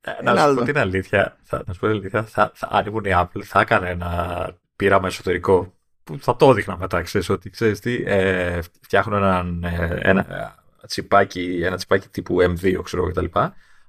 [0.00, 2.86] ε, να σου πω την αλήθεια, θα, να σου πω την αλήθεια, θα, θα, αν
[2.86, 5.74] ήμουν η Apple θα έκανε ένα πείραμα εσωτερικό
[6.04, 10.54] που θα το έδειχνα μετά, ξέρεις, ότι ξέρεις τι, ε, φτιάχνω έναν, ε, ένα,
[10.86, 13.24] τσιπάκι, ένα τσιπάκι τύπου M2, ξέρω κτλ.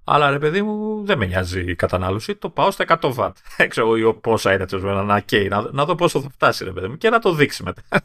[0.03, 2.35] Αλλά ρε παιδί μου, δεν με νοιάζει η κατανάλωση.
[2.35, 3.31] Το πάω στα 100 W.
[3.67, 6.87] Ξέρω εγώ πόσα είναι τόσο ένα K, να, να δω πόσο θα φτάσει, ρε παιδί
[6.87, 7.81] μου, και να το δείξει μετά.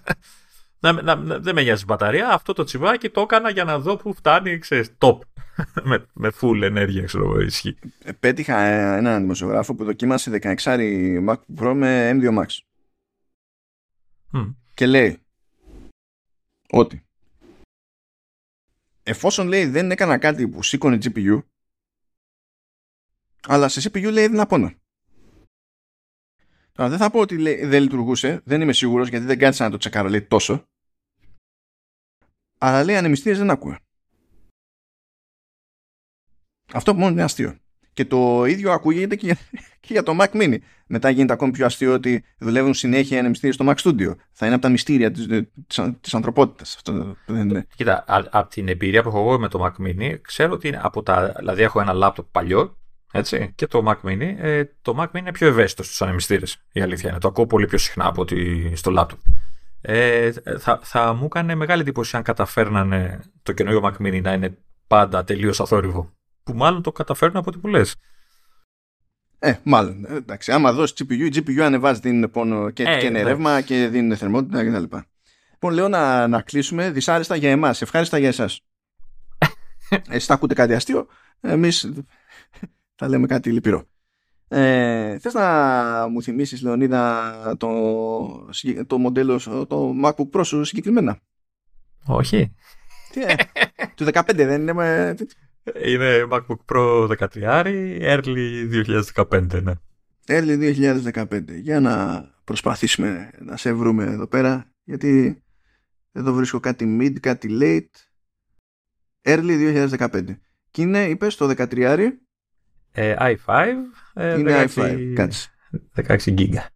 [0.80, 2.28] να, να, να, δεν με νοιάζει η μπαταρία.
[2.28, 5.18] Αυτό το τσιπάκι το έκανα για να δω που φτάνει, ξέρεις, top.
[5.88, 7.76] με, με full ενέργεια, ξέρω εγώ, ισχύει.
[8.04, 8.58] Ε, πέτυχα
[8.96, 10.56] έναν δημοσιογράφο που δοκίμασε 16
[11.28, 12.46] Mac Pro με M2 Max.
[14.74, 15.18] Και λέει
[16.70, 17.04] ότι
[19.02, 21.42] εφόσον λέει δεν έκανα κάτι που σήκωνε GPU
[23.46, 24.72] αλλά σε CPU λέει έδινα πόνο.
[26.72, 29.70] Τώρα δεν θα πω ότι λέει, δεν λειτουργούσε, δεν είμαι σίγουρος γιατί δεν κάθισα να
[29.70, 30.66] το τσεκάρω λέει τόσο
[32.58, 33.78] αλλά λέει ανεμιστήρες δεν άκουγα.
[36.72, 37.58] Αυτό μόνο είναι αστείο.
[37.92, 39.36] Και το ίδιο ακούγεται και για,
[39.80, 40.58] και για το Mac Mini.
[40.86, 44.14] Μετά γίνεται ακόμη πιο αστείο ότι δουλεύουν συνέχεια ανεμιστήρια στο Mac Studio.
[44.32, 45.26] Θα είναι από τα μυστήρια της,
[45.66, 46.74] της, της ανθρωπότητας.
[46.76, 47.66] Αυτό δεν είναι.
[47.76, 51.02] Κοίτα, από την εμπειρία που έχω εγώ με το Mac Mini, ξέρω ότι είναι από
[51.02, 51.34] τα.
[51.38, 52.78] Δηλαδή, έχω ένα λάπτοπ παλιό
[53.12, 54.34] έτσι, και το Mac Mini.
[54.38, 56.58] Ε, το Mac Mini είναι πιο ευαίσθητο στους ανεμιστήρες.
[56.72, 57.18] Η αλήθεια είναι.
[57.18, 59.18] Το ακούω πολύ πιο συχνά από ότι στο λάπτοπ.
[59.80, 64.58] Ε, θα, θα μου έκανε μεγάλη εντύπωση αν καταφέρνανε το καινούριο Mac Mini να είναι
[64.86, 66.10] πάντα τελείως αθόρυβο.
[66.42, 67.96] Που μάλλον το καταφέρνουν από ό,τι που λες.
[69.38, 70.04] Ε, μάλλον.
[70.04, 73.60] Ε, εντάξει, άμα δώσεις GPU, η GPU ανεβάζει, δίνει πόνο και, ε, και είναι ρεύμα
[73.60, 74.96] και δίνει θερμότητα κτλ.
[75.50, 78.60] Λοιπόν, λέω να, να κλείσουμε δυσάρεστα για εμάς, ευχάριστα για εσάς.
[80.08, 81.06] Εσεί θα ακούτε κάτι αστείο,
[81.40, 81.92] εμείς
[82.96, 83.84] θα λέμε κάτι λυπηρό.
[84.48, 87.70] Ε, θες να μου θυμίσεις Λεωνίδα το,
[88.86, 91.18] το μοντέλο το MacBook Pro σου συγκεκριμένα;
[92.06, 92.54] Όχι.
[93.12, 93.34] Τι, ε,
[93.94, 95.14] του 15 δεν είναι με...
[95.84, 97.66] Είναι MacBook Pro 13
[98.00, 99.72] Early 2015 ναι.
[100.26, 100.74] Early
[101.12, 105.42] 2015 για να προσπαθήσουμε να σε βρούμε εδώ πέρα γιατί
[106.12, 107.98] εδώ βρίσκω κάτι mid, κάτι late.
[109.22, 110.24] Early 2015
[110.70, 112.08] και είναι είπες το 13
[112.96, 113.74] ε, i5.
[114.14, 115.50] Ε, είναι 16, i5, κάτσε.
[115.94, 116.70] 16 γίγκα.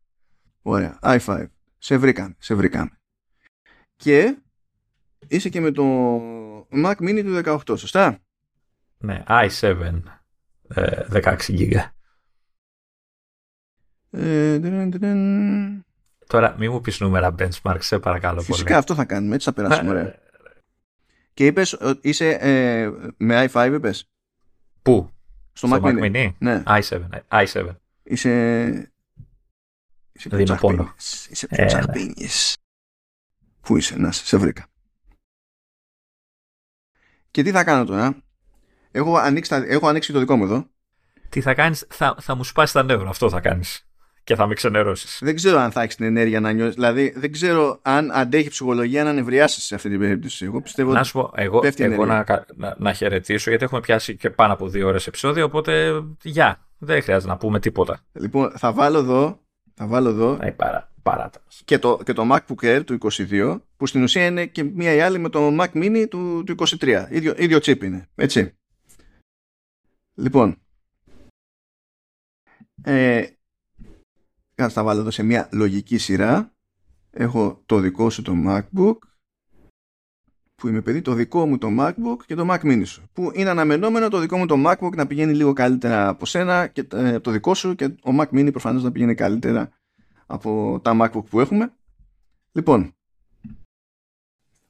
[0.62, 1.46] Ωραία, i5.
[1.78, 2.90] Σε βρήκαμε, σε βρήκαμε.
[3.96, 4.38] Και
[5.28, 6.16] είσαι και με το
[6.84, 8.18] Mac Mini του 18, σωστά;
[8.98, 10.00] Ναι, i7,
[11.12, 11.94] 16 γίγκα.
[16.26, 18.76] Τώρα μην μου πεις νούμερα benchmark, σε παρακαλώ Φυσικά πολύ.
[18.78, 20.14] αυτό θα κάνουμε, έτσι θα περάσουμε ωραία.
[21.34, 24.10] Και είπες, είσαι ε, με i5 είπες;
[24.82, 25.10] Πού;
[25.60, 26.12] Στο, Mac, Mac Mini.
[26.12, 26.62] Mini; Ναι.
[26.66, 27.08] i7.
[27.28, 27.74] i7.
[28.02, 28.92] Είσαι...
[30.12, 30.94] Είσαι πιο πόνο.
[31.28, 32.28] Είσαι πιο ε, ναι.
[33.60, 34.66] Πού είσαι, να σε, σε βρήκα.
[37.30, 38.22] Και τι θα κάνω τώρα;
[38.90, 40.70] Έχω ανοίξει, έχω ανοίξει το δικό μου εδώ.
[41.28, 43.89] Τι θα κάνεις, θα, θα μου σπάσεις τα νεύρα, αυτό θα κάνεις
[44.24, 45.18] και θα με ξενερώσεις.
[45.22, 46.74] Δεν ξέρω αν θα έχεις την ενέργεια να νιώσει.
[46.74, 50.44] Δηλαδή, δεν ξέρω αν αντέχει ψυχολογία να νευριάσεις σε αυτή την περίπτωση.
[50.44, 50.92] Εγώ πιστεύω.
[50.92, 52.24] Να σου πω, εγώ, εγώ να,
[52.56, 55.44] να, να, χαιρετήσω γιατί έχουμε πιάσει και πάνω από δύο ώρες επεισόδιο.
[55.44, 56.64] Οπότε, γεια.
[56.82, 58.00] Δεν χρειάζεται να πούμε τίποτα.
[58.12, 59.40] Λοιπόν, θα βάλω εδώ.
[59.74, 60.38] Θα βάλω εδώ.
[60.40, 61.40] Αϊ, παρά, παράτα.
[61.64, 62.98] Και το, και το MacBook Air του
[63.28, 66.54] 22, που στην ουσία είναι και μία ή άλλη με το Mac Mini του, του
[66.58, 67.06] 23.
[67.10, 68.08] Ίδιο, ίδιο chip είναι.
[68.14, 68.54] Έτσι.
[70.14, 70.56] Λοιπόν.
[72.82, 73.26] Ε,
[74.68, 76.52] θα τα βάλω εδώ σε μια λογική σειρά.
[77.10, 78.96] Έχω το δικό σου το MacBook
[80.60, 83.02] που είμαι παιδί, το δικό μου το MacBook και το Mac Mini σου.
[83.12, 86.86] Που είναι αναμενόμενο το δικό μου το MacBook να πηγαίνει λίγο καλύτερα από σένα και
[86.92, 89.70] ε, το δικό σου και ο Mac Mini προφανώς να πηγαίνει καλύτερα
[90.26, 91.72] από τα MacBook που έχουμε.
[92.52, 92.94] Λοιπόν,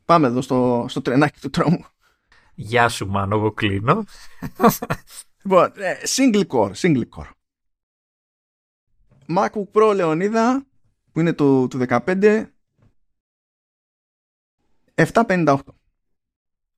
[0.04, 1.84] πάμε εδώ στο, στο τρενάκι του τρόμου.
[2.54, 4.04] Γεια σου Μάνο, εγώ κλείνω.
[5.44, 7.30] λοιπόν, ε, single core, single core.
[9.36, 10.58] MacBook Pro Leonida
[11.12, 12.44] που είναι το, του 15
[14.94, 15.56] 758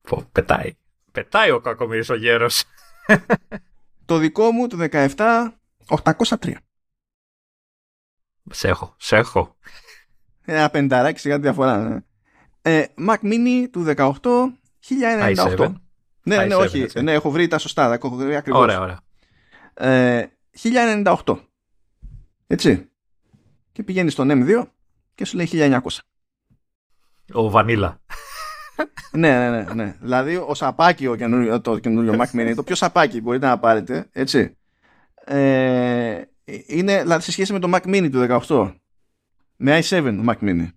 [0.01, 0.77] Πω, πετάει.
[1.11, 2.63] Πετάει ο κακομύρης ο γέρος.
[4.05, 5.15] Το δικό μου του 17
[5.87, 6.53] 803
[8.51, 9.55] σε έχω, σε έχω.
[10.45, 11.99] Ένα πενταράκι σιγά διαφορά ναι.
[12.61, 15.73] ε, Mac Mini του 18 1098
[16.23, 18.61] ναι, ναι, όχι, ναι, έχω βρει τα σωστά, έχω βρει ακριβώς.
[18.61, 18.99] Ωραία, ωραία.
[19.73, 20.27] Ε,
[20.61, 21.15] 1098
[22.53, 22.89] έτσι.
[23.71, 24.65] Και πηγαίνει στον M2
[25.15, 25.79] και σου λέει 1900.
[27.33, 28.01] Ο Βανίλα.
[29.11, 29.95] ναι, ναι, ναι, ναι.
[30.01, 34.09] Δηλαδή ο σαπάκι ο καινούριο, το καινούριο Mac Mini, το πιο σαπάκι μπορείτε να πάρετε,
[34.11, 34.57] έτσι.
[35.25, 36.21] Ε,
[36.65, 38.73] είναι δηλαδή, σε σχέση με το Mac Mini του 18.
[39.55, 40.67] Με i7 Mac Mini.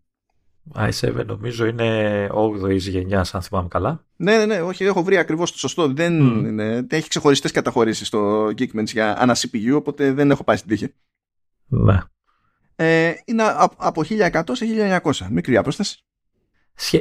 [0.74, 4.04] i7 νομίζω είναι 8η γενιά, αν θυμάμαι καλά.
[4.16, 5.92] Ναι, ναι, ναι, όχι, έχω βρει ακριβώς το σωστό.
[5.92, 6.46] Δεν mm.
[6.46, 10.94] είναι, έχει ξεχωριστές καταχωρήσεις στο Geekbench για ανα CPU, οπότε δεν έχω πάει στην τύχη.
[11.66, 11.98] Ναι.
[12.76, 13.42] Ε, είναι
[13.76, 14.66] από 1100 σε
[15.02, 15.26] 1900.
[15.30, 16.04] Μικρή απόσταση.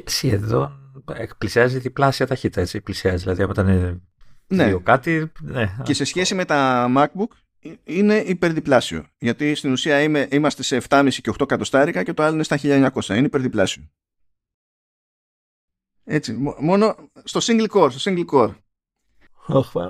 [0.05, 1.03] Σχεδόν
[1.37, 2.81] πλησιάζει διπλάσια ταχύτητα, έτσι.
[2.81, 4.01] Πλησιάζει, δηλαδή από ήταν
[4.47, 4.65] ναι.
[4.65, 5.31] δύο κάτι.
[5.41, 5.77] Ναι.
[5.83, 7.35] Και σε σχέση με τα MacBook
[7.83, 9.05] είναι υπερδιπλάσιο.
[9.17, 12.57] Γιατί στην ουσία είμαι, είμαστε σε 7,5 και 8 κατοστάρικα και το άλλο είναι στα
[12.61, 13.07] 1900.
[13.09, 13.89] Είναι υπερδιπλάσιο.
[16.03, 18.55] Έτσι, μόνο στο single core, στο single core.
[19.47, 19.83] Oh,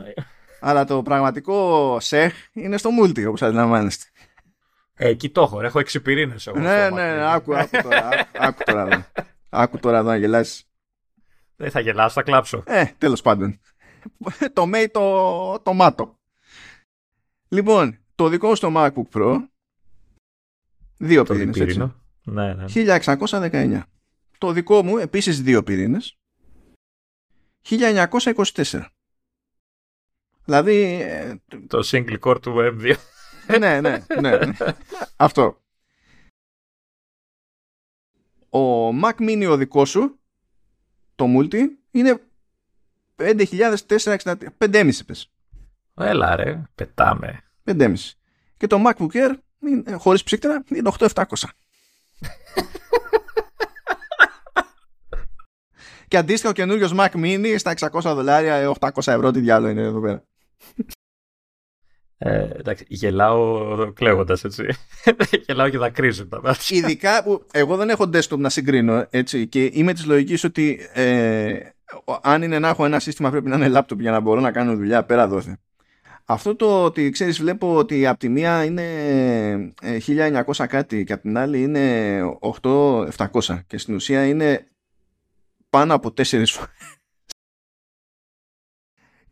[0.59, 4.05] Αλλά το πραγματικό σεχ είναι στο multi, όπως αντιλαμβάνεστε.
[4.97, 6.01] Ε, εκεί το έχω, έχω έξι
[6.53, 9.11] Ναι, ναι, ναι, άκου, άκου τώρα, άκου τώρα,
[9.49, 10.69] άκου τώρα εδώ να γελάσεις.
[11.55, 12.63] Δεν θα γελάσω, θα κλάψω.
[12.65, 13.59] Ε, τέλος πάντων.
[14.53, 16.19] το μέι το, το μάτο.
[17.47, 19.37] Λοιπόν, το δικό μου στο MacBook Pro
[20.97, 21.59] δύο Το πυρήνες, έτσι.
[21.59, 21.95] διπύρινο.
[22.23, 22.65] Ναι, ναι.
[23.05, 23.81] 1619.
[24.37, 26.17] Το δικό μου επίσης δύο πυρήνες.
[27.69, 28.85] 1924.
[30.45, 31.35] Δηλαδή, ε,
[31.67, 32.95] Το single core του M2.
[33.59, 34.39] ναι, ναι, ναι.
[35.15, 35.59] Αυτό.
[38.49, 40.19] Ο Mac Mini ο δικός σου,
[41.15, 41.61] το Multi,
[41.91, 42.21] είναι
[43.15, 44.35] 5.463.
[44.57, 45.31] 5,5 πες.
[45.97, 47.43] Έλα ρε, πετάμε.
[47.65, 47.93] 5,5.
[48.57, 51.23] Και το MacBook Air, είναι, χωρίς ψύκτερα, είναι 8.700.
[56.07, 59.81] Και αντίστοιχα ο καινούριο Mac Mini στα 600 δολάρια, ε, 800 ευρώ, τι διάλογο είναι
[59.81, 60.23] εδώ πέρα.
[62.17, 64.63] Ε, εντάξει, γελάω κλαίγοντας έτσι.
[65.45, 66.77] γελάω και δακρύζω τα μάτια.
[66.77, 71.53] Ειδικά που εγώ δεν έχω desktop να συγκρίνω έτσι, και είμαι της λογικής ότι ε,
[72.05, 74.51] ο- αν είναι να έχω ένα σύστημα πρέπει να είναι laptop για να μπορώ να
[74.51, 75.57] κάνω δουλειά πέρα δόθε.
[76.25, 78.83] Αυτό το ότι ξέρεις βλέπω ότι από τη μία είναι
[79.81, 79.97] ε,
[80.45, 82.19] 1900 κάτι και από την άλλη είναι
[82.61, 83.09] 8700
[83.67, 84.67] και στην ουσία είναι
[85.69, 86.94] πάνω από τέσσερις φορές.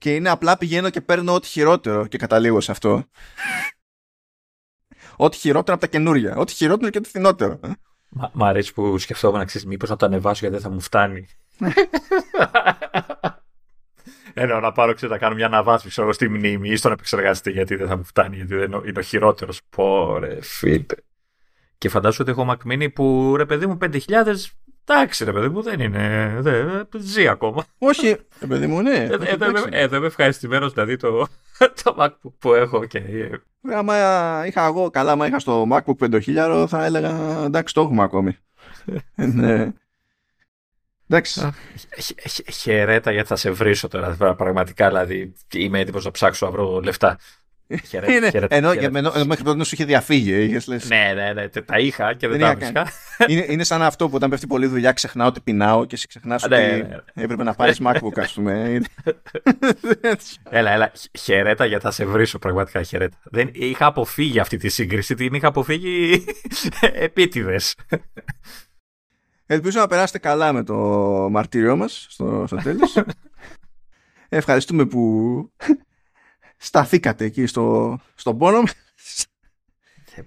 [0.03, 3.03] Και είναι απλά πηγαίνω και παίρνω ό,τι χειρότερο και καταλήγω σε αυτό.
[5.15, 6.35] Ό,τι χειρότερο από τα καινούρια.
[6.35, 7.59] Ό,τι χειρότερο και το φθηνότερο.
[8.09, 10.79] Μ' μ' αρέσει που σκεφτόμουν να ξέρεις μήπως να το ανεβάσω γιατί δεν θα μου
[10.79, 11.27] φτάνει.
[14.33, 17.75] Εννοώ να πάρω ξέρω, να κάνω μια αναβάθμιση ξέρω, στη μνήμη ή στον επεξεργαστή γιατί
[17.75, 19.61] δεν θα μου φτάνει, γιατί δεν είναι ο χειρότερος.
[19.69, 20.85] Πόρε, φίλε.
[21.77, 23.99] Και φαντάζομαι ότι έχω Mac Mini που ρε παιδί μου 5.000,
[24.85, 27.65] εντάξει ρε παιδί μου δεν είναι, δεν, ζει ακόμα.
[27.77, 28.95] Όχι, ε, παιδί μου, ναι.
[28.95, 29.69] Ε, όχι, Εδώ είμαι, εντάξει.
[29.71, 31.27] εδώ είμαι ευχαριστημένος δηλαδή το,
[31.83, 33.29] το MacBook που έχω και ε,
[33.61, 38.03] Βέβαια, Άμα είχα εγώ, καλά, άμα είχα στο MacBook 5000 θα έλεγα εντάξει, το έχουμε
[38.03, 38.37] ακόμη.
[39.15, 39.71] Ε, ναι.
[41.07, 41.51] Εντάξει.
[41.99, 44.35] Χ- χ- Χαιρέτα γιατί θα σε βρίσω τώρα.
[44.35, 47.17] Πραγματικά δηλαδή είμαι έτοιμος να ψάξω να βρω λεφτά.
[47.87, 48.97] Χαιρέτα, Είναι, χαιρέτα, ενώ, χαιρέτα.
[48.97, 50.33] ενώ, ενώ μέχρι τότε σου είχε διαφύγει.
[50.33, 52.91] ε, είχες, λες, Ναι, ναι, ναι, τε- τα είχα και δεν, Δεν τα είχα βρίσκα.
[53.27, 56.47] είναι, είναι σαν αυτό που όταν πέφτει πολλή δουλειά ξεχνάω ότι πεινάω και εσύ ξεχνάς
[56.47, 56.77] Ναι, ότι ναι,
[57.13, 57.23] ναι.
[57.23, 58.51] έπρεπε να πάρεις MacBook ας πούμε.
[58.51, 58.85] Είναι-
[60.49, 63.17] Έλα, έλα, χ- χαιρέτα γιατί θα σε βρίσω πραγματικά χαιρέτα.
[63.23, 66.25] Δεν, είχα αποφύγει αυτή τη σύγκριση, την είχα αποφύγει
[67.07, 67.75] επίτηδες.
[69.45, 70.75] Ελπίζω να περάσετε καλά με το
[71.31, 72.97] μαρτύριό μας στο, στο τέλος.
[74.29, 75.01] Ευχαριστούμε που
[76.65, 78.73] σταθήκατε εκεί στο, στον πόνο μας.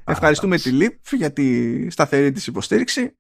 [0.05, 3.17] Ευχαριστούμε τη ΛΥΠ για τη σταθερή της υποστήριξη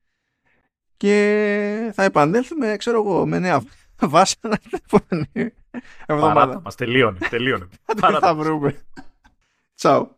[0.97, 3.63] και θα επανέλθουμε, ξέρω εγώ, με νέα
[4.01, 5.53] βάσανα την επόμενη Παράτα
[6.07, 6.61] εβδομάδα.
[6.61, 7.69] μας, τελείωνε, τελείωνε.
[7.87, 8.47] Δεν Παράτα θα μας.
[8.47, 8.85] βρούμε.
[9.75, 10.16] Τσάου.